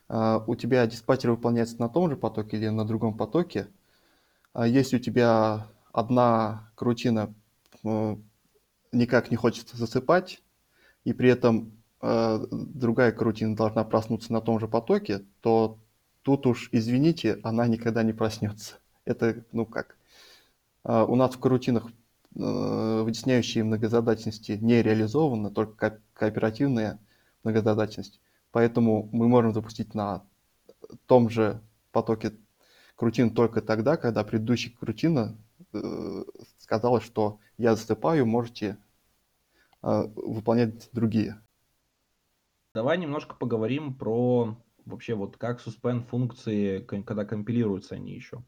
Uh, 0.09 0.41
у 0.47 0.55
тебя 0.55 0.87
диспатчер 0.87 1.31
выполняется 1.31 1.81
на 1.81 1.89
том 1.89 2.09
же 2.09 2.15
потоке 2.15 2.55
или 2.55 2.69
на 2.69 2.85
другом 2.85 3.17
потоке. 3.17 3.67
Uh, 4.53 4.69
если 4.69 4.95
у 4.95 4.99
тебя 4.99 5.67
одна 5.91 6.71
крутина 6.75 7.35
никак 8.91 9.31
не 9.31 9.37
хочется 9.37 9.77
засыпать, 9.77 10.41
и 11.03 11.13
при 11.13 11.29
этом 11.29 11.71
э, 12.01 12.45
другая 12.51 13.11
карутина 13.11 13.55
должна 13.55 13.83
проснуться 13.83 14.33
на 14.33 14.41
том 14.41 14.59
же 14.59 14.67
потоке, 14.67 15.23
то 15.41 15.77
тут 16.23 16.45
уж, 16.45 16.69
извините, 16.71 17.39
она 17.43 17.67
никогда 17.67 18.03
не 18.03 18.13
проснется. 18.13 18.75
Это, 19.05 19.43
ну 19.51 19.65
как, 19.65 19.97
э, 20.83 21.05
у 21.07 21.15
нас 21.15 21.35
в 21.35 21.39
карутинах 21.39 21.87
э, 22.35 23.01
вытесняющие 23.03 23.63
многозадачности 23.63 24.53
не 24.61 24.81
реализованы, 24.81 25.51
только 25.51 25.73
ко- 25.75 26.01
кооперативная 26.13 26.99
многозадачность. 27.43 28.19
Поэтому 28.51 29.09
мы 29.11 29.27
можем 29.27 29.53
запустить 29.53 29.93
на 29.93 30.23
том 31.05 31.29
же 31.29 31.61
потоке 31.91 32.33
крутин 32.95 33.29
только 33.29 33.61
тогда, 33.61 33.97
когда 33.97 34.23
предыдущая 34.23 34.73
крутина 34.77 35.37
сказала, 36.57 37.01
что 37.01 37.39
я 37.57 37.75
засыпаю, 37.75 38.25
можете 38.25 38.77
э, 39.81 40.03
выполнять 40.15 40.89
другие. 40.91 41.41
Давай 42.73 42.97
немножко 42.97 43.35
поговорим 43.35 43.95
про 43.95 44.57
вообще 44.85 45.15
вот 45.15 45.37
как 45.37 45.65
suspend 45.65 46.03
функции, 46.03 46.79
когда 46.79 47.25
компилируются 47.25 47.95
они 47.95 48.13
еще. 48.13 48.43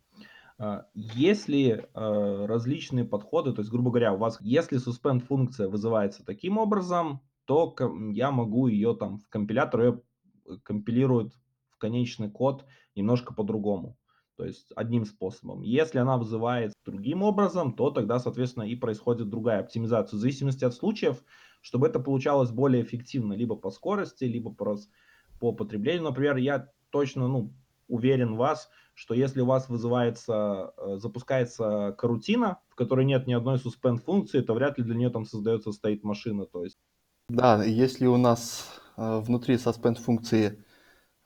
А, 0.58 0.88
если 0.94 1.90
э, 1.94 2.46
различные 2.46 3.06
подходы, 3.06 3.54
то 3.54 3.62
есть, 3.62 3.72
грубо 3.72 3.90
говоря, 3.92 4.14
у 4.14 4.18
вас, 4.18 4.38
если 4.42 4.78
suspend 4.78 5.22
функция 5.22 5.68
вызывается 5.68 6.26
таким 6.26 6.58
образом, 6.58 7.22
то 7.46 7.76
я 8.14 8.32
могу 8.32 8.68
ее 8.68 8.96
там 8.96 9.20
в 9.20 9.30
компилятор 9.30 9.82
ее 9.82 10.02
э, 10.46 10.58
компилирует 10.64 11.34
в 11.70 11.78
конечный 11.78 12.30
код 12.30 12.66
немножко 12.96 13.34
по-другому 13.34 13.98
то 14.40 14.46
есть 14.46 14.72
одним 14.78 15.04
способом. 15.04 15.64
Если 15.64 15.98
она 16.00 16.18
вызывается 16.18 16.78
другим 16.86 17.24
образом, 17.24 17.74
то 17.74 17.92
тогда, 17.92 18.20
соответственно, 18.20 18.64
и 18.64 18.74
происходит 18.74 19.28
другая 19.28 19.60
оптимизация. 19.60 20.16
В 20.16 20.22
зависимости 20.22 20.64
от 20.64 20.74
случаев, 20.74 21.22
чтобы 21.60 21.88
это 21.88 22.00
получалось 22.00 22.50
более 22.50 22.82
эффективно, 22.82 23.34
либо 23.34 23.58
по 23.58 23.70
скорости, 23.70 24.24
либо 24.24 24.50
по, 24.50 24.78
по 25.42 25.52
потреблению. 25.52 26.04
Например, 26.04 26.38
я 26.38 26.70
точно 26.90 27.28
ну, 27.28 27.54
уверен 27.90 28.36
в 28.36 28.38
вас, 28.38 28.70
что 28.94 29.14
если 29.14 29.42
у 29.42 29.46
вас 29.46 29.68
вызывается, 29.68 30.72
э, 30.78 31.00
запускается 31.00 31.94
карутина, 31.98 32.60
в 32.70 32.76
которой 32.76 33.04
нет 33.04 33.28
ни 33.28 33.34
одной 33.34 33.58
suspend 33.58 33.98
функции, 33.98 34.40
то 34.40 34.54
вряд 34.54 34.78
ли 34.78 34.86
для 34.86 34.96
нее 34.96 35.10
там 35.10 35.26
создается 35.26 35.74
стоит 35.74 36.06
машина. 36.06 36.46
То 36.46 36.64
есть... 36.64 36.80
Да, 37.28 37.62
если 37.62 38.06
у 38.06 38.16
нас 38.16 38.82
э, 38.96 39.20
внутри 39.20 39.56
suspend 39.56 39.96
функции 39.96 40.64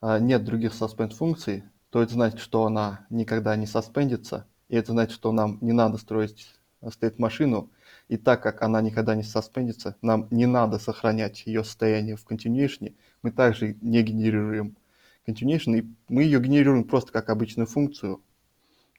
э, 0.02 0.18
нет 0.18 0.44
других 0.44 0.72
suspend 0.72 1.14
функций, 1.14 1.62
то 1.94 2.02
это 2.02 2.14
значит, 2.14 2.40
что 2.40 2.66
она 2.66 3.06
никогда 3.08 3.54
не 3.54 3.66
соспендится, 3.66 4.48
и 4.68 4.74
это 4.74 4.90
значит, 4.90 5.14
что 5.14 5.30
нам 5.30 5.58
не 5.60 5.70
надо 5.70 5.96
строить 5.96 6.52
стоит 6.90 7.20
машину, 7.20 7.70
и 8.08 8.16
так 8.16 8.42
как 8.42 8.62
она 8.62 8.80
никогда 8.80 9.14
не 9.14 9.22
соспендится, 9.22 9.96
нам 10.02 10.26
не 10.32 10.46
надо 10.46 10.80
сохранять 10.80 11.46
ее 11.46 11.62
состояние 11.62 12.16
в 12.16 12.26
continuation, 12.26 12.96
мы 13.22 13.30
также 13.30 13.76
не 13.80 14.02
генерируем 14.02 14.76
continuation, 15.24 15.78
и 15.78 15.88
мы 16.08 16.24
ее 16.24 16.40
генерируем 16.40 16.82
просто 16.82 17.12
как 17.12 17.30
обычную 17.30 17.68
функцию. 17.68 18.20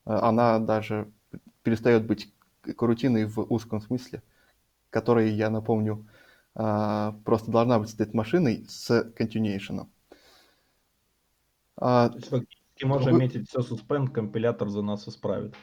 Она 0.05 0.59
даже 0.59 1.11
перестает 1.63 2.05
быть 2.05 2.33
карутиной 2.77 3.25
в 3.25 3.41
узком 3.41 3.81
смысле, 3.81 4.23
которая, 4.89 5.27
я 5.27 5.49
напомню, 5.49 6.07
а, 6.53 7.13
просто 7.25 7.51
должна 7.51 7.77
быть 7.77 7.89
стоит 7.89 8.13
машиной 8.13 8.65
с 8.69 8.89
continuation. 9.17 9.89
А, 11.75 12.09
и 12.78 12.86
можем 12.86 13.13
Вы... 13.13 13.19
метить 13.21 13.49
все 13.49 13.61
суспенд, 13.61 14.11
компилятор 14.11 14.69
за 14.69 14.82
нас 14.82 15.07
исправит. 15.07 15.55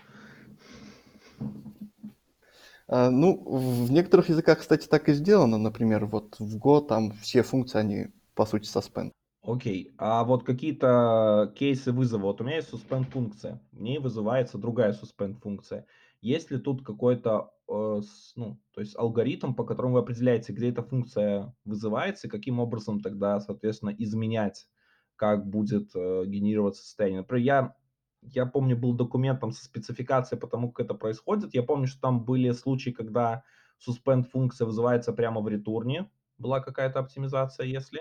А, 2.89 3.11
ну, 3.11 3.43
в 3.45 3.91
некоторых 3.91 4.29
языках, 4.29 4.61
кстати, 4.61 4.87
так 4.87 5.09
и 5.09 5.13
сделано. 5.13 5.59
Например, 5.59 6.07
вот 6.07 6.37
в 6.39 6.59
Go 6.59 6.87
там 6.87 7.13
все 7.13 7.43
функции, 7.43 7.79
они 7.79 8.07
по 8.35 8.47
сути 8.47 8.67
suspend. 8.67 9.13
Окей, 9.43 9.93
а 9.99 10.23
вот 10.25 10.45
какие-то 10.45 11.53
кейсы 11.57 11.91
вызова. 11.91 12.23
Вот 12.23 12.41
у 12.41 12.45
меня 12.45 12.57
есть 12.57 12.73
suspend 12.73 13.05
функция, 13.11 13.61
в 13.73 13.81
ней 13.81 13.99
вызывается 13.99 14.57
другая 14.57 14.93
suspend 14.93 15.41
функция. 15.41 15.85
Есть 16.21 16.53
ли 16.53 16.59
тут 16.59 16.85
какой-то, 16.85 17.51
э, 17.69 18.01
ну, 18.37 18.61
то 18.73 18.81
есть 18.81 18.97
алгоритм, 18.97 19.55
по 19.55 19.65
которому 19.65 19.95
вы 19.95 20.01
определяете, 20.01 20.53
где 20.53 20.69
эта 20.69 20.85
функция 20.85 21.53
вызывается, 21.65 22.29
и 22.29 22.31
каким 22.31 22.61
образом 22.61 23.01
тогда, 23.01 23.41
соответственно, 23.41 23.91
изменять 23.99 24.69
как 25.23 25.47
будет 25.47 25.95
э, 25.95 26.25
генерироваться 26.27 26.83
состояние. 26.83 27.21
Например, 27.21 27.45
я, 27.45 27.77
я 28.23 28.45
помню, 28.45 28.77
был 28.77 28.93
документом 28.93 29.53
со 29.53 29.65
спецификацией 29.65 30.41
по 30.41 30.49
тому, 30.49 30.73
как 30.73 30.87
это 30.87 30.95
происходит. 30.95 31.55
Я 31.55 31.63
помню, 31.63 31.87
что 31.87 32.01
там 32.01 32.25
были 32.25 32.51
случаи, 32.51 32.91
когда 32.91 33.45
suspend 33.79 34.25
функция 34.25 34.65
вызывается 34.65 35.13
прямо 35.13 35.41
в 35.41 35.47
ретурне, 35.47 36.11
была 36.39 36.59
какая-то 36.59 36.99
оптимизация, 36.99 37.67
если. 37.67 38.01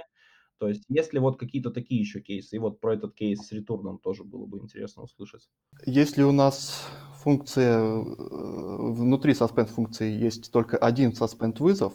То 0.57 0.67
есть, 0.67 0.83
если 0.89 1.19
вот 1.19 1.37
какие-то 1.37 1.69
такие 1.69 2.01
еще 2.01 2.21
кейсы, 2.21 2.55
и 2.55 2.59
вот 2.59 2.79
про 2.79 2.95
этот 2.95 3.13
кейс 3.13 3.39
с 3.41 3.51
ретурном 3.51 3.99
тоже 3.99 4.23
было 4.23 4.47
бы 4.47 4.57
интересно 4.57 5.03
услышать. 5.03 5.47
Если 5.85 6.23
у 6.23 6.31
нас 6.31 6.87
функция, 7.19 7.77
э, 7.81 8.03
внутри 8.93 9.33
suspend 9.33 9.67
функции 9.67 10.11
есть 10.11 10.51
только 10.51 10.75
один 10.75 11.11
suspend 11.11 11.59
вызов, 11.59 11.93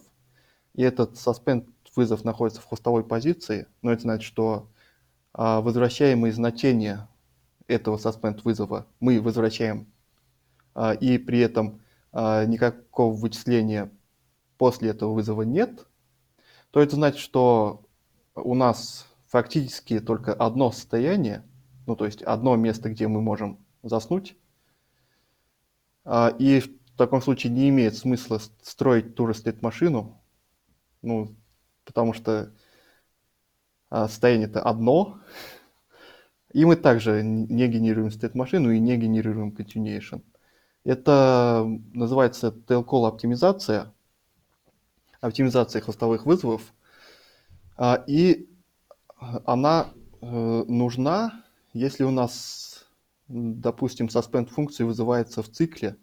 и 0.74 0.83
этот 0.83 1.14
suspend 1.14 1.66
вызов 1.97 2.22
находится 2.24 2.61
в 2.61 2.66
хостовой 2.66 3.03
позиции, 3.03 3.66
но 3.83 3.91
это 3.91 4.03
значит, 4.03 4.24
что 4.24 4.70
возвращаемые 5.37 6.32
значения 6.32 7.09
этого 7.68 7.97
suspend 7.97 8.41
вызова. 8.45 8.87
Мы 9.01 9.20
возвращаем 9.20 9.87
а, 10.74 10.93
и 10.93 11.18
при 11.18 11.41
этом 11.41 11.80
а, 12.12 12.45
никакого 12.45 13.14
вычисления 13.14 13.91
после 14.59 14.91
этого 14.91 15.12
вызова 15.12 15.43
нет, 15.43 15.87
то 16.70 16.80
это 16.80 16.97
значит, 16.97 17.20
что 17.20 17.84
у 18.34 18.55
нас 18.55 19.07
фактически 19.26 20.01
только 20.01 20.32
одно 20.32 20.70
состояние, 20.70 21.45
ну 21.87 21.97
то 21.97 22.07
есть 22.07 22.22
одно 22.22 22.57
место, 22.57 22.91
где 22.91 23.09
мы 23.09 23.20
можем 23.20 23.59
заснуть, 23.82 24.37
а, 26.05 26.34
и 26.39 26.61
в 26.61 26.68
таком 26.97 27.20
случае 27.20 27.53
не 27.53 27.68
имеет 27.68 27.97
смысла 27.97 28.41
строить 28.62 29.14
ту 29.14 29.26
же 29.26 29.34
стейт-машину, 29.34 30.20
ну, 31.03 31.34
потому 31.84 32.12
что 32.12 32.53
а, 33.91 34.09
состояние-то 34.09 34.61
одно, 34.62 35.18
и 36.53 36.64
мы 36.64 36.76
также 36.76 37.22
не 37.22 37.68
генерируем 37.68 38.11
стейт-машину 38.11 38.70
и 38.70 38.78
не 38.78 38.97
генерируем 38.97 39.51
continuation. 39.51 40.22
Это 40.84 41.66
называется 41.93 42.49
tail-call 42.49 43.09
оптимизация, 43.09 43.93
оптимизация 45.20 45.82
хвостовых 45.82 46.24
вызовов. 46.24 46.72
А, 47.76 48.03
и 48.07 48.49
она 49.18 49.89
э, 50.20 50.64
нужна, 50.68 51.45
если 51.72 52.05
у 52.05 52.11
нас, 52.11 52.87
допустим, 53.28 54.07
suspend 54.07 54.47
функция 54.47 54.87
вызывается 54.87 55.43
в 55.43 55.49
цикле. 55.49 55.97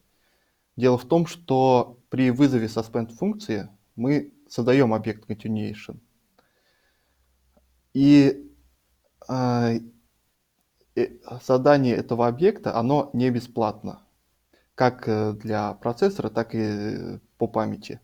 Дело 0.75 0.97
в 0.97 1.05
том, 1.05 1.25
что 1.25 1.99
при 2.09 2.31
вызове 2.31 2.67
suspend 2.67 3.13
функции 3.13 3.69
мы 3.95 4.33
создаем 4.49 4.93
объект 4.93 5.29
continuation. 5.29 5.99
И 7.93 8.51
э, 9.29 9.79
создание 11.41 11.95
этого 11.95 12.27
объекта, 12.27 12.75
оно 12.77 13.09
не 13.13 13.29
бесплатно, 13.29 14.01
как 14.75 15.07
э, 15.07 15.33
для 15.33 15.73
процессора, 15.73 16.29
так 16.29 16.55
и 16.55 17.19
по 17.37 17.47
памяти. 17.47 17.99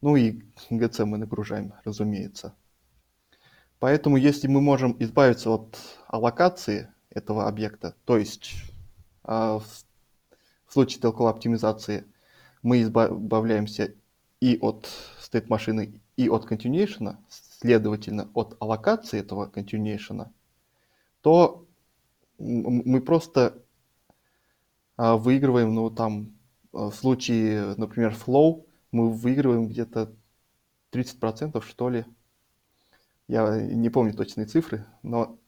Ну 0.00 0.16
и 0.16 0.42
GC 0.70 1.04
мы 1.04 1.18
нагружаем, 1.18 1.74
разумеется. 1.84 2.54
Поэтому 3.80 4.16
если 4.16 4.48
мы 4.48 4.60
можем 4.60 4.96
избавиться 4.98 5.50
от 5.50 5.78
аллокации 6.08 6.92
этого 7.10 7.48
объекта, 7.48 7.94
то 8.04 8.16
есть 8.16 8.52
а, 9.24 9.58
в 9.58 10.72
случае 10.72 11.00
TLCL 11.00 11.28
оптимизации 11.28 12.04
мы 12.62 12.82
избавляемся 12.82 13.94
и 14.40 14.58
от 14.60 14.88
state 15.20 15.46
машины, 15.48 16.00
и 16.16 16.28
от 16.28 16.50
continuation, 16.50 17.16
следовательно, 17.60 18.30
от 18.34 18.56
аллокации 18.60 19.20
этого 19.20 19.50
continuation, 19.50 20.28
то 21.20 21.66
мы 22.38 23.00
просто 23.00 23.62
а, 24.96 25.16
выигрываем, 25.16 25.74
ну, 25.74 25.90
там, 25.90 26.38
в 26.72 26.92
случае, 26.92 27.74
например, 27.76 28.14
flow, 28.14 28.64
мы 28.92 29.10
выигрываем 29.12 29.68
где-то 29.68 30.14
30% 30.92 31.62
что 31.64 31.90
ли. 31.90 32.04
Я 33.26 33.60
не 33.60 33.90
помню 33.90 34.14
точные 34.14 34.46
цифры, 34.46 34.86
но, 35.02 35.38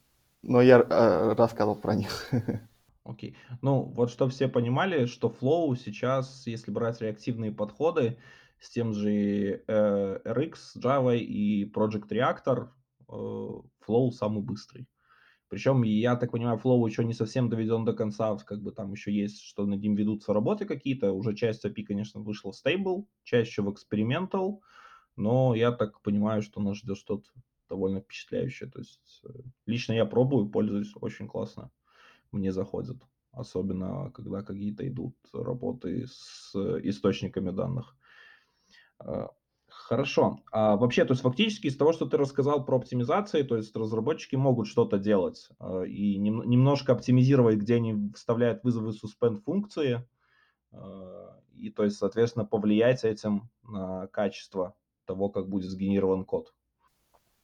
но 0.42 0.60
я 0.60 0.80
э, 0.80 1.32
рассказывал 1.32 1.76
про 1.76 1.94
них. 1.94 2.30
Окей. 3.04 3.30
Okay. 3.30 3.56
Ну, 3.62 3.82
вот 3.82 4.10
чтобы 4.10 4.32
все 4.32 4.48
понимали, 4.48 5.06
что 5.06 5.34
Flow 5.40 5.74
сейчас, 5.76 6.46
если 6.46 6.70
брать 6.70 7.00
реактивные 7.00 7.52
подходы 7.52 8.18
с 8.60 8.70
тем 8.70 8.92
же 8.92 9.64
э, 9.66 10.20
RX, 10.24 10.54
Java 10.76 11.18
и 11.18 11.64
Project 11.64 12.08
Reactor, 12.10 12.68
э, 13.08 13.12
Flow 13.88 14.10
самый 14.10 14.42
быстрый. 14.42 14.86
Причем, 15.48 15.82
я 15.82 16.14
так 16.14 16.30
понимаю, 16.30 16.60
Flow 16.62 16.86
еще 16.86 17.04
не 17.04 17.14
совсем 17.14 17.48
доведен 17.48 17.84
до 17.84 17.92
конца, 17.92 18.36
как 18.36 18.62
бы 18.62 18.70
там 18.70 18.92
еще 18.92 19.12
есть, 19.12 19.40
что 19.40 19.66
над 19.66 19.80
ним 19.80 19.96
ведутся 19.96 20.32
работы 20.32 20.64
какие-то. 20.64 21.12
Уже 21.12 21.34
часть 21.34 21.64
API, 21.64 21.82
конечно, 21.82 22.20
вышла 22.20 22.52
stable, 22.52 23.06
часть 23.24 23.50
еще 23.50 23.62
в 23.62 23.68
experimental, 23.68 24.60
но 25.16 25.54
я 25.56 25.72
так 25.72 26.02
понимаю, 26.02 26.42
что 26.42 26.60
нас 26.60 26.76
ждет 26.76 26.98
что-то 26.98 27.28
довольно 27.68 28.00
впечатляющее. 28.00 28.70
То 28.70 28.78
есть 28.80 29.22
э, 29.24 29.30
лично 29.66 29.94
я 29.94 30.04
пробую, 30.04 30.50
пользуюсь, 30.50 30.92
очень 31.00 31.26
классно, 31.26 31.72
мне 32.30 32.52
заходит. 32.52 32.98
Особенно, 33.32 34.10
когда 34.10 34.42
какие-то 34.42 34.86
идут 34.86 35.16
работы 35.32 36.06
с 36.06 36.54
источниками 36.82 37.50
данных. 37.50 37.96
А, 39.00 39.30
Хорошо. 39.70 40.38
А 40.52 40.76
вообще, 40.76 41.04
то 41.04 41.12
есть 41.12 41.22
фактически 41.22 41.66
из 41.66 41.76
того, 41.76 41.92
что 41.92 42.06
ты 42.06 42.16
рассказал 42.16 42.64
про 42.64 42.76
оптимизации, 42.76 43.42
то 43.42 43.56
есть 43.56 43.74
разработчики 43.74 44.36
могут 44.36 44.66
что-то 44.66 44.98
делать 44.98 45.48
э, 45.58 45.86
и 45.86 46.16
нем, 46.16 46.48
немножко 46.48 46.92
оптимизировать, 46.92 47.56
где 47.56 47.76
они 47.76 48.12
вставляют 48.14 48.62
вызовы 48.62 48.90
suspend 48.90 49.42
функции, 49.42 50.06
э, 50.72 51.28
и 51.56 51.70
то 51.70 51.84
есть, 51.84 51.98
соответственно, 51.98 52.44
повлиять 52.44 53.04
этим 53.04 53.50
на 53.62 54.06
качество 54.08 54.74
того, 55.06 55.28
как 55.28 55.48
будет 55.48 55.70
сгенерирован 55.70 56.24
код. 56.24 56.54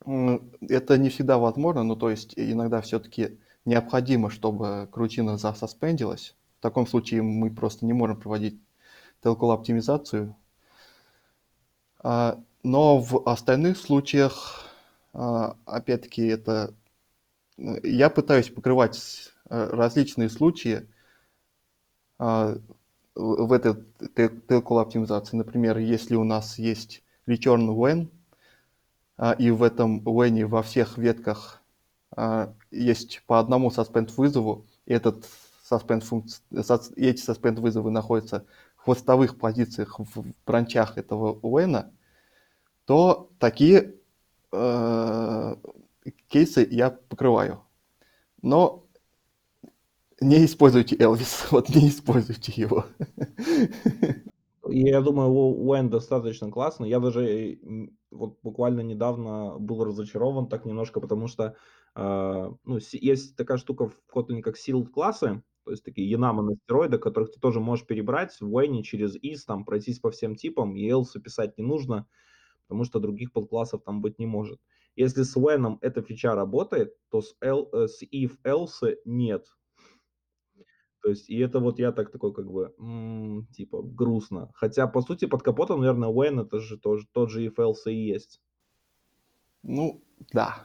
Это 0.04 0.98
не 0.98 1.08
всегда 1.08 1.38
возможно, 1.38 1.82
но 1.82 1.96
то 1.96 2.10
есть 2.10 2.34
иногда 2.36 2.80
все-таки 2.80 3.40
необходимо, 3.64 4.30
чтобы 4.30 4.88
крутина 4.92 5.36
засоспендилась. 5.36 6.36
В 6.58 6.62
таком 6.62 6.86
случае 6.86 7.22
мы 7.22 7.52
просто 7.52 7.86
не 7.86 7.92
можем 7.92 8.20
проводить 8.20 8.60
телкол 9.22 9.50
оптимизацию 9.50 10.30
а, 10.30 10.45
но 12.62 12.98
в 12.98 13.28
остальных 13.28 13.78
случаях, 13.78 14.64
а, 15.12 15.56
опять-таки, 15.64 16.26
это 16.26 16.74
ну, 17.56 17.78
я 17.82 18.10
пытаюсь 18.10 18.50
покрывать 18.50 19.32
э, 19.48 19.68
различные 19.70 20.28
случаи 20.28 20.86
а, 22.18 22.56
в 23.14 23.52
этой 23.52 23.72
tail 24.14 24.80
оптимизации. 24.80 25.36
Например, 25.36 25.78
если 25.78 26.16
у 26.16 26.24
нас 26.24 26.58
есть 26.58 27.02
return 27.26 27.68
when, 27.68 28.08
и 29.38 29.50
в 29.50 29.62
этом 29.62 30.00
when 30.00 30.44
во 30.44 30.62
всех 30.62 30.98
ветках 30.98 31.62
есть 32.70 33.22
по 33.26 33.40
одному 33.40 33.70
suspend 33.70 34.12
вызову, 34.14 34.66
и 34.84 34.92
этот 34.92 35.24
suspend 35.70 36.00
функция, 36.00 36.42
эти 36.96 37.30
suspend 37.30 37.60
вызовы 37.60 37.90
находятся 37.90 38.44
в 38.76 38.82
хвостовых 38.82 39.38
позициях 39.38 39.98
в 39.98 40.24
бранчах 40.44 40.98
этого 40.98 41.32
when, 41.40 41.90
то 42.86 43.30
такие 43.38 43.96
э, 44.52 45.56
кейсы 46.28 46.66
я 46.70 46.90
покрываю. 46.90 47.60
Но 48.42 48.86
не 50.20 50.44
используйте 50.44 50.96
Элвис, 50.98 51.46
вот 51.50 51.68
не 51.68 51.88
используйте 51.88 52.52
его. 52.56 52.86
Я 54.68 55.00
думаю, 55.00 55.30
Уэн 55.30 55.90
достаточно 55.90 56.50
классно. 56.50 56.84
Я 56.84 57.00
даже 57.00 57.58
вот 58.10 58.38
буквально 58.42 58.80
недавно 58.80 59.56
был 59.58 59.84
разочарован 59.84 60.48
так 60.48 60.64
немножко, 60.64 61.00
потому 61.00 61.28
что 61.28 61.56
э, 61.94 62.50
ну, 62.64 62.78
есть 62.92 63.36
такая 63.36 63.58
штука 63.58 63.88
в 63.88 64.00
Kotlin, 64.12 64.42
как 64.42 64.56
sealed 64.56 64.86
классы, 64.86 65.42
то 65.64 65.70
есть 65.72 65.84
такие 65.84 66.08
Янамы 66.08 66.42
на 66.42 66.54
стероидах, 66.54 67.00
которых 67.00 67.32
ты 67.32 67.40
тоже 67.40 67.60
можешь 67.60 67.86
перебрать 67.86 68.36
в 68.40 68.52
Уэне 68.52 68.82
через 68.82 69.16
is, 69.16 69.40
там 69.46 69.64
пройтись 69.64 69.98
по 69.98 70.10
всем 70.10 70.36
типам, 70.36 70.76
и 70.76 70.88
else 70.88 71.20
писать 71.20 71.58
не 71.58 71.64
нужно 71.64 72.06
потому 72.66 72.84
что 72.84 73.00
других 73.00 73.32
подклассов 73.32 73.82
там 73.84 74.00
быть 74.00 74.18
не 74.18 74.26
может. 74.26 74.60
Если 74.96 75.22
с 75.22 75.36
when 75.36 75.78
эта 75.80 76.02
фича 76.02 76.34
работает, 76.34 76.94
то 77.10 77.20
с, 77.20 77.34
L, 77.40 77.68
э, 77.72 77.86
с 77.86 78.02
if 78.02 78.38
else 78.44 78.96
нет. 79.04 79.46
То 81.02 81.10
есть, 81.10 81.30
и 81.30 81.38
это 81.38 81.60
вот 81.60 81.78
я 81.78 81.92
так 81.92 82.10
такой 82.10 82.34
как 82.34 82.50
бы, 82.50 82.74
м-м, 82.78 83.46
типа, 83.54 83.82
грустно. 83.82 84.50
Хотя, 84.54 84.88
по 84.88 85.02
сути, 85.02 85.26
под 85.26 85.42
капотом, 85.42 85.80
наверное, 85.80 86.08
when 86.08 86.42
это 86.42 86.58
же 86.58 86.78
тоже, 86.78 87.06
тот 87.12 87.30
же 87.30 87.46
if 87.46 87.54
else 87.58 87.90
и 87.92 87.94
есть. 87.94 88.40
Ну, 89.62 90.02
да. 90.32 90.64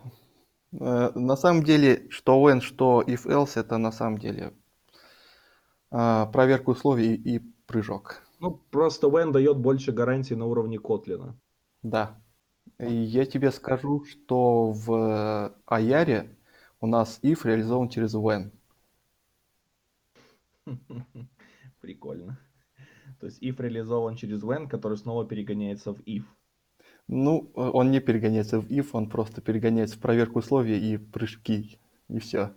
Э, 0.71 1.11
на 1.13 1.35
самом 1.35 1.63
деле, 1.63 2.07
что 2.09 2.41
when, 2.41 2.61
что 2.61 3.03
if 3.05 3.27
else, 3.27 3.59
это 3.59 3.77
на 3.77 3.91
самом 3.91 4.17
деле 4.17 4.53
э, 5.91 6.25
проверка 6.33 6.69
условий 6.71 7.15
и 7.15 7.39
прыжок. 7.67 8.23
Ну, 8.39 8.59
просто 8.71 9.07
when 9.07 9.31
дает 9.31 9.57
больше 9.57 9.91
гарантий 9.91 10.35
на 10.35 10.45
уровне 10.45 10.79
Котлина. 10.79 11.37
Да. 11.83 12.21
И 12.79 12.93
я 12.93 13.25
тебе 13.25 13.51
скажу, 13.51 14.05
что 14.05 14.71
в 14.71 15.55
Аяре 15.65 16.35
у 16.79 16.87
нас 16.87 17.19
if 17.23 17.41
реализован 17.43 17.89
через 17.89 18.15
when. 18.15 18.51
Прикольно. 21.81 22.39
То 23.19 23.27
есть 23.27 23.41
if 23.41 23.61
реализован 23.61 24.15
через 24.15 24.43
when, 24.43 24.67
который 24.67 24.97
снова 24.97 25.25
перегоняется 25.25 25.93
в 25.93 25.99
if. 26.01 26.23
Ну, 27.07 27.51
он 27.55 27.91
не 27.91 27.99
перегоняется 27.99 28.59
в 28.59 28.69
if, 28.69 28.89
он 28.93 29.09
просто 29.09 29.41
перегоняется 29.41 29.97
в 29.97 29.99
проверку 29.99 30.39
условий 30.39 30.77
и 30.79 30.97
прыжки, 30.97 31.79
и 32.07 32.19
все. 32.19 32.53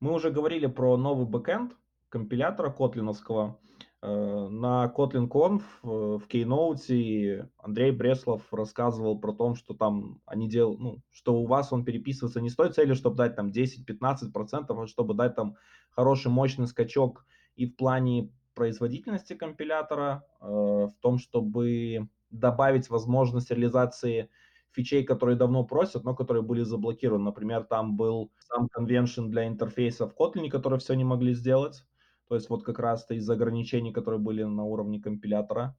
Мы 0.00 0.12
уже 0.12 0.30
говорили 0.30 0.66
про 0.66 0.96
новый 0.96 1.26
бэкэнд 1.26 1.72
компилятора 2.08 2.70
котлиновского. 2.70 3.58
Э, 4.06 4.48
на 4.50 4.92
Kotlin 4.94 5.28
Conf 5.28 5.62
э, 5.82 5.86
в 5.86 6.28
Keynote 6.28 7.48
Андрей 7.56 7.90
Бреслов 7.90 8.42
рассказывал 8.52 9.18
про 9.18 9.32
то, 9.32 9.54
что 9.54 9.72
там 9.72 10.20
они 10.26 10.46
делают, 10.46 10.78
ну, 10.78 11.02
что 11.10 11.36
у 11.36 11.46
вас 11.46 11.72
он 11.72 11.86
переписывается 11.86 12.42
не 12.42 12.50
с 12.50 12.54
той 12.54 12.70
целью, 12.70 12.96
чтобы 12.96 13.16
дать 13.16 13.34
там 13.34 13.50
10-15%, 13.50 14.82
а 14.82 14.86
чтобы 14.86 15.14
дать 15.14 15.34
там 15.34 15.56
хороший 15.88 16.30
мощный 16.30 16.66
скачок 16.66 17.24
и 17.56 17.64
в 17.64 17.76
плане 17.76 18.30
производительности 18.52 19.32
компилятора, 19.32 20.26
э, 20.38 20.44
в 20.44 20.94
том, 21.00 21.16
чтобы 21.16 22.06
добавить 22.28 22.90
возможность 22.90 23.50
реализации 23.50 24.28
фичей, 24.70 25.04
которые 25.04 25.36
давно 25.38 25.64
просят, 25.64 26.04
но 26.04 26.14
которые 26.14 26.42
были 26.42 26.62
заблокированы. 26.62 27.24
Например, 27.24 27.64
там 27.64 27.96
был 27.96 28.30
сам 28.38 28.68
конвеншн 28.68 29.30
для 29.30 29.46
интерфейса 29.46 30.06
в 30.06 30.14
Kotlin, 30.14 30.50
который 30.50 30.78
все 30.78 30.92
не 30.92 31.04
могли 31.04 31.32
сделать. 31.32 31.86
То 32.28 32.34
есть 32.34 32.48
вот 32.50 32.64
как 32.64 32.78
раз-то 32.78 33.14
из 33.14 33.28
ограничений, 33.28 33.92
которые 33.92 34.20
были 34.20 34.42
на 34.42 34.64
уровне 34.64 35.00
компилятора. 35.00 35.76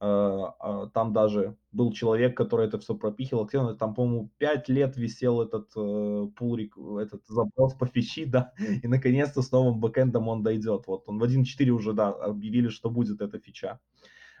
Э, 0.00 0.52
а, 0.58 0.86
там 0.92 1.12
даже 1.12 1.56
был 1.72 1.92
человек, 1.92 2.36
который 2.36 2.66
это 2.66 2.78
все 2.78 2.94
пропихивал. 2.94 3.46
Там, 3.46 3.94
по-моему, 3.94 4.30
5 4.38 4.68
лет 4.68 4.96
висел 4.96 5.40
этот 5.40 5.70
э, 5.76 6.26
пулрик, 6.36 6.76
этот 6.76 7.26
запрос 7.26 7.74
по 7.74 7.86
фичи, 7.86 8.24
да, 8.26 8.52
и 8.82 8.88
наконец-то 8.88 9.40
с 9.40 9.52
новым 9.52 9.80
бэкэндом 9.80 10.28
он 10.28 10.42
дойдет. 10.42 10.86
Вот 10.86 11.04
он 11.06 11.18
в 11.18 11.24
1.4 11.24 11.68
уже, 11.70 11.92
да, 11.92 12.08
объявили, 12.08 12.68
что 12.68 12.90
будет 12.90 13.20
эта 13.20 13.38
фича. 13.38 13.80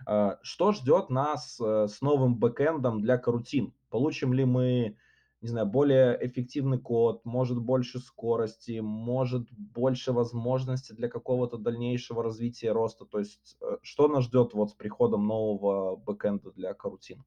Э, 0.06 0.36
что 0.42 0.72
ждет 0.72 1.08
нас 1.10 1.58
с 1.60 2.00
новым 2.02 2.36
бэкэндом 2.36 3.00
для 3.00 3.16
карутин? 3.16 3.72
Получим 3.90 4.32
ли 4.32 4.44
мы 4.44 4.96
не 5.44 5.50
знаю, 5.50 5.66
более 5.66 6.18
эффективный 6.26 6.78
код, 6.78 7.26
может 7.26 7.60
больше 7.60 7.98
скорости, 7.98 8.80
может 8.80 9.46
больше 9.52 10.12
возможностей 10.12 10.94
для 10.94 11.10
какого-то 11.10 11.58
дальнейшего 11.58 12.22
развития 12.22 12.72
роста. 12.72 13.04
То 13.04 13.18
есть 13.18 13.58
э, 13.60 13.76
что 13.82 14.08
нас 14.08 14.24
ждет 14.24 14.54
вот 14.54 14.70
с 14.70 14.72
приходом 14.72 15.26
нового 15.26 15.96
бэкэнда 15.96 16.52
для 16.52 16.72
Карутин? 16.72 17.24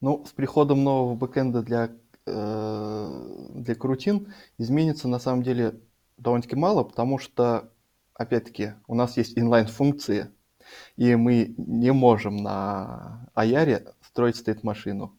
Ну, 0.00 0.24
с 0.24 0.30
приходом 0.30 0.84
нового 0.84 1.16
бэкэнда 1.16 1.62
для, 1.62 1.90
э, 2.24 3.50
для 3.56 3.74
Карутин 3.74 4.32
изменится 4.58 5.08
на 5.08 5.18
самом 5.18 5.42
деле 5.42 5.80
довольно-таки 6.16 6.54
мало, 6.54 6.84
потому 6.84 7.18
что, 7.18 7.72
опять-таки, 8.12 8.74
у 8.86 8.94
нас 8.94 9.16
есть 9.16 9.36
инлайн-функции, 9.36 10.30
и 10.94 11.16
мы 11.16 11.52
не 11.58 11.92
можем 11.92 12.36
на 12.36 13.28
Аяре 13.34 13.92
строить 14.02 14.36
стейт-машину. 14.36 15.18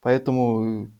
Поэтому 0.00 0.92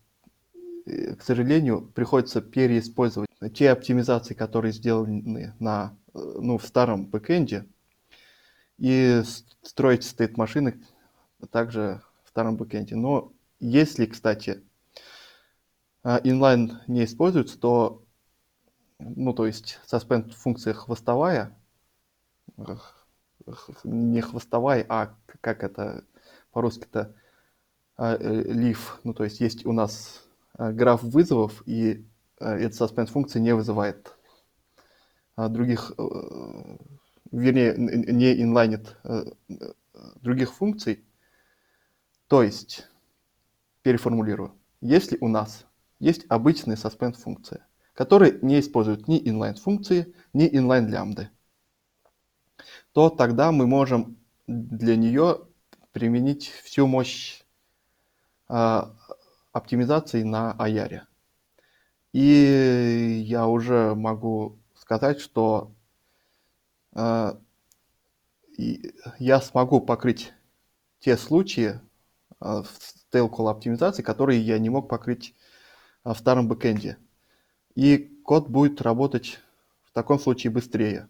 к 0.85 1.21
сожалению, 1.21 1.81
приходится 1.81 2.41
переиспользовать 2.41 3.29
те 3.53 3.71
оптимизации, 3.71 4.33
которые 4.33 4.71
сделаны 4.71 5.53
на, 5.59 5.97
э, 6.13 6.19
ну, 6.19 6.57
в 6.57 6.65
старом 6.65 7.05
бэкэнде, 7.05 7.67
и 8.77 9.21
строить 9.61 10.03
стейт-машины 10.03 10.83
также 11.51 12.01
в 12.23 12.29
старом 12.29 12.57
бэкэнде. 12.57 12.95
Но 12.95 13.31
если, 13.59 14.05
кстати, 14.05 14.63
inline 16.03 16.71
не 16.87 17.05
используется, 17.05 17.59
то, 17.59 18.03
ну, 18.97 19.33
то 19.33 19.45
есть 19.45 19.79
suspend 19.91 20.31
функция 20.31 20.73
хвостовая, 20.73 21.55
не 23.83 24.21
хвостовая, 24.21 24.85
а 24.89 25.15
как 25.41 25.63
это 25.63 26.03
по-русски-то, 26.51 27.13
leaf, 27.97 28.77
ну, 29.03 29.13
то 29.13 29.23
есть 29.23 29.41
есть 29.41 29.65
у 29.65 29.73
нас 29.73 30.23
Э, 30.23 30.30
граф 30.57 31.03
вызовов, 31.03 31.63
и 31.65 32.05
э, 32.39 32.45
эта 32.45 32.83
suspend 32.83 33.07
функция 33.07 33.41
не 33.41 33.55
вызывает 33.55 34.15
а, 35.35 35.49
других, 35.49 35.93
э, 35.97 36.03
вернее, 37.31 37.75
не 37.77 38.41
инлайнит 38.41 38.97
других 40.21 40.53
функций. 40.53 41.03
То 42.27 42.43
есть, 42.43 42.87
переформулирую, 43.81 44.53
если 44.81 45.17
у 45.21 45.27
нас 45.27 45.65
есть 45.99 46.25
обычная 46.29 46.75
suspend 46.75 47.13
функция, 47.13 47.67
которая 47.93 48.39
не 48.41 48.59
использует 48.59 49.07
ни 49.07 49.21
inline 49.21 49.59
функции, 49.59 50.13
ни 50.33 50.49
inline 50.49 50.87
лямбды, 50.87 51.29
то 52.93 53.09
тогда 53.09 53.51
мы 53.51 53.67
можем 53.67 54.17
для 54.47 54.95
нее 54.95 55.41
применить 55.91 56.47
всю 56.63 56.87
мощь 56.87 57.43
а, 58.47 58.95
оптимизации 59.51 60.23
на 60.23 60.53
Аяре. 60.53 61.05
И 62.13 63.23
я 63.25 63.47
уже 63.47 63.95
могу 63.95 64.59
сказать, 64.75 65.19
что 65.19 65.71
э, 66.93 67.33
я 69.19 69.41
смогу 69.41 69.81
покрыть 69.81 70.33
те 70.99 71.17
случаи 71.17 71.79
э, 72.39 72.63
в 72.63 72.67
tail 73.11 73.49
оптимизации, 73.49 74.03
которые 74.03 74.41
я 74.41 74.59
не 74.59 74.69
мог 74.69 74.89
покрыть 74.89 75.35
э, 76.03 76.13
в 76.13 76.17
старом 76.17 76.47
бэкэнде. 76.47 76.97
И 77.75 77.97
код 78.23 78.49
будет 78.49 78.81
работать 78.81 79.39
в 79.83 79.93
таком 79.93 80.19
случае 80.19 80.51
быстрее. 80.51 81.09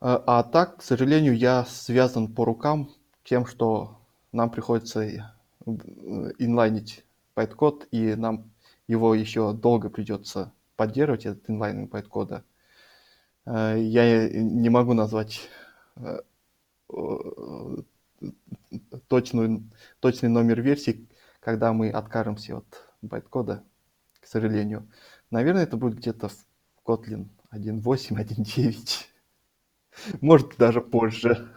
Э, 0.00 0.20
а 0.26 0.42
так, 0.42 0.78
к 0.78 0.82
сожалению, 0.82 1.36
я 1.36 1.64
связан 1.64 2.32
по 2.34 2.44
рукам 2.44 2.90
тем, 3.24 3.46
что 3.46 4.00
нам 4.32 4.50
приходится 4.50 5.33
инлайнить 5.66 7.04
байткод, 7.34 7.88
и 7.90 8.14
нам 8.14 8.50
его 8.86 9.14
еще 9.14 9.52
долго 9.52 9.90
придется 9.90 10.52
поддерживать, 10.76 11.26
этот 11.26 11.48
инлайнинг 11.50 11.90
байткода. 11.90 12.44
Э, 13.46 13.76
я 13.78 14.28
не 14.28 14.68
могу 14.68 14.94
назвать 14.94 15.48
э, 15.96 16.20
точную, 19.08 19.70
точный 20.00 20.28
номер 20.28 20.60
версии, 20.60 21.08
когда 21.40 21.72
мы 21.72 21.90
откажемся 21.90 22.58
от 22.58 22.88
байткода, 23.02 23.64
к 24.20 24.26
сожалению. 24.26 24.88
Наверное, 25.30 25.64
это 25.64 25.76
будет 25.76 25.96
где-то 25.98 26.28
в 26.28 26.46
Kotlin 26.84 27.28
1.8, 27.52 28.16
1.9. 28.16 29.06
Может, 30.20 30.56
даже 30.56 30.80
позже. 30.80 31.48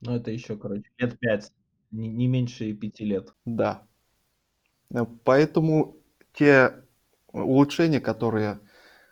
Ну, 0.00 0.14
это 0.14 0.30
еще, 0.30 0.56
короче, 0.56 0.90
лет 0.98 1.18
пять 1.18 1.52
не, 1.90 2.08
не 2.08 2.26
меньше 2.28 2.72
пяти 2.72 3.04
лет. 3.04 3.34
Да. 3.44 3.82
Э, 4.94 5.04
поэтому 5.24 5.96
те 6.32 6.84
улучшения, 7.32 8.00
которые 8.00 8.60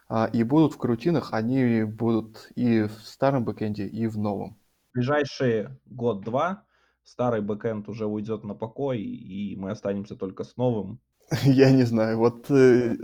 а, 0.09 0.29
и 0.33 0.43
будут 0.43 0.75
в 0.75 0.79
крутинах, 0.79 1.33
они 1.33 1.85
будут 1.85 2.51
и 2.55 2.83
в 2.83 2.93
старом 3.03 3.45
бэкэнде, 3.45 3.87
и 3.87 4.07
в 4.07 4.19
новом. 4.19 4.57
В 4.91 4.95
ближайшие 4.95 5.79
год-два 5.87 6.65
старый 7.05 7.41
бэкэнд 7.41 7.89
уже 7.89 8.07
уйдет 8.07 8.45
на 8.45 8.55
покой, 8.55 9.01
и 9.01 9.57
мы 9.57 9.71
останемся 9.71 10.17
только 10.17 10.45
с 10.45 10.57
новым. 10.57 11.01
Я 11.45 11.71
не 11.71 11.85
знаю, 11.85 12.19
вот, 12.19 12.51
э, 12.51 12.97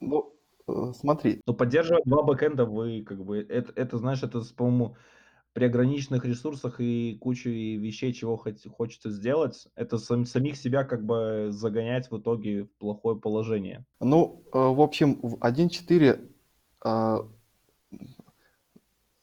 ну, 0.00 0.34
э, 0.66 0.92
смотри. 0.98 1.40
Но 1.46 1.54
поддерживать 1.54 2.04
два 2.04 2.22
бэкэнда 2.22 2.64
вы, 2.64 3.02
как 3.02 3.24
бы, 3.24 3.38
это, 3.38 3.72
это 3.76 3.98
знаешь, 3.98 4.22
это, 4.22 4.42
по-моему, 4.56 4.96
при 5.54 5.66
ограниченных 5.66 6.24
ресурсах 6.24 6.80
и 6.80 7.16
куче 7.20 7.76
вещей, 7.76 8.12
чего 8.12 8.36
хоть, 8.36 8.66
хочется 8.68 9.08
сделать, 9.08 9.68
это 9.76 9.98
сам, 9.98 10.26
самих 10.26 10.56
себя 10.56 10.82
как 10.82 11.06
бы 11.06 11.48
загонять 11.50 12.10
в 12.10 12.18
итоге 12.18 12.64
в 12.64 12.72
плохое 12.78 13.16
положение. 13.16 13.86
Ну, 14.00 14.42
э, 14.52 14.58
в 14.58 14.80
общем, 14.80 15.20
в 15.22 15.36
1.4 15.36 16.28
uh, 16.84 17.30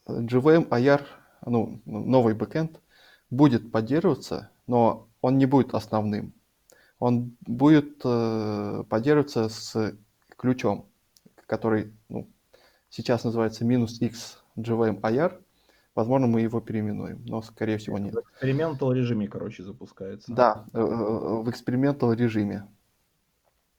JVM 0.08 0.70
IR, 0.70 1.02
ну, 1.46 1.82
новый 1.86 2.34
бэкэнд, 2.34 2.80
будет 3.30 3.70
поддерживаться, 3.70 4.52
но 4.68 5.10
он 5.20 5.38
не 5.38 5.46
будет 5.46 5.74
основным. 5.74 6.34
Он 7.00 7.36
будет 7.42 8.06
uh, 8.06 8.86
поддерживаться 8.86 9.50
с 9.50 9.98
ключом, 10.38 10.88
который 11.46 11.94
ну, 12.08 12.30
сейчас 12.90 13.26
называется 13.26 13.66
минус 13.66 14.02
x 14.02 14.42
JVM 14.56 15.02
IR, 15.02 15.42
Возможно, 15.94 16.28
мы 16.28 16.42
его 16.42 16.62
переименуем, 16.62 17.22
но, 17.26 17.42
скорее 17.42 17.78
всего, 17.78 17.98
нет. 17.98 18.14
В 18.14 18.20
экспериментал 18.20 18.94
режиме, 18.94 19.28
короче, 19.28 19.64
запускается. 19.64 20.34
Да, 20.34 20.66
э, 20.72 20.80
э, 20.80 20.86
в 20.86 21.50
экспериментал 21.50 22.14
режиме. 22.14 22.66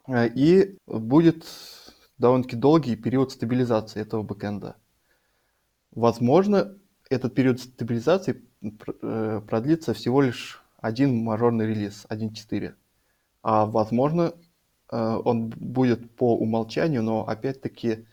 Э, 0.07 0.29
и 0.29 0.77
будет 0.87 1.47
довольно-таки 2.19 2.57
долгий 2.57 2.97
период 2.97 3.33
стабилизации 3.33 4.01
этого 4.01 4.23
бэкэнда. 4.23 4.77
Возможно, 5.93 6.77
этот 7.09 7.35
период 7.35 7.61
стабилизации 7.61 8.43
продлится 9.49 9.95
всего 9.95 10.21
лишь 10.21 10.63
один 10.79 11.17
мажорный 11.17 11.67
релиз, 11.67 12.07
1.4. 12.11 12.75
А 13.43 13.67
возможно, 13.67 14.35
он 14.89 15.49
будет 15.49 16.15
по 16.17 16.37
умолчанию, 16.37 17.03
но 17.03 17.27
опять-таки 17.27 18.07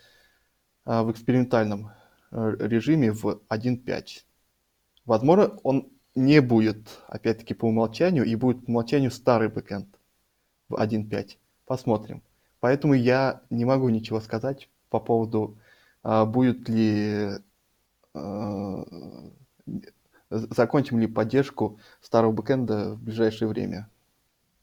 в 0.86 1.12
экспериментальном 1.12 1.92
Э, 1.92 1.99
режиме 2.32 3.12
в 3.12 3.42
1.5. 3.50 4.24
Возможно, 5.06 5.60
он 5.64 5.90
не 6.16 6.42
будет, 6.42 7.02
опять-таки, 7.08 7.54
по 7.54 7.66
умолчанию, 7.66 8.26
и 8.26 8.36
будет 8.36 8.66
по 8.66 8.70
умолчанию 8.70 9.12
старый 9.12 9.50
бэкэнд 9.50 9.88
в 10.70 10.76
1.5. 10.76 11.38
Посмотрим. 11.66 12.22
Поэтому 12.60 12.94
я 12.94 13.42
не 13.50 13.66
могу 13.66 13.90
ничего 13.90 14.20
сказать 14.20 14.70
по 14.90 15.00
поводу, 15.00 15.58
а, 16.04 16.26
будет 16.26 16.68
ли, 16.68 17.30
а, 18.14 18.84
закончим 20.30 21.00
ли 21.00 21.08
поддержку 21.08 21.80
старого 22.02 22.32
бэкэнда 22.32 22.96
в 22.96 23.02
ближайшее 23.02 23.48
время. 23.48 23.90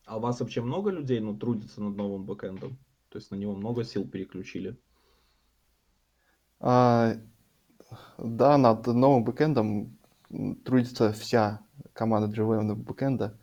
А 0.04 0.18
у 0.18 0.20
вас 0.20 0.40
вообще 0.40 0.60
много 0.60 0.90
людей 0.90 1.20
ну, 1.20 1.36
трудится 1.36 1.80
над 1.80 1.96
новым 1.96 2.24
бэкэндом? 2.24 2.76
То 3.08 3.18
есть 3.18 3.30
на 3.30 3.36
него 3.36 3.54
много 3.54 3.82
сил 3.82 4.06
переключили? 4.06 4.76
А, 6.60 7.14
Да, 8.18 8.58
над 8.58 8.86
новым 8.86 9.24
бэкэндом 9.24 9.96
трудится 10.64 11.12
вся 11.12 11.60
команда 11.92 12.28
JVM 12.34 12.74
бэкэнда. 12.74 13.38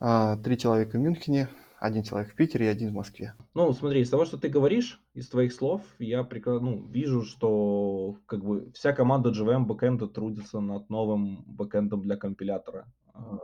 А, 0.00 0.36
три 0.38 0.56
человека 0.56 0.96
в 0.96 1.00
Мюнхене, 1.00 1.48
один 1.78 2.02
человек 2.02 2.32
в 2.32 2.34
Питере 2.34 2.66
и 2.66 2.68
один 2.70 2.90
в 2.90 2.94
Москве. 2.94 3.34
Ну, 3.54 3.72
смотри, 3.72 4.00
из 4.00 4.10
того, 4.10 4.24
что 4.24 4.38
ты 4.38 4.48
говоришь, 4.48 5.02
из 5.14 5.28
твоих 5.28 5.52
слов, 5.52 5.82
я 5.98 6.26
ну, 6.46 6.86
вижу, 6.86 7.22
что 7.22 8.16
как 8.26 8.44
бы 8.44 8.70
вся 8.72 8.92
команда 8.92 9.30
JVM 9.30 9.64
бэкэнда 9.64 10.08
трудится 10.08 10.60
над 10.60 10.88
новым 10.88 11.44
бэкэндом 11.46 12.02
для 12.02 12.16
компилятора. 12.16 12.86
А, 13.12 13.38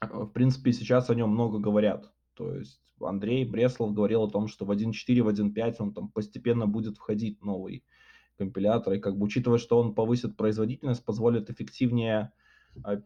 в 0.00 0.28
принципе, 0.28 0.72
сейчас 0.72 1.10
о 1.10 1.14
нем 1.14 1.30
много 1.30 1.58
говорят. 1.58 2.10
То 2.34 2.54
есть 2.54 2.80
Андрей 3.00 3.44
Бреслов 3.44 3.92
говорил 3.92 4.22
о 4.22 4.30
том, 4.30 4.48
что 4.48 4.64
в 4.64 4.70
1.4, 4.70 5.22
в 5.22 5.28
1.5 5.28 5.74
он 5.80 5.92
там 5.92 6.08
постепенно 6.08 6.66
будет 6.66 6.96
входить 6.96 7.42
новый 7.42 7.84
компилятор. 8.38 8.94
И 8.94 9.00
как 9.00 9.16
бы 9.16 9.26
учитывая, 9.26 9.58
что 9.58 9.78
он 9.78 9.94
повысит 9.94 10.36
производительность, 10.36 11.04
позволит 11.04 11.50
эффективнее 11.50 12.32
а, 12.82 13.02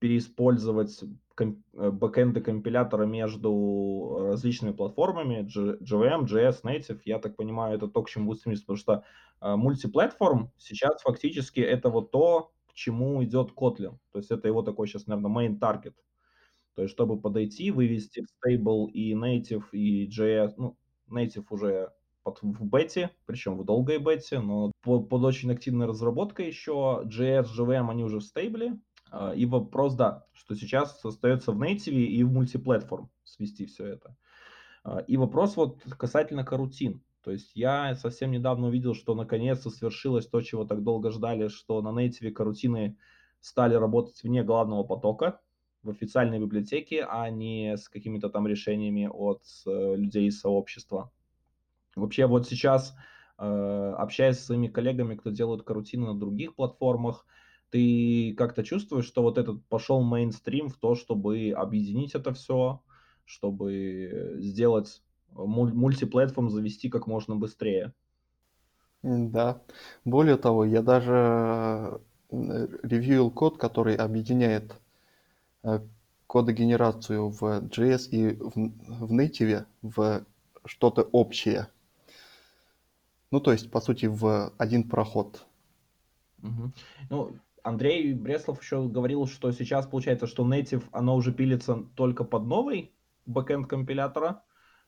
переиспользовать 0.00 1.02
э, 1.38 1.90
бэкэнды 1.90 2.40
компилятора 2.40 3.04
между 3.04 4.28
различными 4.30 4.72
платформами, 4.72 5.46
JVM, 5.46 6.24
JS, 6.24 6.62
Native, 6.64 7.00
я 7.04 7.18
так 7.18 7.36
понимаю, 7.36 7.76
это 7.76 7.86
то, 7.86 8.02
к 8.02 8.08
чему 8.08 8.26
будет 8.26 8.38
стремиться, 8.38 8.64
потому 8.64 8.78
что 8.78 9.04
э, 9.42 9.56
мультиплатформ 9.56 10.50
сейчас 10.56 11.02
фактически 11.02 11.60
это 11.60 11.90
вот 11.90 12.10
то, 12.10 12.52
к 12.66 12.72
чему 12.72 13.22
идет 13.22 13.52
Kotlin. 13.54 13.98
То 14.12 14.18
есть 14.18 14.30
это 14.30 14.48
его 14.48 14.62
такой 14.62 14.88
сейчас, 14.88 15.06
наверное, 15.06 15.48
main 15.48 15.58
target. 15.58 15.94
То 16.74 16.82
есть 16.82 16.94
чтобы 16.94 17.20
подойти, 17.20 17.70
вывести 17.70 18.24
в 18.24 18.48
stable 18.48 18.90
и 18.90 19.12
native, 19.14 19.64
и 19.72 20.08
JS, 20.08 20.54
ну, 20.56 20.78
native 21.10 21.44
уже 21.50 21.92
в 22.24 22.64
бете, 22.64 23.10
причем 23.26 23.56
в 23.56 23.64
долгой 23.64 23.98
бете, 23.98 24.40
но 24.40 24.72
под, 24.82 25.12
очень 25.12 25.50
активной 25.50 25.86
разработкой 25.86 26.46
еще. 26.46 27.02
JS, 27.04 27.46
JVM, 27.56 27.90
они 27.90 28.04
уже 28.04 28.18
в 28.18 28.24
стейбле, 28.24 28.78
а, 29.10 29.32
и 29.32 29.46
вопрос, 29.46 29.94
да, 29.94 30.26
что 30.32 30.54
сейчас 30.54 31.04
остается 31.04 31.52
в 31.52 31.62
native 31.62 31.92
и 31.92 32.22
в 32.22 32.32
мультиплатформ 32.32 33.10
свести 33.24 33.66
все 33.66 33.86
это. 33.86 34.16
А, 34.84 34.98
и 35.00 35.16
вопрос 35.16 35.56
вот 35.56 35.82
касательно 35.98 36.44
карутин. 36.44 37.02
То 37.22 37.32
есть 37.32 37.52
я 37.54 37.94
совсем 37.96 38.30
недавно 38.30 38.68
увидел, 38.68 38.94
что 38.94 39.14
наконец-то 39.14 39.68
свершилось 39.70 40.26
то, 40.26 40.40
чего 40.40 40.64
так 40.64 40.82
долго 40.82 41.10
ждали, 41.10 41.48
что 41.48 41.82
на 41.82 41.88
native 41.88 42.30
карутины 42.30 42.96
стали 43.40 43.74
работать 43.74 44.22
вне 44.22 44.42
главного 44.42 44.84
потока 44.84 45.40
в 45.82 45.90
официальной 45.90 46.38
библиотеке, 46.38 47.04
а 47.08 47.28
не 47.30 47.76
с 47.76 47.88
какими-то 47.88 48.28
там 48.30 48.46
решениями 48.46 49.08
от 49.10 49.42
э, 49.66 49.96
людей 49.96 50.28
из 50.28 50.40
сообщества. 50.40 51.10
Вообще 52.00 52.26
вот 52.26 52.48
сейчас, 52.48 52.94
э, 53.38 53.94
общаясь 53.98 54.38
с 54.38 54.46
своими 54.46 54.68
коллегами, 54.68 55.16
кто 55.16 55.30
делают 55.30 55.62
карутины 55.64 56.06
на 56.06 56.18
других 56.18 56.54
платформах, 56.56 57.26
ты 57.70 58.34
как-то 58.36 58.64
чувствуешь, 58.64 59.06
что 59.06 59.22
вот 59.22 59.38
этот 59.38 59.64
пошел 59.68 60.02
мейнстрим 60.02 60.68
в 60.68 60.76
то, 60.76 60.94
чтобы 60.96 61.52
объединить 61.56 62.14
это 62.14 62.32
все, 62.34 62.82
чтобы 63.24 64.36
сделать 64.38 65.02
муль- 65.30 65.72
мультиплатформ 65.72 66.50
завести 66.50 66.88
как 66.88 67.06
можно 67.06 67.36
быстрее? 67.36 67.94
Да. 69.02 69.60
Более 70.04 70.36
того, 70.36 70.64
я 70.64 70.82
даже 70.82 72.00
э, 72.30 72.66
ревьюил 72.82 73.30
код, 73.30 73.58
который 73.58 73.94
объединяет 73.96 74.74
э, 75.64 75.80
кодогенерацию 76.26 77.30
в 77.30 77.62
JS 77.70 78.08
и 78.08 78.30
в, 78.34 78.52
в 78.54 79.12
Native 79.12 79.66
в 79.82 80.24
что-то 80.66 81.02
общее. 81.02 81.68
Ну, 83.30 83.40
то 83.40 83.52
есть, 83.52 83.70
по 83.70 83.80
сути, 83.80 84.06
в 84.06 84.52
один 84.58 84.88
проход. 84.88 85.46
Угу. 86.42 86.72
Ну, 87.10 87.36
Андрей 87.62 88.14
Бреслов 88.14 88.62
еще 88.62 88.88
говорил, 88.88 89.26
что 89.26 89.52
сейчас 89.52 89.86
получается, 89.86 90.26
что 90.26 90.46
Native, 90.46 90.84
оно 90.92 91.14
уже 91.14 91.32
пилится 91.32 91.84
только 91.94 92.24
под 92.24 92.46
новый 92.46 92.92
бэкэнд 93.26 93.66
компилятора, 93.66 94.42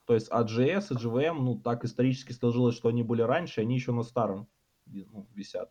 то 0.05 0.14
есть 0.14 0.30
AJS 0.30 0.86
и 0.90 0.95
JVM, 0.95 1.34
ну, 1.34 1.59
так 1.59 1.84
исторически 1.84 2.32
сложилось, 2.32 2.74
что 2.74 2.88
они 2.88 3.03
были 3.03 3.22
раньше, 3.22 3.61
они 3.61 3.74
еще 3.74 3.93
на 3.93 4.03
старом 4.03 4.49
ну, 4.86 5.26
висят. 5.34 5.70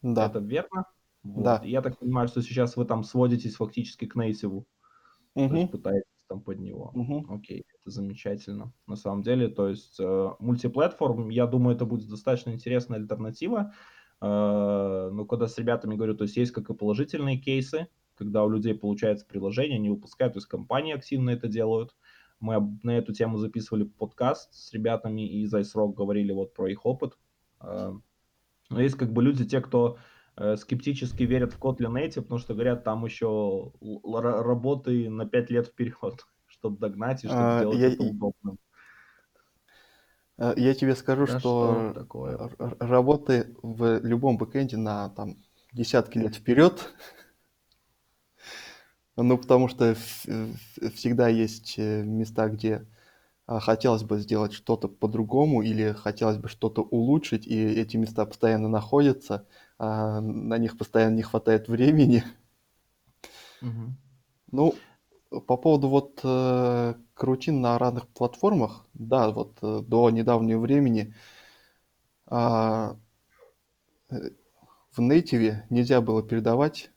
Да. 0.00 0.26
Это 0.26 0.38
верно? 0.38 0.86
Вот. 1.22 1.44
Да. 1.44 1.60
я 1.64 1.82
так 1.82 1.98
понимаю, 1.98 2.28
что 2.28 2.40
сейчас 2.40 2.76
вы 2.76 2.84
там 2.84 3.04
сводитесь 3.04 3.56
фактически 3.56 4.06
к 4.06 4.16
Native, 4.16 4.46
угу. 4.46 4.64
то 5.34 5.54
есть 5.54 5.70
пытаетесь 5.70 6.24
там 6.28 6.40
под 6.40 6.60
него. 6.60 6.92
Угу. 6.94 7.34
Окей, 7.34 7.66
это 7.82 7.90
замечательно. 7.90 8.72
На 8.86 8.96
самом 8.96 9.22
деле, 9.22 9.48
то 9.48 9.68
есть 9.68 9.98
э, 9.98 10.30
мультиплатформ, 10.38 11.28
я 11.28 11.46
думаю, 11.46 11.76
это 11.76 11.84
будет 11.84 12.08
достаточно 12.08 12.50
интересная 12.50 12.98
альтернатива. 12.98 13.72
Э, 14.20 15.10
ну, 15.12 15.26
когда 15.26 15.48
с 15.48 15.58
ребятами 15.58 15.96
говорю, 15.96 16.14
то 16.14 16.24
есть 16.24 16.36
есть 16.36 16.52
как 16.52 16.70
и 16.70 16.74
положительные 16.74 17.38
кейсы, 17.38 17.88
когда 18.14 18.44
у 18.44 18.50
людей 18.50 18.74
получается 18.74 19.26
приложение, 19.26 19.76
они 19.76 19.90
выпускают, 19.90 20.34
то 20.34 20.38
есть 20.38 20.48
компании 20.48 20.94
активно 20.94 21.30
это 21.30 21.48
делают. 21.48 21.94
Мы 22.40 22.78
на 22.82 22.96
эту 22.96 23.12
тему 23.12 23.38
записывали 23.38 23.84
подкаст 23.84 24.54
с 24.54 24.72
ребятами 24.72 25.22
и 25.22 25.42
из 25.42 25.52
iSrock 25.52 25.94
говорили 25.94 26.32
вот 26.32 26.54
про 26.54 26.68
их 26.68 26.86
опыт. 26.86 27.18
Э, 27.60 27.92
но 28.70 28.80
есть 28.80 28.96
как 28.96 29.12
бы 29.12 29.22
люди, 29.22 29.46
те, 29.46 29.60
кто 29.60 29.98
скептически 30.56 31.24
верят 31.24 31.52
в 31.52 31.58
Kotlin 31.58 31.92
Native, 31.92 32.22
потому 32.22 32.38
что 32.38 32.54
говорят, 32.54 32.84
там 32.84 33.04
еще 33.04 33.72
работы 33.82 35.10
на 35.10 35.26
5 35.26 35.50
лет 35.50 35.66
вперед, 35.66 36.26
чтобы 36.58 36.78
догнать 36.78 37.24
и 37.24 37.28
чтобы 37.28 37.40
а, 37.40 37.58
сделать 37.58 37.78
я, 37.78 37.88
это 37.88 38.02
удобным. 38.02 38.58
Э, 40.38 40.54
я 40.56 40.74
тебе 40.74 40.94
скажу, 40.94 41.26
да 41.26 41.38
что, 41.38 41.92
что 41.92 41.92
такое? 41.94 42.50
работы 42.58 43.54
в 43.62 43.98
любом 44.00 44.38
бэкэнде 44.38 44.76
на 44.76 45.10
там, 45.10 45.36
десятки 45.72 46.18
лет 46.18 46.34
вперед. 46.34 46.92
Ну, 49.20 49.36
потому 49.36 49.66
что 49.66 49.96
всегда 49.96 51.26
есть 51.26 51.74
э, 51.76 52.04
места, 52.04 52.48
где 52.48 52.86
а, 53.48 53.58
хотелось 53.58 54.04
бы 54.04 54.20
сделать 54.20 54.52
что-то 54.52 54.86
по-другому 54.86 55.62
или 55.62 55.92
хотелось 55.92 56.36
бы 56.36 56.48
что-то 56.48 56.82
улучшить, 56.82 57.44
и 57.44 57.56
эти 57.56 57.96
места 57.96 58.26
постоянно 58.26 58.68
находятся, 58.68 59.44
а 59.76 60.20
на 60.20 60.56
них 60.58 60.78
постоянно 60.78 61.16
не 61.16 61.22
хватает 61.22 61.66
времени. 61.68 62.22
Угу. 63.60 63.94
Ну, 64.52 64.74
по 65.30 65.56
поводу 65.56 65.88
вот 65.88 66.20
э, 66.24 66.94
крутин 67.14 67.60
на 67.60 67.78
разных 67.78 68.08
платформах, 68.08 68.86
да, 68.94 69.30
вот 69.30 69.58
э, 69.62 69.82
до 69.86 70.10
недавнего 70.10 70.60
времени 70.60 71.14
а, 72.26 72.96
э, 74.10 74.30
в 74.92 75.00
Native 75.00 75.62
нельзя 75.70 76.00
было 76.00 76.22
передавать 76.22 76.90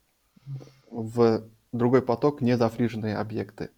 в 0.89 1.43
другой 1.71 2.01
поток 2.01 2.41
незафриженные 2.41 3.17
объекты. 3.17 3.69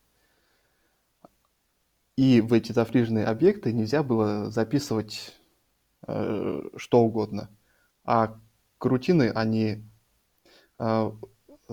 И 2.16 2.42
в 2.42 2.54
эти 2.54 2.72
зафриженные 2.72 3.26
объекты 3.26 3.74
нельзя 3.74 4.04
было 4.04 4.52
записывать 4.52 5.36
э, 6.08 6.62
что 6.76 7.00
угодно. 7.02 7.50
А 8.04 8.40
крутины, 8.78 9.32
они 9.34 9.84
э, 10.78 11.12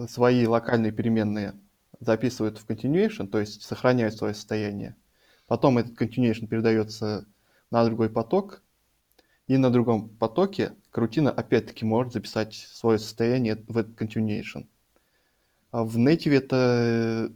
свои 0.08 0.46
локальные 0.46 0.92
переменные 0.92 1.60
записывают 2.00 2.58
в 2.58 2.66
continuation, 2.66 3.28
то 3.28 3.38
есть 3.38 3.62
сохраняют 3.62 4.14
свое 4.14 4.34
состояние. 4.34 4.96
Потом 5.46 5.78
этот 5.78 6.00
continuation 6.00 6.46
передается 6.46 7.26
на 7.70 7.84
другой 7.84 8.10
поток, 8.10 8.62
и 9.46 9.56
на 9.56 9.70
другом 9.70 10.08
потоке 10.08 10.74
крутина 10.90 11.30
опять-таки 11.30 11.84
может 11.84 12.12
записать 12.12 12.54
свое 12.54 12.98
состояние 12.98 13.62
в 13.66 13.76
этот 13.78 14.00
continuation. 14.00 14.68
А 15.72 15.84
в 15.84 15.98
Native 15.98 16.36
это, 16.36 17.32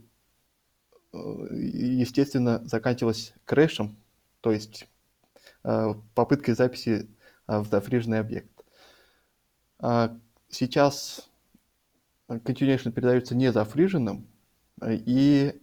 э, 1.13 1.17
естественно, 1.53 2.61
заканчивалось 2.65 3.33
крэшем, 3.45 3.97
то 4.41 4.51
есть 4.51 4.87
э, 5.63 5.93
попыткой 6.13 6.55
записи 6.55 7.09
э, 7.47 7.59
в 7.59 7.67
зафриженный 7.67 8.19
объект. 8.19 8.49
А 9.79 10.17
сейчас 10.49 11.29
continuation 12.29 12.91
передается 12.91 13.35
не 13.35 13.51
зафриженным, 13.51 14.27
и 14.83 15.59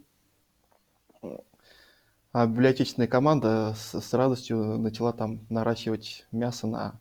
а 2.33 2.47
библиотечная 2.47 3.07
команда 3.07 3.75
с, 3.77 4.01
с 4.01 4.15
радостью 4.15 4.79
начала 4.79 5.13
там 5.13 5.47
наращивать 5.51 6.27
мясо 6.33 6.67
на 6.67 6.99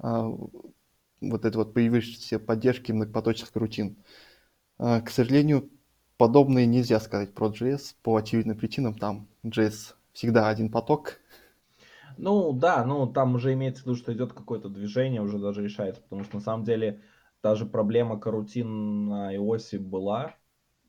а, 0.00 0.28
вот 1.20 1.44
этой 1.44 1.56
вот 1.56 1.72
появившейся 1.72 2.40
поддержки 2.40 2.90
многопоточных 2.90 3.54
рутин. 3.54 3.96
А, 4.78 5.00
к 5.02 5.10
сожалению, 5.10 5.70
подобное 6.16 6.66
нельзя 6.66 6.98
сказать 6.98 7.32
про 7.32 7.48
JS 7.48 7.94
по 8.02 8.16
очевидным 8.16 8.58
причинам. 8.58 8.94
Там 8.94 9.28
JS 9.44 9.94
всегда 10.12 10.48
один 10.48 10.68
поток. 10.68 11.20
Ну 12.16 12.52
да, 12.52 12.84
ну 12.84 13.06
там 13.06 13.36
уже 13.36 13.52
имеется 13.52 13.82
в 13.82 13.86
виду, 13.86 13.96
что 13.96 14.12
идет 14.12 14.32
какое-то 14.32 14.68
движение, 14.68 15.22
уже 15.22 15.38
даже 15.38 15.62
решается, 15.62 16.02
потому 16.02 16.24
что 16.24 16.36
на 16.36 16.42
самом 16.42 16.64
деле 16.64 17.02
та 17.40 17.54
же 17.54 17.66
проблема 17.66 18.18
карутин 18.18 19.06
на 19.06 19.36
iOS 19.36 19.78
была, 19.78 20.34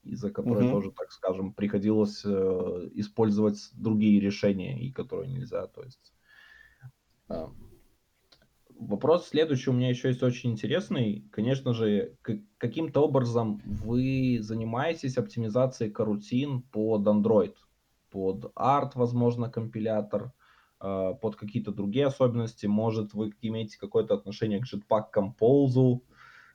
из-за 0.06 0.32
которой 0.32 0.66
угу. 0.66 0.74
тоже, 0.74 0.92
так 0.92 1.12
скажем, 1.12 1.54
приходилось 1.54 2.24
э, 2.26 2.90
использовать 2.94 3.70
другие 3.74 4.20
решения, 4.20 4.80
и 4.80 4.92
которые 4.92 5.32
нельзя, 5.32 5.68
то 5.68 5.84
есть. 5.84 6.14
Э, 7.30 7.48
Вопрос 8.78 9.30
следующий 9.30 9.70
у 9.70 9.74
меня 9.74 9.90
еще 9.90 10.10
есть 10.10 10.22
очень 10.22 10.52
интересный. 10.52 11.26
Конечно 11.32 11.74
же, 11.74 12.18
каким-то 12.58 13.04
образом 13.04 13.62
вы 13.66 14.40
занимаетесь 14.42 15.18
оптимизацией 15.18 15.92
карутин 15.92 16.62
под 16.62 17.08
Android, 17.08 17.56
под 18.10 18.52
Art, 18.56 18.92
возможно, 18.96 19.50
компилятор, 19.50 20.34
э, 20.82 21.14
под 21.22 21.38
какие-то 21.38 21.72
другие 21.72 22.08
особенности. 22.08 22.66
Может, 22.66 23.14
вы 23.14 23.34
имеете 23.42 23.80
какое-то 23.80 24.14
отношение 24.14 24.60
к 24.60 24.66
Jetpack 24.66 25.06
Compose 25.16 26.02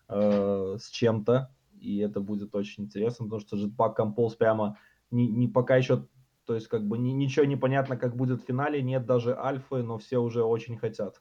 э, 0.09 0.77
с 0.79 0.91
чем-то, 0.91 1.51
и 1.81 1.99
это 1.99 2.21
будет 2.21 2.55
очень 2.55 2.85
интересно, 2.85 3.25
потому 3.25 3.41
что 3.41 3.57
Jetpack 3.57 3.97
Compose 3.97 4.37
прямо 4.37 4.79
не, 5.11 5.27
не 5.29 5.49
пока 5.49 5.77
еще, 5.77 6.07
то 6.45 6.55
есть 6.55 6.69
как 6.69 6.87
бы 6.87 6.99
ни, 6.99 7.11
ничего 7.11 7.45
не 7.45 7.57
понятно, 7.57 7.97
как 7.97 8.17
будет 8.17 8.43
в 8.43 8.47
финале, 8.47 8.83
нет 8.83 9.07
даже 9.07 9.37
альфы, 9.37 9.83
но 9.83 9.99
все 9.99 10.19
уже 10.19 10.43
очень 10.43 10.77
хотят. 10.77 11.21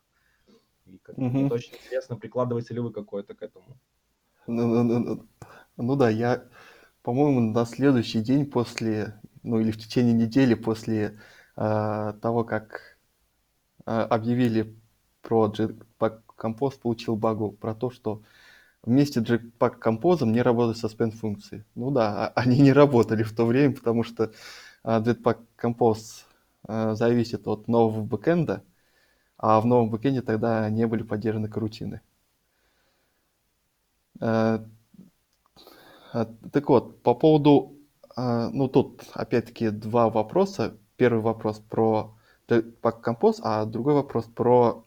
И 0.85 0.97
как, 0.97 1.17
угу. 1.17 1.43
вот 1.43 1.51
очень 1.53 1.75
интересно, 1.75 2.17
прикладываете 2.17 2.73
ли 2.73 2.79
вы 2.79 2.91
какое-то 2.91 3.35
к 3.35 3.41
этому? 3.41 3.79
Ну, 4.47 4.67
ну, 4.67 4.83
ну, 4.83 4.99
ну, 4.99 5.27
ну 5.77 5.95
да, 5.95 6.09
я, 6.09 6.43
по-моему, 7.03 7.39
на 7.51 7.65
следующий 7.65 8.21
день 8.21 8.45
после, 8.45 9.19
ну 9.43 9.59
или 9.59 9.71
в 9.71 9.77
течение 9.77 10.13
недели 10.13 10.55
после 10.55 11.19
э, 11.55 12.13
того, 12.21 12.43
как 12.43 12.97
э, 13.85 13.91
объявили 13.91 14.75
про 15.21 15.47
Jetpack 15.47 16.21
Compose, 16.37 16.79
получил 16.81 17.15
багу 17.15 17.51
про 17.51 17.75
то, 17.75 17.91
что 17.91 18.23
вместе 18.83 19.19
Jetpack 19.19 19.79
Compose 19.81 20.25
не 20.25 20.41
работают 20.41 20.83
suspend 20.83 21.11
функции. 21.11 21.65
Ну 21.75 21.91
да, 21.91 22.27
а, 22.27 22.31
они 22.35 22.59
не 22.59 22.73
работали 22.73 23.23
в 23.23 23.35
то 23.35 23.45
время, 23.45 23.75
потому 23.75 24.03
что 24.03 24.31
Jetpack 24.83 25.39
Compose 25.61 26.23
э, 26.67 26.95
зависит 26.95 27.47
от 27.47 27.67
нового 27.67 28.01
бэкэнда, 28.03 28.63
а 29.37 29.59
в 29.61 29.65
новом 29.65 29.89
бэкенде 29.89 30.21
тогда 30.21 30.69
не 30.69 30.87
были 30.87 31.03
поддержаны 31.03 31.49
корутины. 31.49 32.01
Э, 34.21 34.59
так 36.51 36.69
вот, 36.69 37.03
по 37.03 37.13
поводу, 37.13 37.75
ну 38.17 38.67
тут 38.67 39.03
опять-таки 39.13 39.69
два 39.69 40.09
вопроса. 40.09 40.75
Первый 40.97 41.21
вопрос 41.21 41.59
про 41.59 42.17
Pack 42.47 43.03
Compose, 43.03 43.41
а 43.43 43.65
другой 43.65 43.93
вопрос 43.93 44.25
про 44.25 44.85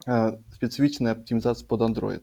специфичную 0.00 1.12
оптимизацию 1.12 1.68
под 1.68 1.82
Android. 1.82 2.22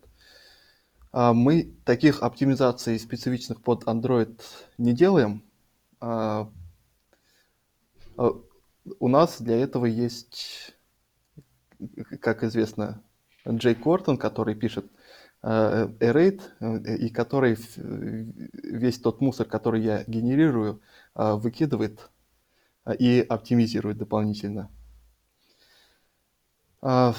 Мы 1.13 1.75
таких 1.85 2.23
оптимизаций 2.23 2.99
специфичных 2.99 3.61
под 3.61 3.83
Android 3.83 4.41
не 4.77 4.93
делаем. 4.93 5.43
У 5.99 6.47
нас 9.07 9.41
для 9.41 9.57
этого 9.57 9.85
есть 9.85 10.73
как 12.19 12.43
известно, 12.43 13.01
Джей 13.47 13.75
Кортон, 13.75 14.17
который 14.17 14.55
пишет 14.55 14.91
э, 15.41 15.87
и 16.99 17.09
который 17.09 17.57
весь 17.73 18.99
тот 18.99 19.21
мусор, 19.21 19.47
который 19.47 19.81
я 19.81 20.03
генерирую, 20.05 20.81
выкидывает 21.15 22.11
и 22.99 23.25
оптимизирует 23.27 23.97
дополнительно. 23.97 24.69
По 26.79 27.15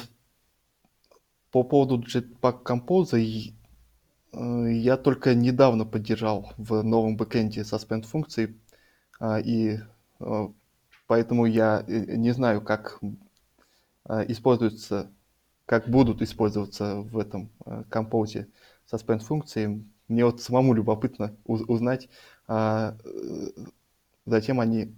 поводу 1.52 2.00
Jetpack 2.00 2.62
Compose 2.62 3.20
я 4.34 4.96
только 4.96 5.34
недавно 5.34 5.84
поддержал 5.84 6.52
в 6.56 6.82
новом 6.82 7.16
бэкэнде 7.16 7.62
suspend 7.62 8.02
функции, 8.02 8.58
и 9.44 9.78
поэтому 11.06 11.46
я 11.46 11.84
не 11.86 12.32
знаю, 12.32 12.62
как 12.62 13.00
а, 14.04 14.22
используются, 14.22 15.10
как 15.66 15.88
будут 15.88 16.22
использоваться 16.22 16.96
в 16.96 17.18
этом 17.18 17.50
а, 17.64 17.84
композе 17.84 18.48
suspend 18.90 19.20
функции. 19.20 19.84
Мне 20.08 20.24
вот 20.24 20.40
самому 20.40 20.74
любопытно 20.74 21.36
узнать, 21.44 22.08
а, 22.48 22.96
зачем 24.26 24.60
они 24.60 24.94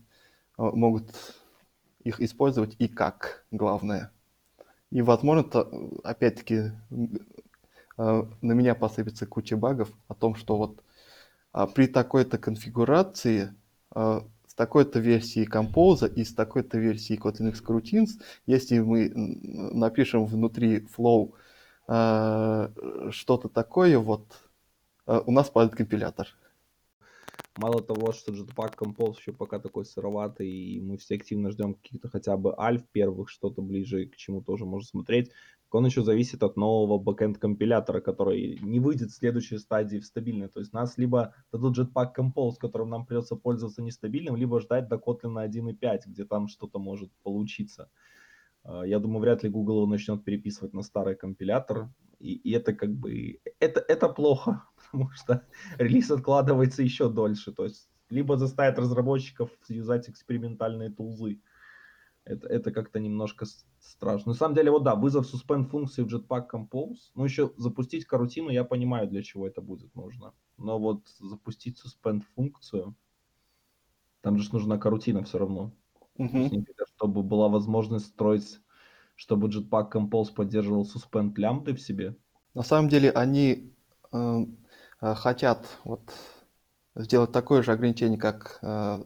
могут 0.57 1.11
их 2.03 2.21
использовать 2.21 2.77
и 2.79 2.89
как, 2.89 3.45
главное. 3.51 4.11
И, 4.91 5.03
возможно, 5.03 5.45
опять-таки 6.05 6.73
на 7.97 8.53
меня 8.53 8.75
посыпется 8.75 9.27
куча 9.27 9.57
багов 9.57 9.91
о 10.09 10.15
том, 10.15 10.35
что 10.35 10.57
вот 10.57 10.83
при 11.75 11.87
такой-то 11.87 12.39
конфигурации 12.39 13.55
с 14.55 14.57
такой-то 14.57 15.01
версии 15.01 15.49
Compose 15.51 16.13
и 16.15 16.23
с 16.23 16.33
такой-то 16.33 16.79
версии 16.79 17.19
Kotlin 17.19 17.49
X 17.49 17.61
Coroutines, 17.61 18.23
если 18.47 18.79
мы 18.79 19.11
напишем 19.15 20.27
внутри 20.27 20.87
flow 20.97 21.33
э, 21.89 23.11
что-то 23.11 23.49
такое, 23.49 23.99
вот 23.99 24.25
э, 25.09 25.21
у 25.27 25.33
нас 25.33 25.51
падает 25.51 25.75
компилятор. 25.77 26.29
Мало 27.57 27.83
того, 27.83 28.13
что 28.13 28.33
Jetpack 28.33 28.77
Compose 28.77 29.17
еще 29.19 29.33
пока 29.33 29.59
такой 29.59 29.85
сыроватый, 29.85 30.49
и 30.49 30.81
мы 30.81 30.99
все 30.99 31.17
активно 31.17 31.51
ждем 31.51 31.75
каких-то 31.75 32.09
хотя 32.09 32.37
бы 32.37 32.55
альф 32.57 32.85
первых, 32.93 33.31
что-то 33.31 33.61
ближе 33.61 34.07
к 34.07 34.15
чему 34.15 34.41
тоже 34.41 34.65
можно 34.65 34.87
смотреть 34.87 35.33
он 35.75 35.87
еще 35.87 36.03
зависит 36.03 36.43
от 36.43 36.57
нового 36.57 36.99
бэкенд 36.99 37.39
компилятора, 37.39 38.01
который 38.01 38.59
не 38.63 38.81
выйдет 38.81 39.11
в 39.11 39.17
следующей 39.17 39.59
стадии 39.59 39.99
в 39.99 40.07
стабильной. 40.07 40.49
То 40.49 40.61
есть 40.61 40.73
нас 40.73 40.99
либо 40.99 41.35
дадут 41.53 41.79
Jetpack 41.79 42.15
Compose, 42.17 42.55
которым 42.61 42.91
нам 42.91 43.07
придется 43.07 43.37
пользоваться 43.37 43.83
нестабильным, 43.83 44.37
либо 44.37 44.61
ждать 44.61 44.89
до 44.89 44.97
Kotlin 44.97 45.45
1.5, 45.45 46.01
где 46.07 46.25
там 46.25 46.49
что-то 46.49 46.79
может 46.79 47.11
получиться. 47.23 47.91
А, 48.63 48.83
я 48.83 48.99
думаю, 48.99 49.21
вряд 49.21 49.43
ли 49.43 49.51
Google 49.51 49.77
его 49.77 49.87
начнет 49.87 50.25
переписывать 50.25 50.75
на 50.75 50.83
старый 50.83 51.17
компилятор. 51.17 51.91
И, 52.21 52.35
и 52.35 52.53
это 52.53 52.73
как 52.73 52.95
бы... 52.95 53.41
Это, 53.59 53.81
это 53.81 54.09
плохо, 54.09 54.63
потому 54.77 55.11
что 55.13 55.43
релиз 55.79 56.11
откладывается 56.11 56.83
еще 56.83 57.09
дольше. 57.09 57.53
То 57.53 57.65
есть 57.65 57.89
либо 58.11 58.37
заставит 58.37 58.79
разработчиков 58.79 59.51
юзать 59.69 60.09
экспериментальные 60.09 60.91
тулзы, 60.91 61.41
это, 62.25 62.49
это 62.49 62.73
как-то 62.73 63.01
немножко 63.01 63.47
страшно. 63.81 64.33
На 64.33 64.39
самом 64.39 64.55
деле, 64.55 64.71
вот 64.71 64.83
да, 64.83 64.95
вызов 64.95 65.33
suspend 65.33 65.67
функции 65.67 66.03
в 66.03 66.07
Jetpack 66.07 66.47
Compose. 66.53 67.11
Ну, 67.15 67.25
еще 67.25 67.53
запустить 67.57 68.07
карутину, 68.07 68.51
я 68.51 68.65
понимаю, 68.65 69.09
для 69.09 69.23
чего 69.23 69.47
это 69.47 69.61
будет 69.61 69.95
нужно. 69.95 70.33
Но 70.57 70.79
вот 70.79 71.07
запустить 71.19 71.81
suspend 71.85 72.23
функцию, 72.35 72.95
там 74.23 74.39
же 74.39 74.51
нужна 74.53 74.79
карутина 74.79 75.23
все 75.25 75.39
равно. 75.39 75.73
Uh-huh. 76.17 76.65
чтобы 76.95 77.25
была 77.25 77.49
возможность 77.49 78.07
строить, 78.07 78.61
чтобы 79.17 79.49
Jetpack 79.49 79.91
Compose 79.91 80.33
поддерживал 80.33 80.85
suspend 80.85 81.33
лямбды 81.37 81.75
в 81.75 81.81
себе. 81.81 82.17
На 82.55 82.63
самом 82.63 82.89
деле, 82.89 83.11
они 83.11 83.75
э, 84.13 84.47
э, 85.01 85.15
хотят 85.17 85.67
вот 85.83 86.15
сделать 86.95 87.33
такое 87.33 87.65
же 87.65 87.73
ограничение, 87.73 88.17
как 88.17 88.61
э, 88.63 89.03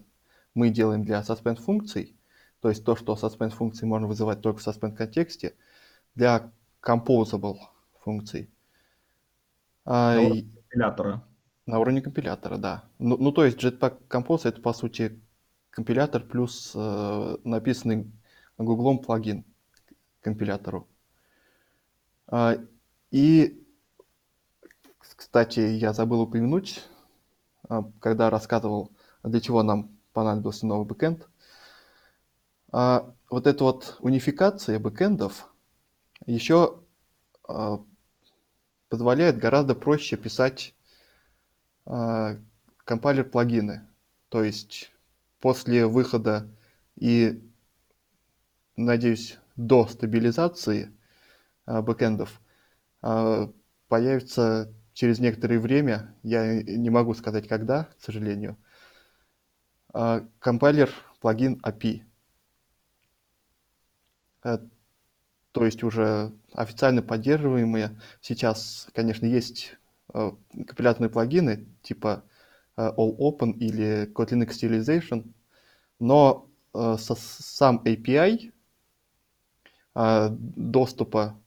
мы 0.53 0.69
делаем 0.69 1.03
для 1.03 1.23
suspend 1.23 1.57
функций, 1.57 2.18
то 2.61 2.69
есть 2.69 2.85
то, 2.85 2.97
что 2.97 3.15
suspend 3.15 3.51
функции 3.51 3.87
можно 3.87 4.07
вызывать 4.07 4.41
только 4.41 4.61
в 4.61 4.67
suspend 4.67 4.97
контексте, 4.97 5.55
для 6.15 6.51
composable 6.83 7.59
функций. 8.01 8.51
А, 9.85 10.17
на 10.17 10.21
уровне 10.21 10.43
компилятора. 10.43 11.25
На 11.67 11.79
уровне 11.79 12.03
компилятора, 12.03 12.57
да. 12.57 12.85
Ну, 12.99 13.17
ну 13.17 13.33
то 13.33 13.45
есть 13.45 13.63
Jetpack 13.63 14.09
Compose 14.09 14.49
это 14.49 14.61
по 14.61 14.73
сути 14.73 15.21
компилятор 15.71 16.23
плюс 16.23 16.73
э, 16.75 17.37
написанный 17.45 18.11
Гуглом 18.57 18.99
плагин 18.99 19.45
к 20.21 20.25
компилятору. 20.25 20.89
А, 22.27 22.57
и, 23.13 23.65
кстати, 24.99 25.61
я 25.61 25.93
забыл 25.93 26.23
упомянуть, 26.23 26.85
а, 27.69 27.85
когда 28.01 28.31
рассказывал, 28.31 28.91
для 29.23 29.41
чего 29.41 29.63
нам 29.63 29.97
понадобился 30.13 30.67
новый 30.67 30.87
бэкэнд– 30.87 31.29
а 32.71 33.15
вот 33.31 33.47
эта 33.47 33.65
вот 33.65 33.97
унификация 34.01 34.79
бэкэндов 34.79 35.49
еще 36.27 36.81
а, 37.47 37.83
позволяет 38.89 39.39
гораздо 39.39 39.75
проще 39.75 40.17
писать 40.17 40.75
а, 41.87 42.37
компайлер-плагины. 42.85 43.87
То 44.29 44.43
есть 44.45 44.93
после 45.41 45.87
выхода 45.87 46.49
и, 46.97 47.43
надеюсь, 48.77 49.39
до 49.57 49.87
стабилизации 49.87 50.93
а, 51.67 51.83
бэкэндов 51.83 52.41
появится 53.87 54.75
через 54.93 55.21
некоторое 55.21 55.61
время, 55.61 56.17
я 56.25 56.61
не 56.65 56.91
могу 56.91 57.15
сказать 57.15 57.47
когда, 57.47 57.85
к 57.85 58.03
сожалению, 58.03 58.57
компайлер 60.41 60.93
плагин 61.21 61.61
API. 61.63 62.08
Э, 64.49 64.59
то 65.53 65.65
есть 65.65 65.83
уже 65.83 66.33
официально 66.53 67.03
поддерживаемые. 67.03 68.01
Сейчас, 68.21 68.89
конечно, 68.95 69.27
есть 69.27 69.77
э, 70.15 70.31
компиляторные 70.53 71.11
плагины 71.11 71.67
типа 71.83 72.25
э, 72.77 72.83
All 72.97 73.17
Open 73.19 73.53
или 73.59 74.11
Kotlin 74.13 74.47
Stylization, 74.49 75.33
но 75.99 76.45
сам 76.73 77.83
API 77.85 78.53
доступа 79.95 81.43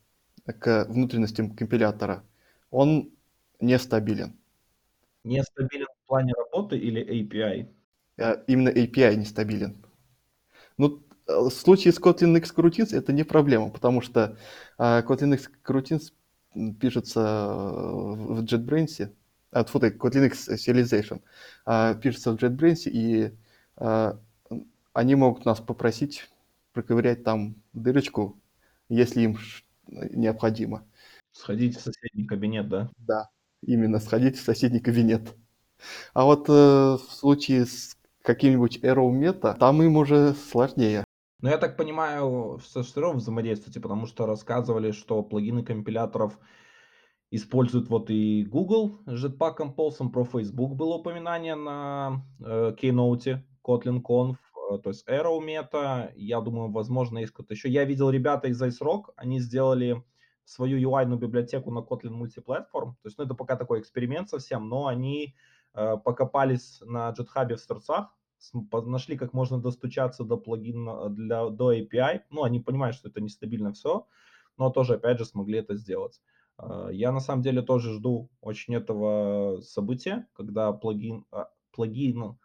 к 0.60 0.86
внутренностям 0.90 1.56
компилятора, 1.56 2.26
он 2.70 3.12
нестабилен. 3.62 4.36
Нестабилен 5.24 5.86
в 6.04 6.08
плане 6.08 6.34
работы 6.34 6.78
или 6.78 7.02
API? 7.02 7.68
Именно 8.48 8.70
API 8.70 9.16
нестабилен. 9.16 9.86
Ну, 10.78 11.02
в 11.40 11.50
случае 11.52 11.94
с 11.94 12.00
Kotlin 12.00 12.38
X 12.38 12.54
Coroutines 12.56 12.96
это 12.96 13.14
не 13.14 13.24
проблема, 13.24 13.70
потому 13.70 14.02
что 14.02 14.38
э, 14.78 15.02
Kotlin 15.02 15.34
X 15.36 15.50
Coroutines 15.66 16.14
пишется 16.80 17.22
в 17.22 18.44
JetBrains, 18.44 19.14
а, 19.52 19.64
фу, 19.66 19.80
Kotlin 19.80 20.28
X 20.28 20.50
Serialization 20.50 21.22
пишется 22.00 22.32
в 22.32 22.36
JetBrains, 22.36 22.90
и 22.90 23.32
они 24.94 25.16
могут 25.16 25.46
нас 25.46 25.62
попросить 25.62 26.30
проковырять 26.74 27.24
там 27.24 27.56
дырочку, 27.74 28.40
если 28.90 29.22
им 29.22 29.38
необходимо. 29.88 30.86
Сходить 31.32 31.78
в 31.78 31.82
соседний 31.82 32.26
кабинет, 32.26 32.68
да? 32.70 32.90
Да, 32.98 33.30
именно 33.62 34.00
сходить 34.00 34.38
в 34.38 34.44
соседний 34.44 34.80
кабинет. 34.80 35.34
А 36.14 36.26
вот 36.26 36.50
э, 36.50 36.52
в 36.52 37.00
случае 37.10 37.66
с 37.66 37.98
каким-нибудь 38.22 38.80
Arrow 38.84 39.12
Meta, 39.12 39.58
там 39.58 39.82
им 39.82 39.98
уже 39.98 40.34
сложнее. 40.34 41.04
Но 41.42 41.50
я 41.50 41.58
так 41.58 41.76
понимаю, 41.76 42.60
со 42.64 42.84
Штыром 42.84 43.18
взаимодействуете, 43.18 43.80
потому 43.80 44.06
что 44.06 44.28
рассказывали, 44.28 44.92
что 44.92 45.24
плагины 45.24 45.64
компиляторов 45.64 46.38
используют 47.32 47.90
вот 47.90 48.12
и 48.12 48.44
Google 48.44 49.00
Jetpack 49.08 49.58
Compose, 49.58 50.10
про 50.12 50.24
Facebook 50.24 50.76
было 50.76 50.96
упоминание 50.96 51.56
на 51.56 52.24
э, 52.40 52.76
Keynote, 52.80 53.40
Kotlin 53.66 54.02
Conf, 54.04 54.36
э, 54.72 54.78
то 54.78 54.90
есть 54.90 55.08
Arrow 55.08 55.40
Meta, 55.40 56.12
я 56.16 56.42
думаю, 56.42 56.72
возможно, 56.72 57.18
есть 57.18 57.32
кто-то 57.32 57.54
еще. 57.54 57.70
Я 57.70 57.86
видел 57.86 58.12
ребята 58.12 58.48
из 58.48 58.62
Ice 58.62 58.80
Rock, 58.82 59.06
они 59.16 59.40
сделали 59.40 60.04
свою 60.44 60.78
UI-ную 60.78 61.18
библиотеку 61.18 61.72
на 61.72 61.80
Kotlin 61.80 62.22
Multiplatform, 62.22 62.94
то 63.02 63.06
есть 63.06 63.18
ну, 63.18 63.24
это 63.24 63.34
пока 63.34 63.56
такой 63.56 63.80
эксперимент 63.80 64.30
совсем, 64.30 64.70
но 64.70 64.88
они 64.88 65.36
э, 65.74 65.98
покопались 65.98 66.82
на 66.82 67.12
GitHub 67.18 67.56
в 67.56 67.60
сторцах, 67.60 68.14
нашли, 68.86 69.18
как 69.18 69.34
можно 69.34 69.60
достучаться 69.60 70.24
до 70.24 70.38
плагина 70.38 71.10
для, 71.10 71.50
до 71.50 71.74
API, 71.74 72.22
ну, 72.30 72.44
они 72.44 72.60
понимают, 72.60 72.96
что 72.96 73.10
это 73.10 73.22
нестабильно 73.22 73.72
все, 73.74 74.08
но 74.58 74.70
тоже, 74.70 74.96
опять 74.96 75.20
же, 75.20 75.26
смогли 75.26 75.60
это 75.60 75.76
сделать. 75.76 76.22
Э, 76.58 76.90
я 76.92 77.12
на 77.12 77.20
самом 77.20 77.42
деле 77.42 77.62
тоже 77.62 77.94
жду 77.94 78.30
очень 78.42 78.76
этого 78.76 79.62
события, 79.62 80.28
когда 80.34 80.72
плагин, 80.74 81.26
а, 81.32 81.50
плагин 81.72 82.38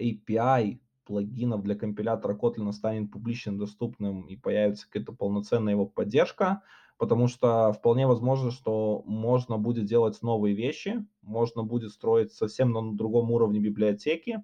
API 0.00 0.80
плагинов 1.06 1.62
для 1.62 1.76
компилятора 1.76 2.34
Kotlin 2.34 2.72
станет 2.72 3.10
публично 3.10 3.56
доступным 3.56 4.22
и 4.22 4.36
появится 4.36 4.86
какая-то 4.86 5.12
полноценная 5.12 5.72
его 5.72 5.86
поддержка, 5.86 6.62
потому 6.98 7.28
что 7.28 7.72
вполне 7.72 8.06
возможно, 8.06 8.50
что 8.50 9.02
можно 9.06 9.56
будет 9.56 9.84
делать 9.84 10.20
новые 10.22 10.54
вещи, 10.54 11.06
можно 11.22 11.62
будет 11.62 11.92
строить 11.92 12.32
совсем 12.32 12.72
на 12.72 12.96
другом 12.96 13.30
уровне 13.30 13.60
библиотеки, 13.60 14.42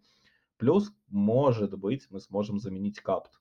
плюс, 0.62 0.92
может 1.08 1.76
быть, 1.76 2.06
мы 2.10 2.20
сможем 2.20 2.60
заменить 2.60 3.00
капт. 3.00 3.32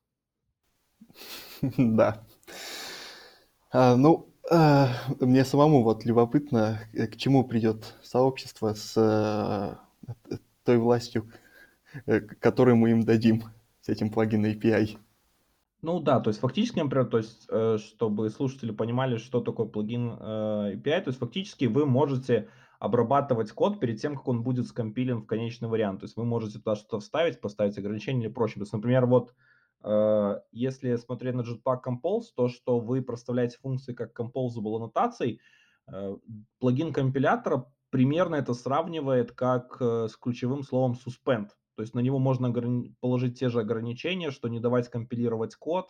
Да. 1.78 2.26
А, 3.72 3.96
ну, 3.96 4.34
а, 4.50 4.88
мне 5.20 5.46
самому 5.46 5.84
вот 5.84 6.04
любопытно, 6.04 6.80
э, 6.94 7.06
к 7.06 7.16
чему 7.18 7.48
придет 7.48 7.96
сообщество 8.02 8.74
с 8.74 8.98
а, 8.98 9.80
той 10.64 10.78
властью, 10.80 11.32
э, 12.08 12.22
которую 12.22 12.78
мы 12.78 12.90
им 12.90 13.04
дадим 13.04 13.44
с 13.82 13.90
этим 13.90 14.10
плагином 14.10 14.52
API. 14.52 14.98
Ну 15.84 16.00
да, 16.00 16.20
то 16.22 16.32
есть 16.32 16.40
фактически, 16.40 16.80
например, 16.80 17.06
то 17.06 17.18
есть, 17.18 17.46
э, 17.50 17.78
чтобы 17.78 18.32
слушатели 18.32 18.72
понимали, 18.72 19.18
что 19.18 19.42
такое 19.42 19.68
плагин 19.68 20.18
э, 20.20 20.74
API, 20.74 21.02
то 21.02 21.10
есть 21.10 21.20
фактически 21.20 21.66
вы 21.66 21.86
можете 21.86 22.50
обрабатывать 22.82 23.52
код 23.52 23.80
перед 23.80 24.02
тем, 24.02 24.18
как 24.18 24.28
он 24.28 24.44
будет 24.44 24.68
скомпилен 24.68 25.20
в 25.22 25.26
конечный 25.26 25.70
вариант. 25.70 26.02
То 26.02 26.06
есть 26.06 26.18
вы 26.18 26.26
можете 26.26 26.60
туда 26.60 26.76
что-то 26.76 27.00
вставить, 27.00 27.40
поставить 27.40 27.78
ограничения 27.78 28.26
или 28.26 28.34
прочее. 28.34 28.56
То 28.56 28.64
есть, 28.64 28.74
например, 28.74 29.06
вот 29.06 29.34
Э, 29.84 30.40
если 30.52 30.96
смотреть 30.96 31.36
на 31.36 31.42
Jetpack 31.42 31.82
Compose, 31.86 32.26
то, 32.36 32.48
что 32.48 32.80
вы 32.80 33.02
проставляете 33.02 33.58
функции 33.58 33.94
как 33.94 34.20
composable 34.20 34.76
аннотацией, 34.76 35.40
э, 35.88 36.18
плагин 36.60 36.94
компилятора 36.94 37.72
примерно 37.90 38.36
это 38.36 38.54
сравнивает 38.54 39.32
как 39.32 39.78
э, 39.80 40.08
с 40.10 40.16
ключевым 40.18 40.64
словом 40.64 40.94
suspend. 40.94 41.50
То 41.76 41.84
есть 41.84 41.96
на 41.96 42.00
него 42.00 42.20
можно 42.20 42.54
положить 43.00 43.40
те 43.40 43.50
же 43.50 43.62
ограничения, 43.62 44.32
что 44.32 44.50
не 44.50 44.60
давать 44.60 44.90
компилировать 44.90 45.56
код, 45.56 45.90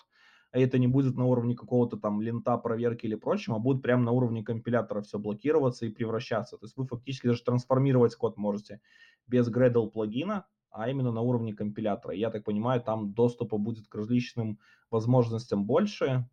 это 0.59 0.77
не 0.77 0.87
будет 0.87 1.15
на 1.15 1.25
уровне 1.25 1.55
какого-то 1.55 1.97
там 1.97 2.21
лента 2.21 2.57
проверки 2.57 3.05
или 3.05 3.15
прочего, 3.15 3.55
а 3.55 3.59
будет 3.59 3.81
прямо 3.81 4.03
на 4.03 4.11
уровне 4.11 4.43
компилятора 4.43 5.01
все 5.01 5.17
блокироваться 5.17 5.85
и 5.85 5.89
превращаться. 5.89 6.57
То 6.57 6.65
есть 6.65 6.75
вы 6.75 6.85
фактически 6.85 7.27
даже 7.27 7.43
трансформировать 7.43 8.15
код 8.15 8.37
можете 8.37 8.81
без 9.27 9.49
Gradle 9.49 9.89
плагина, 9.89 10.45
а 10.69 10.89
именно 10.89 11.11
на 11.11 11.21
уровне 11.21 11.53
компилятора. 11.53 12.15
Я 12.15 12.29
так 12.29 12.43
понимаю, 12.43 12.81
там 12.81 13.13
доступа 13.13 13.57
будет 13.57 13.87
к 13.87 13.95
различным 13.95 14.59
возможностям 14.89 15.65
больше, 15.65 16.27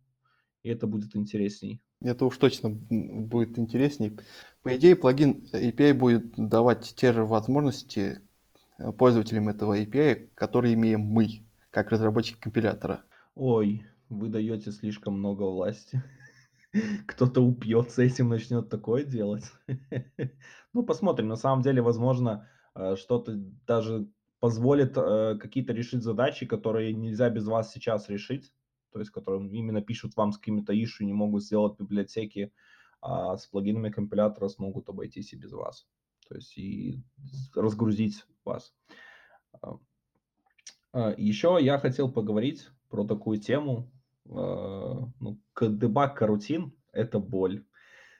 и 0.63 0.69
это 0.69 0.87
будет 0.87 1.15
интересней. 1.15 1.81
Это 2.01 2.25
уж 2.25 2.37
точно 2.37 2.69
будет 2.69 3.59
интересней. 3.59 4.17
По 4.63 4.75
идее, 4.75 4.95
плагин 4.95 5.45
API 5.53 5.93
будет 5.93 6.35
давать 6.35 6.93
те 6.95 7.11
же 7.11 7.25
возможности 7.25 8.21
э, 8.77 8.91
пользователям 8.93 9.49
этого 9.49 9.77
API, 9.77 10.29
которые 10.33 10.75
имеем 10.75 11.01
мы, 11.01 11.41
как 11.71 11.91
разработчики 11.91 12.39
компилятора. 12.39 13.03
Ой, 13.35 13.85
вы 14.09 14.29
даете 14.29 14.71
слишком 14.71 15.19
много 15.19 15.43
власти. 15.43 16.03
Кто-то 17.07 17.41
упьется 17.41 18.03
этим, 18.03 18.29
начнет 18.29 18.69
такое 18.69 19.03
делать. 19.03 19.45
Ну, 20.71 20.83
посмотрим. 20.83 21.27
На 21.27 21.35
самом 21.35 21.63
деле, 21.63 21.81
возможно, 21.81 22.47
э, 22.75 22.95
что-то 22.95 23.33
даже 23.65 24.07
позволит 24.39 24.95
э, 24.95 25.35
какие-то 25.41 25.73
решить 25.73 26.03
задачи, 26.03 26.45
которые 26.45 26.93
нельзя 26.93 27.31
без 27.31 27.47
вас 27.47 27.71
сейчас 27.71 28.07
решить, 28.07 28.53
то 28.91 28.99
есть 28.99 29.09
которые 29.09 29.49
именно 29.49 29.81
пишут 29.81 30.15
вам 30.15 30.31
с 30.31 30.37
какими-то 30.37 30.73
issue, 30.73 31.05
не 31.05 31.13
могут 31.13 31.43
сделать 31.43 31.79
библиотеки, 31.79 32.53
а 33.01 33.35
с 33.35 33.47
плагинами 33.47 33.89
компилятора 33.89 34.47
смогут 34.47 34.89
обойтись 34.89 35.33
и 35.33 35.37
без 35.37 35.53
вас. 35.53 35.87
То 36.27 36.35
есть 36.35 36.55
и 36.57 37.01
разгрузить 37.55 38.25
вас. 38.45 38.73
А, 39.61 39.79
а, 40.93 41.15
Еще 41.17 41.57
я 41.59 41.79
хотел 41.79 42.11
поговорить 42.11 42.69
про 42.89 43.05
такую 43.05 43.39
тему. 43.39 43.91
А, 44.29 45.07
ну, 45.19 45.39
дебаг 45.61 46.17
карутин– 46.17 46.73
это 46.93 47.19
боль. 47.19 47.65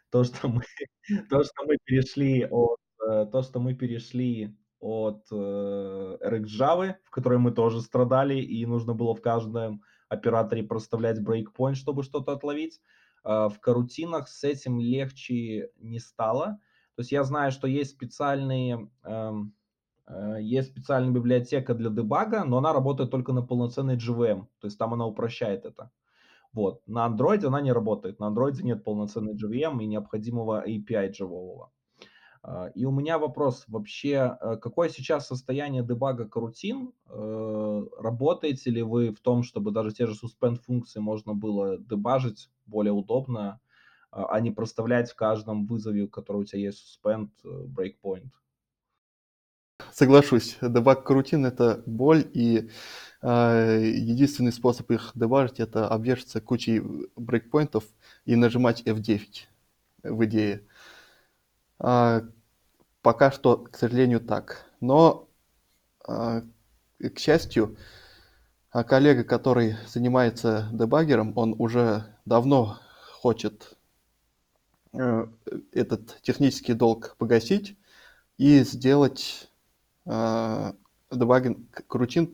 То, 0.09 0.23
что 0.23 0.47
мы, 0.47 0.61
то, 1.29 1.43
что 1.43 1.65
мы 1.65 1.77
перешли 1.83 2.45
от, 2.45 2.79
э, 3.07 3.27
то, 3.31 3.41
что 3.43 3.59
мы 3.59 3.75
перешли 3.75 4.55
от 4.79 5.27
э, 5.31 6.17
RxJava, 6.21 6.95
в 7.03 7.09
которой 7.11 7.37
мы 7.37 7.51
тоже 7.51 7.81
страдали, 7.81 8.39
и 8.41 8.65
нужно 8.65 8.93
было 8.93 9.13
в 9.13 9.21
каждом 9.21 9.83
операторе 10.07 10.63
проставлять 10.63 11.19
breakpoint, 11.19 11.75
чтобы 11.75 12.03
что-то 12.03 12.31
отловить. 12.31 12.81
Э, 13.23 13.49
в 13.49 13.59
карутинах 13.59 14.27
с 14.27 14.43
этим 14.43 14.79
легче 14.79 15.69
не 15.77 15.99
стало. 15.99 16.59
То 16.95 17.01
есть 17.01 17.11
я 17.11 17.23
знаю, 17.23 17.51
что 17.51 17.67
есть 17.67 17.91
специальные, 17.91 18.89
эм, 19.03 19.53
э, 20.07 20.37
есть 20.41 20.69
специальная 20.69 21.11
библиотека 21.11 21.73
для 21.73 21.89
дебага, 21.89 22.43
но 22.43 22.57
она 22.57 22.73
работает 22.73 23.11
только 23.11 23.31
на 23.31 23.41
полноценной 23.41 23.95
JVM, 23.95 24.47
то 24.59 24.67
есть 24.67 24.77
там 24.77 24.93
она 24.93 25.05
упрощает 25.05 25.65
это. 25.65 25.91
Вот. 26.53 26.81
На 26.87 27.07
Android 27.07 27.45
она 27.45 27.61
не 27.61 27.71
работает. 27.71 28.19
На 28.19 28.29
Android 28.29 28.61
нет 28.63 28.83
полноценной 28.83 29.35
JVM 29.35 29.81
и 29.83 29.87
необходимого 29.87 30.67
API 30.67 31.11
джавового. 31.11 31.71
А, 32.41 32.67
и 32.73 32.85
у 32.85 32.91
меня 32.91 33.19
вопрос 33.19 33.65
вообще, 33.67 34.37
э, 34.39 34.57
какое 34.57 34.89
сейчас 34.89 35.27
состояние 35.27 35.83
дебага 35.83 36.27
карутин? 36.27 36.93
Э, 37.07 37.85
работаете 37.99 38.71
ли 38.71 38.81
вы 38.81 39.11
в 39.11 39.19
том, 39.19 39.43
чтобы 39.43 39.71
даже 39.71 39.91
те 39.91 40.07
же 40.07 40.13
suspend 40.13 40.59
функции 40.59 40.99
можно 40.99 41.33
было 41.33 41.77
дебажить 41.77 42.49
более 42.65 42.93
удобно, 42.93 43.59
а, 44.11 44.25
а 44.25 44.39
не 44.39 44.51
проставлять 44.51 45.11
в 45.11 45.15
каждом 45.15 45.65
вызове, 45.65 46.07
который 46.07 46.37
у 46.37 46.45
тебя 46.45 46.61
есть 46.61 46.99
suspend, 47.03 47.29
э, 47.43 47.65
breakpoint? 47.65 48.29
Соглашусь, 49.91 50.57
дебаг 50.61 51.03
карутин 51.03 51.45
это 51.45 51.83
боль, 51.85 52.25
и 52.33 52.69
единственный 53.21 54.53
способ 54.53 54.89
их 54.91 55.11
дебажить 55.13 55.59
это 55.59 55.87
обвешаться 55.89 56.39
кучей 56.39 56.81
брейкпоинтов 57.17 57.83
и 58.25 58.35
нажимать 58.35 58.81
F9 58.83 59.47
в 60.03 60.25
идее. 60.25 60.63
А, 61.79 62.23
пока 63.01 63.31
что, 63.31 63.57
к 63.57 63.77
сожалению, 63.77 64.19
так. 64.19 64.65
Но, 64.81 65.27
а, 66.05 66.43
к 66.99 67.17
счастью, 67.17 67.77
а, 68.71 68.83
коллега, 68.83 69.23
который 69.23 69.77
занимается 69.87 70.69
дебаггером, 70.73 71.33
он 71.37 71.55
уже 71.57 72.05
давно 72.25 72.79
хочет 73.13 73.77
э, 74.93 75.27
этот 75.71 76.21
технический 76.21 76.73
долг 76.73 77.15
погасить 77.17 77.77
и 78.37 78.63
сделать 78.63 79.49
дебагинг 80.05 81.83
ручин 81.89 82.27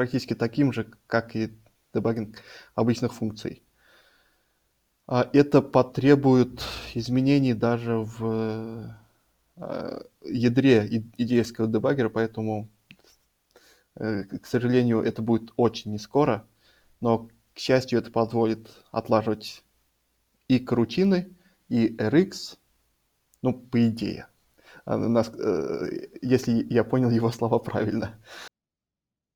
практически 0.00 0.34
таким 0.34 0.72
же, 0.72 0.90
как 1.06 1.36
и 1.36 1.52
дебагинг 1.92 2.38
обычных 2.74 3.12
функций. 3.12 3.62
А, 5.06 5.28
это 5.34 5.60
потребует 5.60 6.62
изменений 6.94 7.52
даже 7.52 7.98
в 7.98 8.96
э, 9.56 10.02
ядре 10.24 10.86
идейского 11.18 11.68
дебаггера, 11.68 12.08
поэтому, 12.08 12.70
э, 13.96 14.24
к 14.24 14.46
сожалению, 14.46 15.02
это 15.02 15.20
будет 15.20 15.52
очень 15.56 15.90
не 15.90 15.98
скоро, 15.98 16.46
но, 17.02 17.28
к 17.52 17.58
счастью, 17.58 17.98
это 17.98 18.10
позволит 18.10 18.70
отлаживать 18.92 19.62
и 20.48 20.58
карутины, 20.58 21.28
и 21.68 21.94
RX, 21.94 22.56
ну, 23.42 23.52
по 23.52 23.86
идее. 23.86 24.28
А, 24.86 24.96
э, 24.96 26.08
если 26.22 26.66
я 26.72 26.84
понял 26.84 27.10
его 27.10 27.30
слова 27.30 27.58
правильно. 27.58 28.18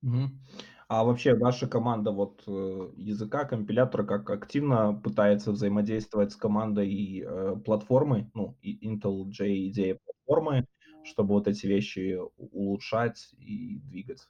Мгм. 0.05 0.39
А 0.87 1.03
вообще 1.03 1.35
ваша 1.35 1.67
команда 1.67 2.11
вот 2.11 2.43
э, 2.47 2.91
языка, 2.97 3.47
компилятора, 3.47 4.05
как 4.05 4.29
активно 4.29 4.93
пытается 4.93 5.51
взаимодействовать 5.51 6.33
с 6.33 6.37
командой 6.37 7.25
э, 7.27 7.57
платформы, 7.65 8.31
ну, 8.35 8.55
и 8.61 8.87
Intel 8.87 9.25
J 9.31 9.69
идея 9.69 9.99
платформы, 10.05 10.67
чтобы 11.05 11.31
вот 11.31 11.49
эти 11.49 11.67
вещи 11.67 12.19
улучшать 12.37 13.31
и 13.39 13.79
двигать? 13.79 14.29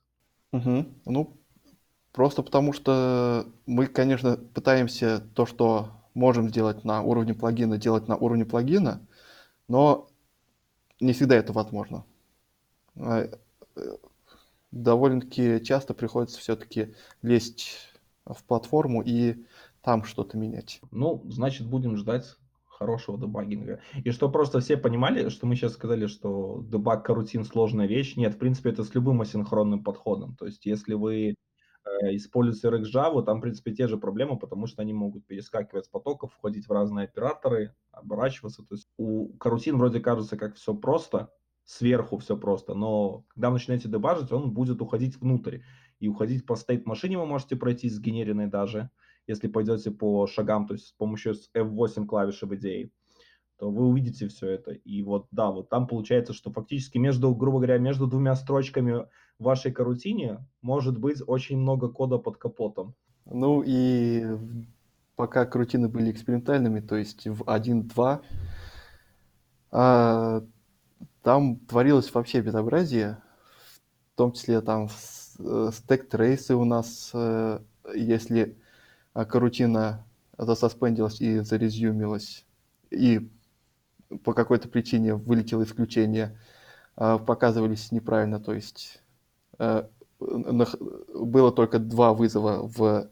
Мгм. 0.52 0.94
Ну, 1.06 1.36
просто 2.12 2.44
потому 2.44 2.72
что 2.72 3.46
мы, 3.66 3.88
конечно, 3.88 4.36
пытаемся 4.36 5.18
то, 5.34 5.46
что 5.46 5.90
можем 6.14 6.51
сделать 6.51 6.84
на 6.84 7.02
уровне 7.02 7.34
плагина, 7.34 7.78
делать 7.78 8.06
на 8.06 8.16
уровне 8.16 8.44
плагина, 8.44 9.05
но 9.66 10.06
не 11.01 11.12
всегда 11.14 11.34
это 11.34 11.52
возможно. 11.52 12.05
А, 12.96 13.28
э, 13.76 13.96
довольно-таки 14.74 15.64
часто 15.64 15.94
приходится 15.94 16.38
все-таки 16.38 16.94
лезть 17.22 17.76
в 18.26 18.42
платформу 18.44 19.02
и 19.02 19.44
там 19.82 20.05
что-то 20.05 20.36
менять. 20.36 20.80
Ну, 20.90 21.22
значит, 21.28 21.66
будем 21.66 21.96
ждать 21.96 22.36
хорошего 22.66 23.18
дебагинга. 23.18 23.80
И 24.02 24.10
что 24.10 24.28
просто 24.28 24.60
все 24.60 24.76
понимали, 24.76 25.28
что 25.28 25.46
мы 25.46 25.55
сейчас 25.55 25.74
сказали, 25.74 26.06
что 26.06 26.64
дебаг 26.66 27.05
карутин 27.05 27.44
сложная 27.44 27.86
вещь. 27.86 28.16
Нет, 28.16 28.34
в 28.34 28.38
принципе, 28.38 28.70
это 28.70 28.82
с 28.82 28.94
любым 28.94 29.20
асинхронным 29.20 29.84
подходом. 29.84 30.34
То 30.36 30.46
есть, 30.46 30.66
если 30.66 30.94
вы 30.94 31.30
э, 31.30 32.16
используете 32.16 32.68
RxJava, 32.76 33.22
там, 33.22 33.38
в 33.38 33.42
принципе, 33.42 33.72
те 33.72 33.86
же 33.86 33.96
проблемы, 33.96 34.38
потому 34.38 34.66
что 34.66 34.82
они 34.82 34.92
могут 34.92 35.24
перескакивать 35.26 35.84
с 35.84 35.88
потоков, 35.88 36.32
входить 36.32 36.66
в 36.66 36.72
разные 36.72 37.05
операторы, 37.05 37.74
оборачиваться. 37.92 38.62
То 38.64 38.74
есть 38.74 38.88
у 38.98 39.28
карутин 39.34 39.78
вроде 39.78 40.01
кажется, 40.01 40.36
как 40.36 40.56
все 40.56 40.74
просто, 40.74 41.30
сверху 41.65 42.19
все 42.19 42.36
просто, 42.36 42.74
но 42.74 43.24
когда 43.28 43.49
вы 43.49 43.55
начинаете 43.55 43.89
дебажить, 43.89 44.32
он 44.32 44.53
будет 44.53 44.81
уходить 44.82 45.20
внутрь. 45.20 45.61
И 46.01 46.09
уходить 46.09 46.45
по 46.45 46.57
стейт-машине 46.57 47.19
вы 47.19 47.24
можете 47.24 47.57
пройти 47.57 47.89
сгенеренной 47.89 48.47
даже, 48.47 48.91
если 49.27 49.49
пойдете 49.49 49.91
по 49.91 50.27
шагам, 50.27 50.66
то 50.66 50.74
есть 50.74 50.89
с 50.89 50.93
помощью 50.93 51.35
F8 51.55 52.07
клавиши 52.07 52.47
в 52.47 52.55
идее, 52.57 52.91
то 53.59 53.70
вы 53.70 53.86
увидите 53.86 54.28
все 54.28 54.51
это. 54.51 54.73
И 54.73 55.03
вот 55.03 55.28
да, 55.31 55.51
вот 55.51 55.70
там 55.70 55.86
получается, 55.86 56.32
что 56.32 56.51
фактически 56.51 56.99
между, 56.99 57.35
грубо 57.35 57.59
говоря, 57.59 57.78
между 57.78 58.07
двумя 58.07 58.35
строчками 58.35 59.07
в 59.39 59.45
вашей 59.45 59.73
карутине 59.73 60.47
может 60.61 60.99
быть 60.99 61.23
очень 61.27 61.59
много 61.59 61.89
кода 61.89 62.19
под 62.19 62.36
капотом. 62.36 62.95
Ну 63.24 63.62
и 63.65 64.27
пока 65.16 65.47
карутины 65.47 65.89
были 65.89 66.11
экспериментальными, 66.11 66.81
то 66.81 66.97
есть 66.97 67.27
в 67.27 67.43
1.2, 67.43 68.20
а, 69.70 70.45
там 71.24 71.56
творилось 71.56 72.12
вообще 72.12 72.42
безобразие, 72.42 73.16
в 74.12 74.16
том 74.16 74.32
числе 74.32 74.60
там 74.60 74.90
э, 75.38 75.70
стек-трейсы 75.72 76.55
у 76.55 76.64
нас, 76.64 77.10
э, 77.14 77.60
если 77.94 78.59
корутина 79.15 80.05
засаспендилась 80.36 81.22
и 81.22 81.38
зарезюмилась, 81.40 82.44
и 82.90 83.30
по 84.22 84.34
какой-то 84.34 84.68
причине 84.68 85.14
вылетело 85.14 85.62
исключение, 85.62 86.38
а, 86.96 87.18
показывались 87.18 87.90
неправильно, 87.90 88.38
то 88.38 88.52
есть 88.52 89.01
э, 89.59 89.88
было 90.20 91.52
только 91.52 91.78
два 91.78 92.12
вызова 92.12 92.68
в 92.68 93.09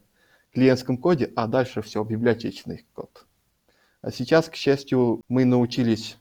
клиентском 0.52 0.98
коде, 0.98 1.32
а 1.34 1.47
дальше 1.47 1.80
все, 1.80 2.05
библиотечный 2.05 2.86
код. 2.93 3.26
А 4.02 4.10
сейчас, 4.10 4.48
к 4.48 4.55
счастью, 4.55 5.22
мы 5.28 5.44
научились 5.44 6.18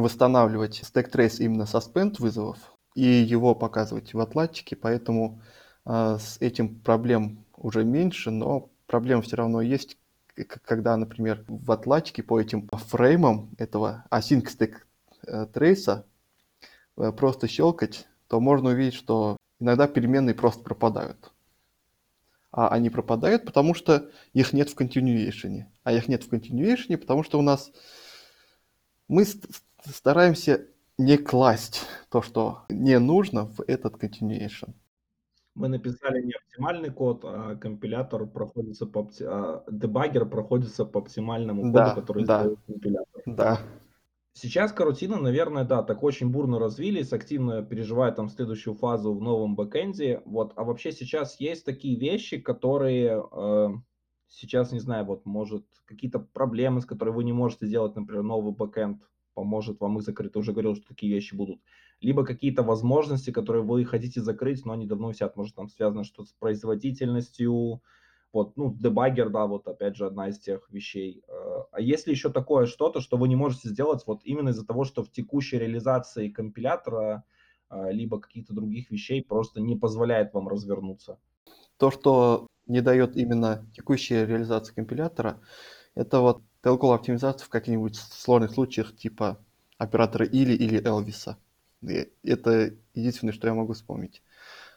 восстанавливать 0.00 0.80
stack 0.80 1.10
trace 1.10 1.38
именно 1.38 1.64
suspend 1.64 2.16
вызовов 2.18 2.58
и 2.94 3.04
его 3.04 3.54
показывать 3.54 4.14
в 4.14 4.20
отладчике, 4.20 4.76
поэтому 4.76 5.42
а, 5.84 6.18
с 6.18 6.38
этим 6.40 6.80
проблем 6.80 7.44
уже 7.56 7.84
меньше, 7.84 8.30
но 8.30 8.70
проблема 8.86 9.22
все 9.22 9.36
равно 9.36 9.60
есть, 9.60 9.98
когда, 10.64 10.96
например, 10.96 11.44
в 11.48 11.72
отладчике 11.72 12.22
по 12.22 12.40
этим 12.40 12.68
фреймам 12.72 13.50
этого 13.58 14.04
async 14.10 14.44
stack 14.44 14.76
э, 15.26 15.46
трейса 15.46 16.06
э, 16.96 17.10
просто 17.10 17.48
щелкать, 17.48 18.06
то 18.28 18.38
можно 18.38 18.70
увидеть, 18.70 18.94
что 18.94 19.36
иногда 19.58 19.88
переменные 19.88 20.34
просто 20.34 20.62
пропадают. 20.62 21.32
А 22.52 22.68
они 22.68 22.88
пропадают, 22.88 23.44
потому 23.44 23.74
что 23.74 24.10
их 24.32 24.52
нет 24.52 24.70
в 24.70 24.76
continuation. 24.76 25.64
А 25.82 25.92
их 25.92 26.06
нет 26.06 26.22
в 26.22 26.32
continuation, 26.32 26.96
потому 26.96 27.24
что 27.24 27.38
у 27.38 27.42
нас 27.42 27.72
мы 29.08 29.26
стараемся 29.84 30.66
не 30.98 31.16
класть 31.16 31.86
то, 32.10 32.22
что 32.22 32.64
не 32.68 32.98
нужно 32.98 33.46
в 33.46 33.60
этот 33.66 34.02
continuation. 34.02 34.74
Мы 35.54 35.68
написали 35.68 36.22
не 36.22 36.32
оптимальный 36.32 36.90
код, 36.90 37.24
а 37.24 37.56
компилятор 37.56 38.26
проходится 38.26 38.86
по 38.86 39.00
опти... 39.00 39.24
а, 39.26 39.64
дебаггер 39.68 40.26
проходится 40.26 40.84
по 40.84 41.00
оптимальному 41.00 41.72
Да, 41.72 41.90
коду, 41.90 42.00
который 42.00 42.24
да. 42.24 42.40
сделал 42.40 42.58
компилятор. 42.66 43.22
Да. 43.26 43.58
Сейчас 44.34 44.72
карутины, 44.72 45.16
наверное, 45.16 45.64
да, 45.64 45.82
так 45.82 46.04
очень 46.04 46.30
бурно 46.30 46.60
развились, 46.60 47.12
активно 47.12 47.64
переживают 47.64 48.14
там 48.14 48.28
следующую 48.28 48.76
фазу 48.76 49.12
в 49.12 49.20
новом 49.20 49.56
бэкэнде. 49.56 50.22
Вот, 50.26 50.52
а 50.54 50.62
вообще 50.62 50.92
сейчас 50.92 51.40
есть 51.40 51.64
такие 51.64 51.98
вещи, 51.98 52.38
которые 52.38 53.20
э, 53.32 53.68
сейчас, 54.28 54.70
не 54.70 54.78
знаю, 54.78 55.06
вот, 55.06 55.26
может, 55.26 55.64
какие-то 55.86 56.20
проблемы, 56.20 56.82
с 56.82 56.86
которыми 56.86 57.16
вы 57.16 57.24
не 57.24 57.32
можете 57.32 57.66
сделать, 57.66 57.96
например, 57.96 58.22
новый 58.22 58.54
бэкэнд, 58.54 59.02
поможет 59.38 59.80
вам 59.80 59.98
их 59.98 60.02
закрыть. 60.02 60.32
Ты 60.32 60.40
уже 60.40 60.52
говорил, 60.52 60.74
что 60.74 60.88
такие 60.88 61.14
вещи 61.14 61.34
будут 61.36 61.60
либо 62.00 62.24
какие-то 62.24 62.62
возможности, 62.62 63.30
которые 63.30 63.62
вы 63.62 63.84
хотите 63.84 64.20
закрыть, 64.20 64.64
но 64.64 64.72
они 64.72 64.86
давно 64.86 65.10
висят, 65.10 65.36
может, 65.36 65.54
там 65.54 65.68
связано 65.68 66.04
что-то 66.04 66.30
с 66.30 66.32
производительностью, 66.32 67.82
вот, 68.32 68.56
ну, 68.56 68.74
дебаггер, 68.74 69.30
да, 69.30 69.46
вот 69.46 69.68
опять 69.68 69.96
же 69.96 70.06
одна 70.06 70.28
из 70.28 70.38
тех 70.38 70.68
вещей. 70.70 71.22
Э, 71.28 71.62
а 71.72 71.80
если 71.80 72.10
еще 72.10 72.30
такое 72.30 72.66
что-то, 72.66 73.00
что 73.00 73.16
вы 73.16 73.28
не 73.28 73.36
можете 73.36 73.68
сделать 73.68 74.02
вот 74.06 74.20
именно 74.24 74.50
из-за 74.50 74.66
того, 74.66 74.84
что 74.84 75.02
в 75.02 75.10
текущей 75.10 75.58
реализации 75.58 76.28
компилятора 76.28 77.24
э, 77.70 77.92
либо 77.92 78.20
каких-то 78.20 78.52
других 78.52 78.90
вещей 78.90 79.22
просто 79.22 79.60
не 79.60 79.76
позволяет 79.76 80.34
вам 80.34 80.48
развернуться? 80.48 81.18
То, 81.78 81.90
что 81.90 82.46
не 82.66 82.80
дает 82.80 83.16
именно 83.16 83.66
текущая 83.72 84.26
реализация 84.26 84.74
компилятора, 84.74 85.40
это 85.94 86.20
вот 86.20 86.42
tail 86.62 86.94
оптимизация 86.94 87.46
в 87.46 87.48
каких-нибудь 87.48 87.96
сложных 87.96 88.52
случаях 88.52 88.96
типа 88.96 89.38
оператора 89.78 90.26
или 90.26 90.52
или 90.52 90.84
Элвиса. 90.84 91.38
Это 92.22 92.74
единственное, 92.94 93.32
что 93.32 93.46
я 93.46 93.54
могу 93.54 93.72
вспомнить. 93.72 94.22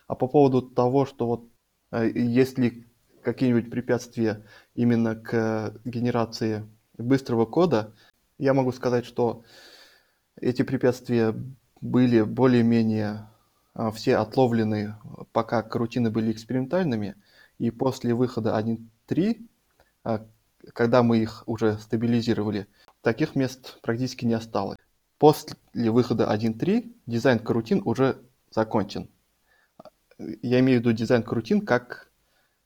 А 0.08 0.16
по 0.16 0.28
поводу 0.28 0.62
того, 0.62 1.06
что 1.06 1.26
вот 1.26 1.50
э, 1.92 2.10
есть 2.14 2.58
ли 2.58 2.86
какие-нибудь 3.24 3.72
препятствия 3.72 4.46
именно 4.76 5.16
к 5.16 5.80
генерации 5.86 6.68
быстрого 6.98 7.46
кода, 7.46 7.94
я 8.38 8.54
могу 8.54 8.72
сказать, 8.72 9.06
что 9.06 9.44
эти 10.40 10.64
препятствия 10.64 11.36
были 11.80 12.22
более-менее 12.22 13.28
а, 13.74 13.92
все 13.92 14.18
отловлены, 14.18 14.96
пока 15.32 15.62
карутины 15.64 16.12
были 16.12 16.32
экспериментальными, 16.32 17.16
и 17.58 17.72
после 17.72 18.14
выхода 18.14 18.58
1.3, 18.60 19.48
а, 20.04 20.26
когда 20.74 21.04
мы 21.04 21.20
их 21.20 21.44
уже 21.48 21.78
стабилизировали, 21.78 22.68
таких 23.02 23.36
мест 23.36 23.80
практически 23.82 24.26
не 24.26 24.34
осталось. 24.34 24.78
После 25.18 25.56
выхода 25.74 26.34
1.3 26.34 26.96
дизайн 27.06 27.40
карутин 27.40 27.82
уже 27.86 28.22
закончен. 28.50 29.10
Я 30.18 30.60
имею 30.60 30.80
в 30.80 30.82
виду 30.82 30.94
дизайн 30.94 31.24
карутин 31.24 31.66
как 31.66 32.12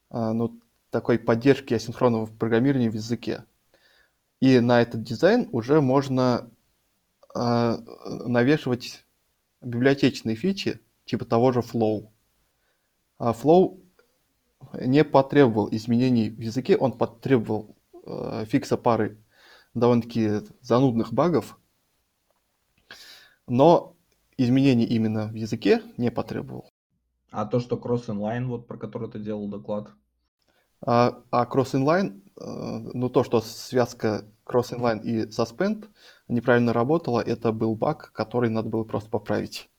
а, 0.09 0.34
ну, 0.34 0.59
такой 0.89 1.19
поддержки 1.19 1.73
асинхронного 1.73 2.26
программирования 2.26 2.89
в 2.89 2.95
языке. 2.95 3.43
И 4.39 4.59
на 4.59 4.81
этот 4.81 5.03
дизайн 5.03 5.49
уже 5.51 5.81
можно 5.81 6.49
э, 7.34 7.77
навешивать 8.26 9.05
библиотечные 9.61 10.35
фичи, 10.35 10.80
типа 11.05 11.26
того 11.26 11.51
же 11.51 11.59
Flow. 11.59 12.09
А 13.17 13.34
Flow 13.34 13.81
не 14.73 15.03
потребовал 15.03 15.69
изменений 15.72 16.30
в 16.30 16.39
языке, 16.39 16.77
он 16.77 16.97
потребовал 16.97 17.76
фикса 18.45 18.77
пары 18.77 19.18
довольно-таки 19.73 20.41
занудных 20.61 21.14
багов, 21.14 21.60
но 23.48 23.95
изменений 24.38 24.86
именно 24.86 25.27
в 25.27 25.36
языке 25.36 25.82
не 25.98 26.11
потребовал. 26.11 26.72
А 27.32 27.45
то, 27.45 27.60
что 27.60 27.76
cross-inline, 27.76 28.45
вот 28.45 28.68
про 28.68 28.77
который 28.77 29.10
ты 29.10 29.19
делал 29.19 29.48
доклад? 29.48 29.91
А, 30.82 31.22
а 31.32 31.45
cross-inline, 31.45 32.22
э, 32.38 32.90
ну 32.94 33.10
то, 33.10 33.23
что 33.23 33.41
связка 33.41 34.26
cross-inline 34.45 35.02
и 35.02 35.26
suspend 35.26 35.90
неправильно 36.27 36.73
работала, 36.73 37.19
это 37.19 37.52
был 37.52 37.76
баг, 37.76 38.11
который 38.14 38.49
надо 38.49 38.69
было 38.69 38.84
просто 38.84 39.10
поправить. 39.10 39.69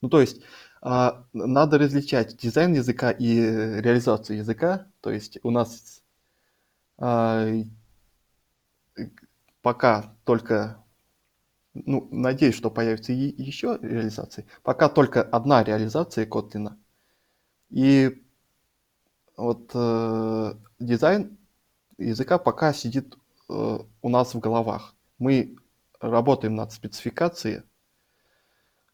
Ну 0.00 0.08
то 0.08 0.20
есть 0.20 0.42
а, 0.82 1.24
надо 1.32 1.78
различать 1.78 2.36
дизайн 2.36 2.74
языка 2.74 3.10
и 3.10 3.36
реализацию 3.36 4.38
языка. 4.38 4.86
То 5.00 5.10
есть 5.10 5.38
у 5.42 5.50
нас 5.50 6.02
пока 9.62 10.14
только, 10.24 10.84
ну, 11.74 12.08
надеюсь, 12.10 12.54
что 12.54 12.70
появится 12.70 13.12
и 13.12 13.42
еще 13.42 13.78
реализации. 13.82 14.46
Пока 14.62 14.88
только 14.88 15.22
одна 15.22 15.64
реализация 15.64 16.26
Kotlin. 16.26 16.76
И 17.70 18.24
вот 19.36 19.70
э, 19.74 20.54
дизайн 20.78 21.36
языка 21.98 22.38
пока 22.38 22.72
сидит 22.72 23.16
э, 23.48 23.78
у 24.02 24.08
нас 24.08 24.34
в 24.34 24.38
головах. 24.38 24.94
Мы 25.18 25.56
работаем 26.00 26.54
над 26.54 26.72
спецификацией, 26.72 27.62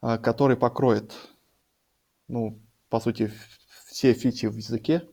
э, 0.02 0.18
который 0.18 0.56
покроет, 0.56 1.14
ну, 2.28 2.60
по 2.88 2.98
сути, 2.98 3.32
все 3.86 4.14
фичи 4.14 4.46
в 4.46 4.56
языке. 4.56 5.08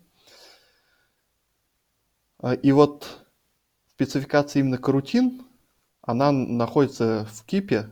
Э, 2.42 2.56
и 2.56 2.72
вот 2.72 3.26
спецификация 3.92 4.62
именно 4.62 4.78
карутин, 4.78 5.44
она 6.02 6.32
находится 6.32 7.28
в 7.32 7.46
кипе, 7.46 7.90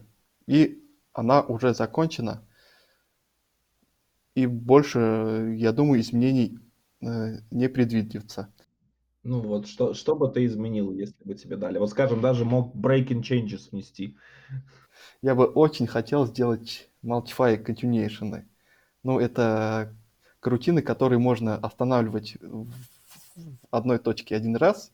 и 0.48 0.84
она 1.14 1.42
уже 1.42 1.74
закончена. 1.74 2.44
И 4.36 4.46
больше, 4.46 5.56
я 5.58 5.72
думаю, 5.72 6.02
изменений 6.02 6.60
э, 7.02 7.40
не 7.52 7.70
предвидится. 7.70 8.54
Ну 9.24 9.42
вот, 9.42 9.68
что, 9.68 9.94
что 9.94 10.16
бы 10.16 10.30
ты 10.30 10.46
изменил, 10.46 10.92
если 10.94 11.22
бы 11.24 11.34
тебе 11.36 11.58
дали? 11.58 11.80
Вот 11.80 11.90
скажем, 11.90 12.22
даже 12.22 12.46
мог 12.46 12.74
breaking 12.76 13.22
changes 13.22 13.70
внести. 13.72 14.16
Я 15.22 15.36
бы 15.36 15.46
очень 15.46 15.88
хотел 15.88 16.26
сделать 16.26 16.90
multify 17.04 17.62
continuation. 17.62 18.46
Ну, 19.04 19.20
это 19.20 19.94
карутины, 20.40 20.82
которые 20.82 21.20
можно 21.20 21.56
останавливать 21.56 22.38
в 22.42 22.72
одной 23.72 24.00
точке 24.00 24.36
один 24.36 24.56
раз 24.56 24.92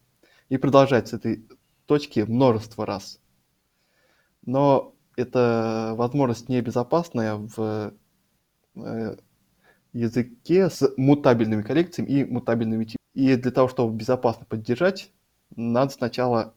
и 0.49 0.57
продолжать 0.57 1.07
с 1.07 1.13
этой 1.13 1.45
точки 1.85 2.21
множество 2.21 2.85
раз. 2.85 3.19
Но 4.45 4.95
это 5.15 5.93
возможность 5.95 6.49
небезопасная 6.49 7.35
в 7.35 7.93
э, 8.75 9.17
языке 9.93 10.69
с 10.69 10.91
мутабельными 10.97 11.61
коллекциями 11.61 12.09
и 12.09 12.25
мутабельными 12.25 12.85
типами. 12.85 12.97
И 13.13 13.35
для 13.35 13.51
того, 13.51 13.67
чтобы 13.67 13.95
безопасно 13.95 14.45
поддержать, 14.45 15.11
надо 15.55 15.93
сначала 15.93 16.55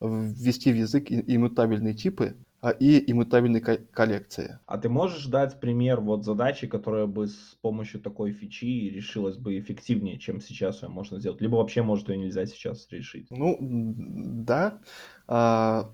ввести 0.00 0.72
в 0.72 0.76
язык 0.76 1.06
иммутабельные 1.10 1.94
типы 1.94 2.36
а, 2.36 2.47
и 2.80 3.10
иммутабельные 3.10 3.60
коллекции. 3.60 4.58
А 4.66 4.78
ты 4.78 4.88
можешь 4.88 5.26
дать 5.26 5.60
пример 5.60 6.00
вот 6.00 6.24
задачи, 6.24 6.66
которая 6.66 7.06
бы 7.06 7.28
с 7.28 7.56
помощью 7.60 8.00
такой 8.00 8.32
фичи 8.32 8.90
решилась 8.90 9.36
бы 9.36 9.58
эффективнее, 9.58 10.18
чем 10.18 10.40
сейчас 10.40 10.82
ее 10.82 10.88
можно 10.88 11.20
сделать? 11.20 11.40
Либо 11.40 11.56
вообще, 11.56 11.82
может, 11.82 12.08
ее 12.08 12.18
нельзя 12.18 12.46
сейчас 12.46 12.88
решить? 12.90 13.28
Ну, 13.30 13.56
да. 13.60 14.80
А, 15.28 15.90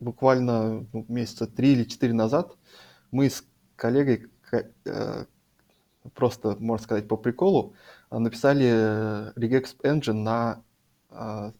буквально 0.00 0.86
ну, 0.92 1.04
месяца 1.08 1.46
три 1.46 1.72
или 1.72 1.84
четыре 1.84 2.14
назад 2.14 2.56
мы 3.10 3.28
с 3.28 3.44
коллегой 3.76 4.30
э, 4.86 5.24
просто, 6.14 6.56
можно 6.58 6.84
сказать, 6.84 7.06
по 7.06 7.16
приколу, 7.16 7.74
а, 8.08 8.18
написали 8.18 8.66
э, 8.66 9.32
Regex 9.36 9.76
Engine 9.82 10.12
на 10.12 10.64
а, 11.10 11.52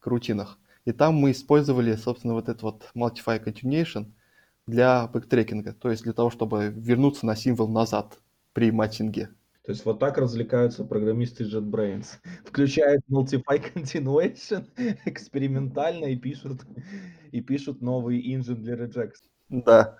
корутинах. 0.00 0.58
И 0.86 0.92
там 0.92 1.16
мы 1.16 1.32
использовали, 1.32 1.94
собственно, 1.96 2.34
вот 2.34 2.48
этот 2.48 2.62
вот 2.62 2.90
Multishot 2.94 3.44
Continuation 3.44 4.12
для 4.66 5.08
бэктрекинга, 5.08 5.74
то 5.74 5.90
есть 5.90 6.04
для 6.04 6.12
того, 6.12 6.30
чтобы 6.30 6.68
вернуться 6.68 7.26
на 7.26 7.36
символ 7.36 7.68
назад 7.68 8.18
при 8.52 8.70
матчинге. 8.70 9.30
То 9.64 9.72
есть 9.72 9.84
вот 9.84 9.98
так 9.98 10.16
развлекаются 10.16 10.84
программисты 10.84 11.42
JetBrains. 11.42 12.06
Включают 12.44 13.02
Multishot 13.10 13.60
Continuation 13.74 14.64
экспериментально 15.04 16.06
и 16.06 16.16
пишут, 16.16 16.62
и 17.32 17.40
пишут 17.40 17.82
новый 17.82 18.22
engine 18.22 18.54
для 18.54 18.76
Regex. 18.76 19.10
Да. 19.48 19.98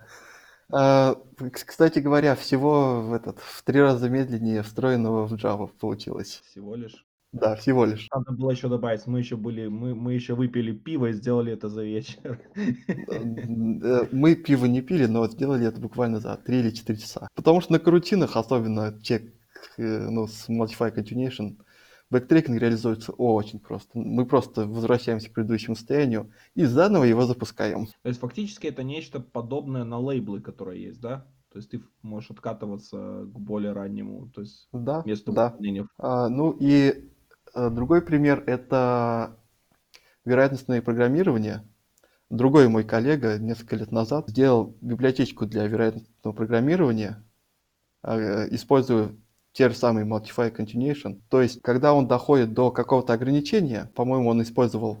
А, 0.69 1.15
кстати 1.51 1.99
говоря, 1.99 2.35
всего 2.35 3.01
в, 3.01 3.13
этот, 3.13 3.39
в 3.39 3.63
три 3.63 3.81
раза 3.81 4.09
медленнее 4.09 4.63
встроенного 4.63 5.27
в 5.27 5.33
Java 5.33 5.67
получилось. 5.67 6.41
Всего 6.49 6.75
лишь? 6.75 7.06
Да, 7.33 7.55
всего 7.55 7.85
лишь. 7.85 8.07
Надо 8.13 8.31
было 8.31 8.51
еще 8.51 8.69
добавить, 8.69 9.05
мы 9.05 9.19
еще 9.19 9.35
были, 9.35 9.67
мы, 9.67 9.93
мы 9.93 10.13
еще 10.13 10.33
выпили 10.33 10.71
пиво 10.71 11.07
и 11.07 11.13
сделали 11.13 11.51
это 11.53 11.69
за 11.69 11.83
вечер. 11.83 12.39
Э, 12.57 14.07
мы 14.11 14.35
пиво 14.35 14.65
не 14.65 14.81
пили, 14.81 15.05
но 15.05 15.27
сделали 15.27 15.67
это 15.67 15.79
буквально 15.79 16.19
за 16.19 16.35
3 16.37 16.59
или 16.59 16.71
4 16.71 16.97
часа. 16.97 17.27
Потому 17.35 17.61
что 17.61 17.73
на 17.73 17.79
корутинах, 17.79 18.35
особенно 18.35 18.99
чек 19.01 19.33
э, 19.77 20.09
ну, 20.09 20.27
с 20.27 20.49
Multishot 20.49 20.93
Continuation, 20.95 21.57
бэктрекинг 22.09 22.59
реализуется 22.59 23.11
очень 23.11 23.59
просто. 23.59 23.89
Мы 23.93 24.25
просто 24.25 24.65
возвращаемся 24.65 25.29
к 25.29 25.33
предыдущему 25.33 25.75
состоянию 25.75 26.31
и 26.55 26.65
заново 26.65 27.03
его 27.03 27.25
запускаем. 27.25 27.87
То 28.01 28.09
есть 28.09 28.19
фактически 28.19 28.67
это 28.67 28.83
нечто 28.83 29.19
подобное 29.19 29.83
на 29.83 29.99
лейблы, 29.99 30.41
которые 30.41 30.83
есть, 30.83 31.01
да? 31.01 31.25
То 31.51 31.59
есть 31.59 31.69
ты 31.71 31.81
можешь 32.01 32.31
откатываться 32.31 33.25
к 33.25 33.39
более 33.39 33.71
раннему, 33.71 34.29
то 34.29 34.41
есть 34.41 34.67
да, 34.73 35.01
месту 35.05 35.31
да. 35.31 35.55
А, 35.97 36.29
ну 36.29 36.55
и 36.59 37.09
другой 37.55 38.01
пример 38.01 38.43
это 38.45 39.37
вероятностное 40.25 40.81
программирование. 40.81 41.63
Другой 42.29 42.67
мой 42.67 42.83
коллега 42.83 43.37
несколько 43.37 43.77
лет 43.77 43.91
назад 43.91 44.27
сделал 44.27 44.75
библиотечку 44.81 45.45
для 45.45 45.65
вероятностного 45.65 46.33
программирования, 46.35 47.23
а, 48.03 48.45
используя 48.51 49.15
те 49.53 49.69
же 49.69 49.75
самые 49.75 50.05
Multify 50.05 50.53
Continuation. 50.53 51.21
То 51.29 51.41
есть, 51.41 51.61
когда 51.61 51.93
он 51.93 52.07
доходит 52.07 52.53
до 52.53 52.69
какого-то 52.69 53.13
ограничения, 53.13 53.89
по-моему, 53.95 54.29
он 54.29 54.41
использовал 54.43 54.99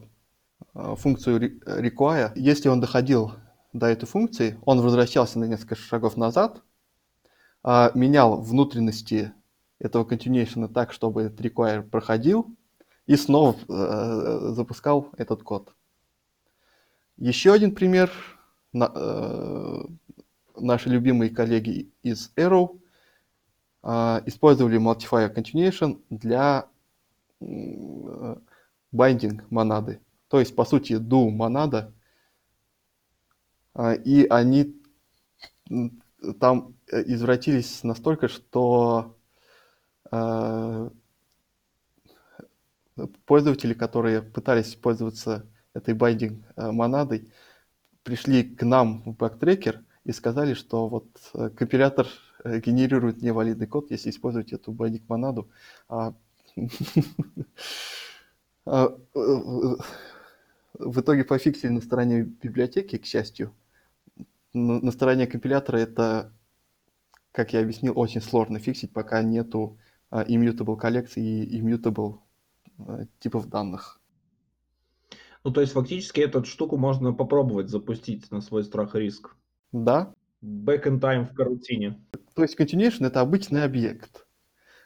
э, 0.73 0.95
функцию 0.97 1.59
require. 1.63 2.31
Если 2.33 2.67
он 2.67 2.79
доходил 2.81 3.33
до 3.73 3.85
этой 3.85 4.07
функции, 4.07 4.57
он 4.65 4.81
возвращался 4.81 5.37
на 5.37 5.45
несколько 5.45 5.75
шагов 5.75 6.17
назад, 6.17 6.63
э, 7.63 7.91
менял 7.93 8.41
внутренности 8.41 9.31
этого 9.79 10.05
continuation 10.05 10.67
так, 10.67 10.91
чтобы 10.91 11.23
этот 11.23 11.39
require 11.41 11.83
проходил, 11.83 12.55
и 13.05 13.15
снова 13.15 13.55
э, 13.67 14.53
запускал 14.53 15.09
этот 15.17 15.43
код. 15.43 15.73
Еще 17.17 17.53
один 17.53 17.73
пример. 17.73 18.11
На, 18.73 18.91
э, 18.93 19.83
наши 20.59 20.89
любимые 20.89 21.29
коллеги 21.29 21.89
из 22.03 22.31
Arrow 22.35 22.79
а, 23.81 24.21
использовали 24.25 24.79
Multifier 24.79 25.33
Continuation 25.33 26.01
для 26.09 26.67
binding 27.39 29.41
монады. 29.49 30.01
То 30.27 30.39
есть, 30.39 30.55
по 30.55 30.65
сути, 30.65 30.93
do 30.93 31.29
монада. 31.29 31.93
А, 33.73 33.93
и 33.93 34.25
они 34.27 34.75
там 36.39 36.73
э, 36.91 37.03
извратились 37.05 37.83
настолько, 37.83 38.27
что 38.27 39.16
пользователи, 43.25 43.73
которые 43.73 44.21
пытались 44.21 44.75
пользоваться 44.75 45.45
этой 45.73 45.93
binding 45.93 46.43
монадой, 46.55 47.31
пришли 48.03 48.43
к 48.43 48.63
нам 48.63 49.03
в 49.03 49.15
бэктрекер 49.15 49.83
и 50.05 50.11
сказали, 50.11 50.53
что 50.53 50.87
вот 50.87 51.07
э, 51.33 51.49
компилятор 51.49 52.07
Э, 52.47 52.59
генерирует 52.59 53.21
невалидный 53.21 53.67
код, 53.67 53.91
если 53.91 54.09
использовать 54.09 54.53
эту 54.53 54.71
binding 54.71 55.03
монаду. 55.07 55.49
А, 55.89 56.13
а 58.65 58.95
э, 59.15 59.19
в 60.73 61.01
итоге 61.01 61.23
пофиксили 61.23 61.71
на 61.71 61.81
стороне 61.81 62.21
библиотеки, 62.21 62.97
к 62.97 63.05
счастью. 63.05 63.53
На 64.53 64.91
стороне 64.91 65.27
компилятора 65.27 65.77
это, 65.77 66.31
как 67.31 67.53
я 67.53 67.59
объяснил, 67.59 67.97
очень 67.99 68.21
сложно 68.21 68.59
фиксить, 68.59 68.93
пока 68.93 69.21
нету 69.21 69.77
immutable 70.11 70.77
коллекции 70.77 71.45
и 71.45 71.61
immutable 71.61 72.19
а, 72.79 73.05
типов 73.19 73.47
данных. 73.47 73.99
Ну, 75.43 75.51
то 75.51 75.61
есть 75.61 75.73
фактически 75.73 76.19
эту 76.19 76.43
штуку 76.43 76.77
можно 76.77 77.13
попробовать 77.13 77.69
запустить 77.69 78.29
на 78.31 78.41
свой 78.41 78.63
страх 78.63 78.95
и 78.95 78.99
риск. 78.99 79.35
Да. 79.71 80.13
Back 80.43 80.85
in 80.85 80.99
time 80.99 81.25
в 81.25 81.33
карутине. 81.33 82.01
То 82.35 82.43
есть 82.43 82.59
continuation 82.59 83.07
это 83.07 83.21
обычный 83.21 83.63
объект. 83.63 84.27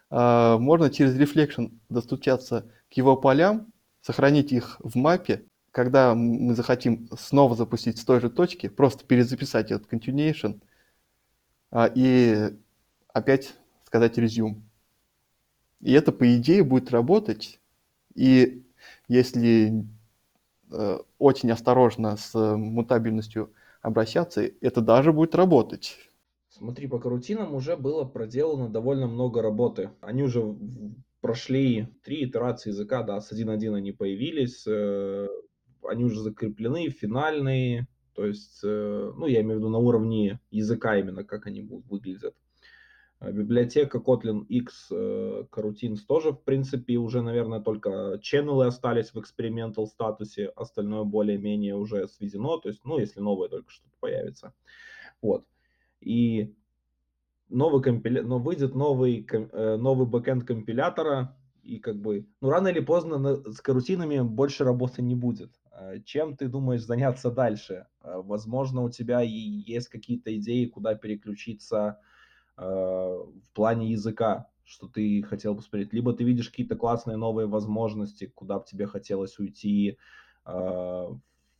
А, 0.09 0.57
можно 0.57 0.89
через 0.89 1.17
reflection 1.17 1.79
достучаться 1.89 2.71
к 2.89 2.93
его 2.93 3.17
полям, 3.17 3.71
сохранить 4.01 4.51
их 4.51 4.77
в 4.79 4.95
мапе. 4.97 5.45
Когда 5.71 6.15
мы 6.15 6.53
захотим 6.53 7.09
снова 7.17 7.55
запустить 7.55 7.97
с 7.97 8.03
той 8.03 8.19
же 8.19 8.29
точки, 8.29 8.67
просто 8.67 9.05
перезаписать 9.05 9.71
этот 9.71 9.91
continuation 9.91 10.61
а, 11.71 11.89
и 11.93 12.53
опять 13.13 13.55
сказать 13.85 14.17
resume. 14.17 14.61
И 15.81 15.93
это, 15.93 16.11
по 16.11 16.35
идее, 16.35 16.63
будет 16.63 16.91
работать. 16.91 17.59
И 18.13 18.63
если 19.07 19.85
э, 20.71 20.99
очень 21.17 21.51
осторожно 21.51 22.17
с 22.17 22.33
мутабельностью 22.55 23.51
обращаться, 23.81 24.43
это 24.61 24.81
даже 24.81 25.11
будет 25.11 25.35
работать. 25.35 25.97
Смотри, 26.49 26.87
по 26.87 26.99
карутинам 26.99 27.55
уже 27.55 27.75
было 27.77 28.03
проделано 28.03 28.69
довольно 28.69 29.07
много 29.07 29.41
работы. 29.41 29.91
Они 30.01 30.21
уже 30.23 30.55
прошли 31.21 31.87
три 32.03 32.25
итерации 32.25 32.69
языка, 32.69 33.03
да, 33.03 33.21
с 33.21 33.31
1.1 33.31 33.73
они 33.75 33.91
появились, 33.91 34.65
э, 34.67 35.27
они 35.83 36.03
уже 36.03 36.19
закреплены, 36.19 36.89
финальные, 36.89 37.87
то 38.13 38.25
есть, 38.25 38.59
э, 38.63 39.13
ну, 39.15 39.25
я 39.27 39.41
имею 39.41 39.55
в 39.55 39.59
виду 39.59 39.69
на 39.69 39.77
уровне 39.77 40.39
языка 40.51 40.97
именно, 40.97 41.23
как 41.23 41.47
они 41.47 41.61
будут 41.61 41.87
выглядят. 41.89 42.35
Э, 43.21 43.31
библиотека 43.31 43.99
Kotlin 43.99 44.45
X 44.47 44.87
э, 44.91 45.43
Coroutines 45.51 45.99
тоже, 46.07 46.31
в 46.31 46.41
принципе, 46.43 46.97
уже, 46.97 47.21
наверное, 47.21 47.59
только 47.59 48.19
ченнелы 48.21 48.65
остались 48.65 49.13
в 49.13 49.19
экспериментал 49.19 49.87
статусе, 49.87 50.47
остальное 50.55 51.03
более-менее 51.03 51.75
уже 51.75 52.07
сведено, 52.07 52.57
то 52.57 52.69
есть, 52.69 52.83
ну, 52.83 52.97
если 52.97 53.19
новое 53.19 53.47
только 53.47 53.69
что-то 53.69 53.95
появится. 53.99 54.53
Вот. 55.21 55.45
И 55.99 56.55
новый 57.49 57.83
компиля... 57.83 58.23
но 58.23 58.39
выйдет 58.39 58.73
новый, 58.73 59.25
э, 59.31 59.77
новый 59.77 60.07
бэкэнд 60.07 60.43
компилятора, 60.43 61.37
и 61.61 61.77
как 61.77 61.97
бы, 62.01 62.25
ну, 62.41 62.49
рано 62.49 62.69
или 62.69 62.79
поздно 62.79 63.35
с 63.35 63.61
карутинами 63.61 64.21
больше 64.21 64.63
работы 64.63 65.03
не 65.03 65.13
будет. 65.13 65.51
Чем 66.05 66.35
ты 66.35 66.47
думаешь 66.47 66.81
заняться 66.81 67.29
дальше? 67.29 67.85
Возможно, 68.01 68.81
у 68.81 68.89
тебя 68.89 69.21
есть 69.21 69.87
какие-то 69.89 70.35
идеи, 70.35 70.65
куда 70.65 70.95
переключиться 70.95 71.99
Э, 72.01 72.10
в 72.63 73.53
плане 73.53 73.91
языка, 73.91 74.47
что 74.63 74.87
ты 74.87 75.21
хотел 75.23 75.53
бы 75.53 75.57
посмотреть. 75.57 75.93
Либо 75.93 76.13
ты 76.13 76.23
видишь 76.23 76.49
какие-то 76.49 76.75
классные 76.75 77.17
новые 77.17 77.47
возможности, 77.47 78.31
куда 78.33 78.59
бы 78.59 78.65
тебе 78.65 78.87
хотелось 78.87 79.39
уйти, 79.39 79.97
э, 80.45 81.07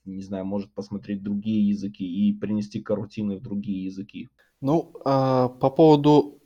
не 0.05 0.21
знаю, 0.21 0.45
может 0.45 0.73
посмотреть 0.73 1.23
другие 1.23 1.67
языки 1.69 2.03
и 2.03 2.33
принести 2.33 2.81
карутины 2.81 3.37
в 3.37 3.41
другие 3.41 3.85
языки. 3.85 4.29
Ну, 4.61 4.93
а, 5.05 5.49
по 5.49 5.69
поводу 5.69 6.39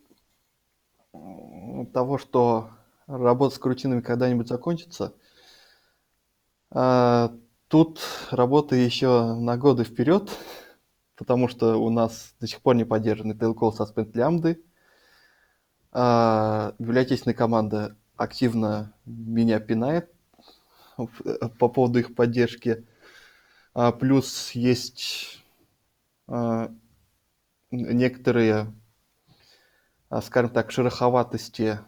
того, 1.94 2.18
что 2.18 2.70
работа 3.08 3.56
с 3.56 3.60
карутинами 3.60 4.02
когда-нибудь 4.02 4.48
закончится, 4.48 5.14
а, 6.72 7.34
тут 7.68 8.02
работа 8.32 8.76
еще 8.76 9.36
на 9.36 9.58
годы 9.58 9.84
вперед, 9.84 10.30
потому 11.16 11.48
что 11.48 11.78
у 11.78 11.90
нас 11.90 12.36
до 12.40 12.48
сих 12.48 12.62
пор 12.62 12.76
не 12.76 12.86
поддержаны 12.86 13.34
tail-call 13.34 13.72
suspend 13.78 14.12
лямбды. 14.14 14.62
А, 15.92 16.74
библиотечная 16.78 17.34
команда 17.34 17.96
активно 18.18 18.94
меня 19.06 19.60
пинает 19.60 20.12
по 21.60 21.70
поводу 21.70 22.00
их 22.00 22.16
поддержки. 22.16 22.86
А, 23.74 23.92
плюс 23.92 24.52
есть 24.52 25.44
а, 26.28 26.72
некоторые, 27.72 28.74
а, 30.10 30.22
скажем 30.22 30.52
так, 30.52 30.72
шероховатости 30.72 31.80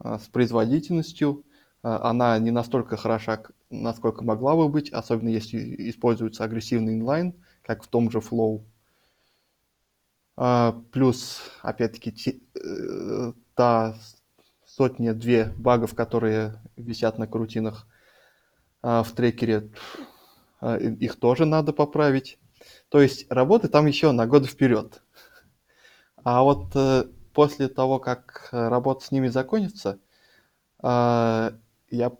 а, 0.00 0.18
с 0.18 0.26
производительностью. 0.26 1.44
А, 1.84 2.10
она 2.10 2.36
не 2.40 2.50
настолько 2.50 2.96
хороша, 2.96 3.40
насколько 3.70 4.24
могла 4.24 4.56
бы 4.56 4.68
быть, 4.68 4.90
особенно 4.90 5.28
если 5.28 5.90
используется 5.90 6.42
агрессивный 6.42 6.94
инлайн– 6.94 7.34
как 7.64 7.82
в 7.82 7.88
том 7.88 8.10
же 8.10 8.18
Flow. 8.18 8.62
А, 10.36 10.80
плюс, 10.92 11.40
опять-таки, 11.62 12.42
э, 12.54 13.32
та 13.54 13.96
сотня-две 14.66 15.52
багов, 15.56 15.94
которые 15.94 16.60
висят 16.76 17.18
на 17.18 17.26
крутинах 17.26 17.86
а, 18.82 19.02
в 19.02 19.12
трекере, 19.12 19.70
а, 20.60 20.76
их 20.76 21.16
тоже 21.16 21.46
надо 21.46 21.72
поправить. 21.72 22.38
То 22.88 23.00
есть 23.00 23.26
работы 23.30 23.68
там 23.68 23.86
еще 23.86 24.12
на 24.12 24.26
год 24.26 24.46
вперед. 24.46 25.02
А 26.22 26.42
вот 26.42 26.74
э, 26.74 27.04
после 27.34 27.68
того, 27.68 27.98
как 27.98 28.48
работа 28.50 29.04
с 29.04 29.10
ними 29.10 29.28
закончится, 29.28 29.98
а, 30.80 31.52
я, 31.90 32.12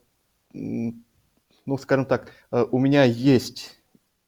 ну, 0.53 1.79
скажем 1.79 2.07
так, 2.07 2.31
э, 2.51 2.65
у 2.71 2.79
меня 2.79 3.05
есть 3.05 3.81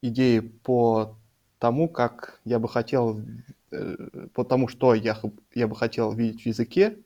идеи 0.03 0.41
по 0.41 1.17
тому, 1.59 1.89
как 1.89 2.41
я 2.45 2.59
бы 2.59 2.69
хотел, 2.69 3.21
э, 3.71 4.29
по 4.35 4.45
тому, 4.45 4.69
что 4.69 4.95
я, 4.95 5.21
я 5.55 5.69
бы 5.69 5.77
хотел 5.77 6.13
видеть 6.13 6.43
в 6.43 6.47
языке. 6.47 6.99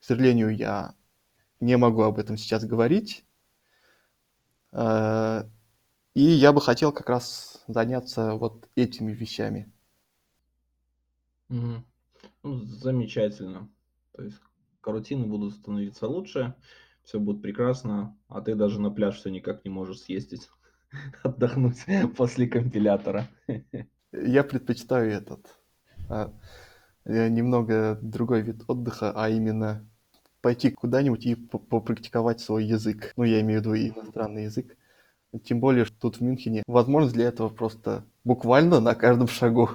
К 0.00 0.04
сожалению, 0.04 0.54
я 0.54 0.94
не 1.60 1.76
могу 1.76 2.02
об 2.02 2.18
этом 2.18 2.36
сейчас 2.36 2.64
говорить. 2.64 3.24
Э, 4.72 5.44
и 6.14 6.22
я 6.22 6.52
бы 6.52 6.60
хотел 6.60 6.92
как 6.92 7.08
раз 7.08 7.62
заняться 7.68 8.34
вот 8.34 8.68
этими 8.74 9.12
вещами. 9.12 9.72
Угу. 11.48 11.84
Ну, 12.42 12.64
замечательно. 12.64 13.68
То 14.12 14.22
есть 14.22 14.38
карутины 14.80 15.26
будут 15.26 15.54
становиться 15.54 16.06
лучше, 16.06 16.54
все 17.04 17.18
будет 17.18 17.42
прекрасно, 17.42 18.16
а 18.28 18.40
ты 18.40 18.54
даже 18.54 18.80
на 18.80 18.90
пляж 18.90 19.18
все 19.18 19.30
никак 19.30 19.64
не 19.64 19.70
можешь 19.70 20.00
съездить. 20.00 20.48
отдохнуть 21.22 21.84
после 22.16 22.46
компилятора. 22.46 23.28
Я 24.12 24.44
предпочитаю 24.44 25.10
этот. 25.10 25.46
А, 26.08 26.32
немного 27.04 27.98
другой 28.02 28.42
вид 28.42 28.62
отдыха, 28.68 29.12
а 29.14 29.28
именно 29.28 29.88
пойти 30.42 30.70
куда-нибудь 30.70 31.24
и 31.24 31.34
попрактиковать 31.34 32.40
свой 32.40 32.64
язык. 32.64 33.12
Ну, 33.16 33.24
я 33.24 33.40
имею 33.40 33.60
в 33.60 33.64
виду 33.64 33.76
иностранный 33.76 34.44
язык. 34.44 34.76
Тем 35.44 35.60
более, 35.60 35.84
что 35.84 35.96
тут 35.98 36.16
в 36.16 36.20
Мюнхене 36.20 36.62
возможность 36.66 37.14
для 37.14 37.28
этого 37.28 37.48
просто 37.48 38.04
буквально 38.24 38.80
на 38.80 38.94
каждом 38.94 39.28
шагу. 39.28 39.70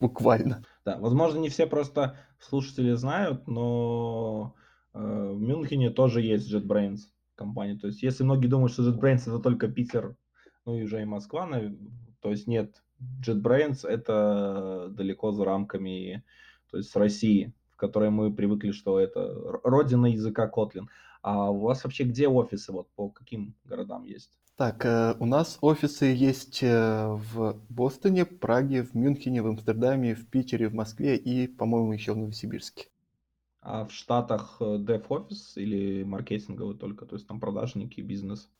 Буквально. 0.00 0.64
Да, 0.84 0.98
возможно, 0.98 1.38
не 1.38 1.48
все 1.48 1.66
просто 1.66 2.16
слушатели 2.38 2.92
знают, 2.92 3.46
но 3.48 4.54
э, 4.92 4.98
в 4.98 5.40
Мюнхене 5.40 5.90
тоже 5.90 6.20
есть 6.20 6.52
JetBrains 6.52 6.98
компания. 7.34 7.78
То 7.78 7.86
есть, 7.86 8.02
если 8.02 8.22
многие 8.22 8.48
думают, 8.48 8.72
что 8.72 8.88
JetBrains 8.88 9.22
это 9.22 9.38
только 9.38 9.68
Питер, 9.68 10.16
ну 10.68 10.76
и 10.76 10.82
уже 10.82 11.00
и 11.00 11.06
Москва, 11.06 11.48
то 12.20 12.30
есть 12.30 12.46
нет, 12.46 12.82
JetBrains 13.26 13.88
это 13.88 14.88
далеко 14.90 15.32
за 15.32 15.46
рамками, 15.46 16.22
то 16.70 16.76
есть 16.76 16.94
России, 16.94 17.54
в 17.72 17.76
которой 17.76 18.10
мы 18.10 18.30
привыкли, 18.30 18.72
что 18.72 19.00
это 19.00 19.60
родина 19.64 20.06
языка 20.06 20.50
Kotlin. 20.54 20.86
А 21.22 21.50
у 21.50 21.60
вас 21.60 21.84
вообще 21.84 22.04
где 22.04 22.28
офисы, 22.28 22.70
вот 22.70 22.86
по 22.96 23.08
каким 23.08 23.54
городам 23.64 24.04
есть? 24.04 24.30
Так, 24.56 24.84
э, 24.84 25.14
у 25.18 25.24
нас 25.24 25.56
офисы 25.62 26.04
есть 26.04 26.62
э, 26.62 27.06
в 27.08 27.58
Бостоне, 27.70 28.26
Праге, 28.26 28.82
в 28.82 28.94
Мюнхене, 28.94 29.40
в 29.40 29.46
Амстердаме, 29.46 30.14
в 30.14 30.26
Питере, 30.26 30.68
в 30.68 30.74
Москве 30.74 31.16
и, 31.16 31.46
по-моему, 31.46 31.94
еще 31.94 32.12
в 32.12 32.18
Новосибирске. 32.18 32.88
А 33.62 33.86
в 33.86 33.92
Штатах 33.92 34.58
э, 34.60 35.00
офис 35.08 35.56
или 35.56 36.02
маркетинговый 36.04 36.76
только, 36.76 37.06
то 37.06 37.16
есть 37.16 37.26
там 37.26 37.40
продажники, 37.40 38.02
бизнес? 38.02 38.50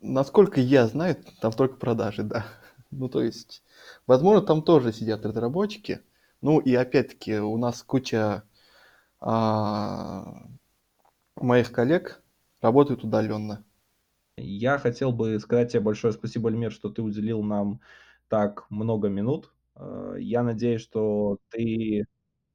Насколько 0.00 0.60
я 0.60 0.86
знаю, 0.86 1.16
там 1.40 1.52
только 1.52 1.76
продажи, 1.76 2.22
да. 2.22 2.46
Ну, 2.90 3.08
то 3.08 3.22
есть, 3.22 3.64
возможно, 4.06 4.46
там 4.46 4.62
тоже 4.62 4.92
сидят 4.92 5.26
разработчики. 5.26 6.02
Ну, 6.42 6.60
и 6.60 6.72
опять-таки, 6.74 7.40
у 7.40 7.56
нас 7.56 7.82
куча 7.82 8.44
а, 9.20 10.46
моих 11.34 11.72
коллег 11.72 12.22
работают 12.60 13.02
удаленно. 13.02 13.64
Я 14.36 14.78
хотел 14.78 15.12
бы 15.12 15.38
сказать 15.40 15.72
тебе 15.72 15.80
большое 15.80 16.12
спасибо, 16.12 16.50
Альмир, 16.50 16.72
что 16.72 16.90
ты 16.90 17.02
уделил 17.02 17.42
нам 17.42 17.80
так 18.28 18.66
много 18.70 19.08
минут. 19.08 19.52
А, 19.74 20.14
я 20.14 20.42
надеюсь, 20.42 20.82
что 20.82 21.38
ты 21.50 22.06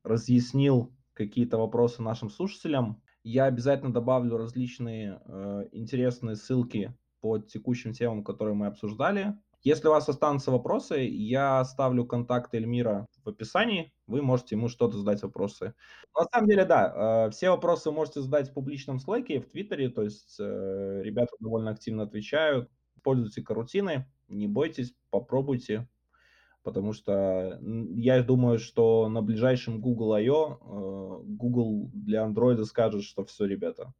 разъяснил 0.04 0.94
какие-то 1.14 1.58
вопросы 1.58 2.02
нашим 2.02 2.30
слушателям. 2.30 3.02
Я 3.32 3.46
обязательно 3.46 3.94
добавлю 3.94 4.38
различные 4.38 5.22
э, 5.24 5.68
интересные 5.72 6.36
ссылки 6.36 6.98
по 7.22 7.38
текущим 7.38 7.94
темам, 7.94 8.24
которые 8.24 8.56
мы 8.56 8.66
обсуждали. 8.66 9.36
Если 9.62 9.88
у 9.88 9.92
вас 9.92 10.10
останутся 10.10 10.50
вопросы, 10.50 11.02
я 11.02 11.60
оставлю 11.60 12.06
контакты 12.08 12.58
Эльмира 12.58 13.06
в 13.24 13.30
описании, 13.30 13.94
вы 14.08 14.24
можете 14.24 14.56
ему 14.56 14.68
что-то 14.68 14.98
задать 14.98 15.22
вопросы. 15.22 15.76
На 16.18 16.26
самом 16.26 16.50
деле, 16.50 16.66
да, 16.66 17.28
э, 17.28 17.30
все 17.30 17.52
вопросы 17.52 17.92
можете 17.92 18.22
задать 18.22 18.50
в 18.50 18.54
публичном 18.54 18.98
слайке, 18.98 19.40
в 19.40 19.48
Твиттере, 19.48 19.90
то 19.90 20.02
есть 20.02 20.38
э, 20.40 21.02
ребята 21.04 21.36
довольно 21.40 21.70
активно 21.70 22.04
отвечают. 22.04 22.72
Пользуйтесь 23.04 23.44
карутиной, 23.44 24.06
не 24.28 24.48
бойтесь, 24.48 24.96
попробуйте, 25.12 25.88
потому 26.70 26.94
что 26.94 27.60
я 27.96 28.22
думаю, 28.22 28.60
что 28.60 29.10
на 29.10 29.24
ближайшем 29.24 29.82
Google 29.82 30.14
I.O. 30.14 30.60
Э, 30.62 31.24
Google 31.26 31.90
для 31.96 32.24
Android 32.24 32.64
скажет, 32.66 33.04
что 33.04 33.26
все, 33.26 33.46
ребята, 33.46 33.92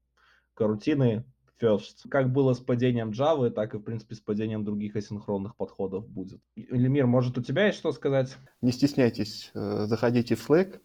карутины 0.54 1.26
first. 1.60 2.08
Как 2.12 2.32
было 2.32 2.54
с 2.54 2.60
падением 2.60 3.10
Java, 3.10 3.50
так 3.50 3.74
и, 3.74 3.80
в 3.80 3.82
принципе, 3.82 4.14
с 4.14 4.20
падением 4.20 4.64
других 4.64 4.96
асинхронных 4.96 5.56
подходов 5.56 6.08
будет. 6.08 6.42
Эльмир, 6.56 7.08
может, 7.08 7.40
у 7.40 7.42
тебя 7.42 7.66
есть 7.66 7.80
что 7.80 7.92
сказать? 7.92 8.38
Не 8.62 8.72
стесняйтесь, 8.72 9.50
э, 9.56 9.86
заходите 9.88 10.36
в 10.36 10.48
Slack, 10.48 10.80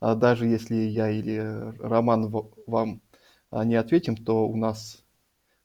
а 0.00 0.14
даже 0.14 0.46
если 0.46 0.74
я 0.74 1.08
или 1.08 1.38
Роман 1.80 2.28
вам 2.66 3.00
а, 3.50 3.64
не 3.64 3.76
ответим, 3.76 4.16
то 4.16 4.46
у 4.46 4.56
нас 4.56 5.02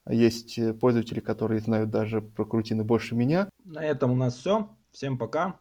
есть 0.09 0.57
пользователи, 0.79 1.19
которые 1.19 1.59
знают 1.59 1.89
даже 1.89 2.21
про 2.21 2.45
крутины 2.45 2.85
больше 2.85 3.15
меня. 3.15 3.49
На 3.65 3.83
этом 3.83 4.11
у 4.11 4.15
нас 4.15 4.37
все. 4.37 4.69
Всем 4.97 5.15
пока. 5.19 5.59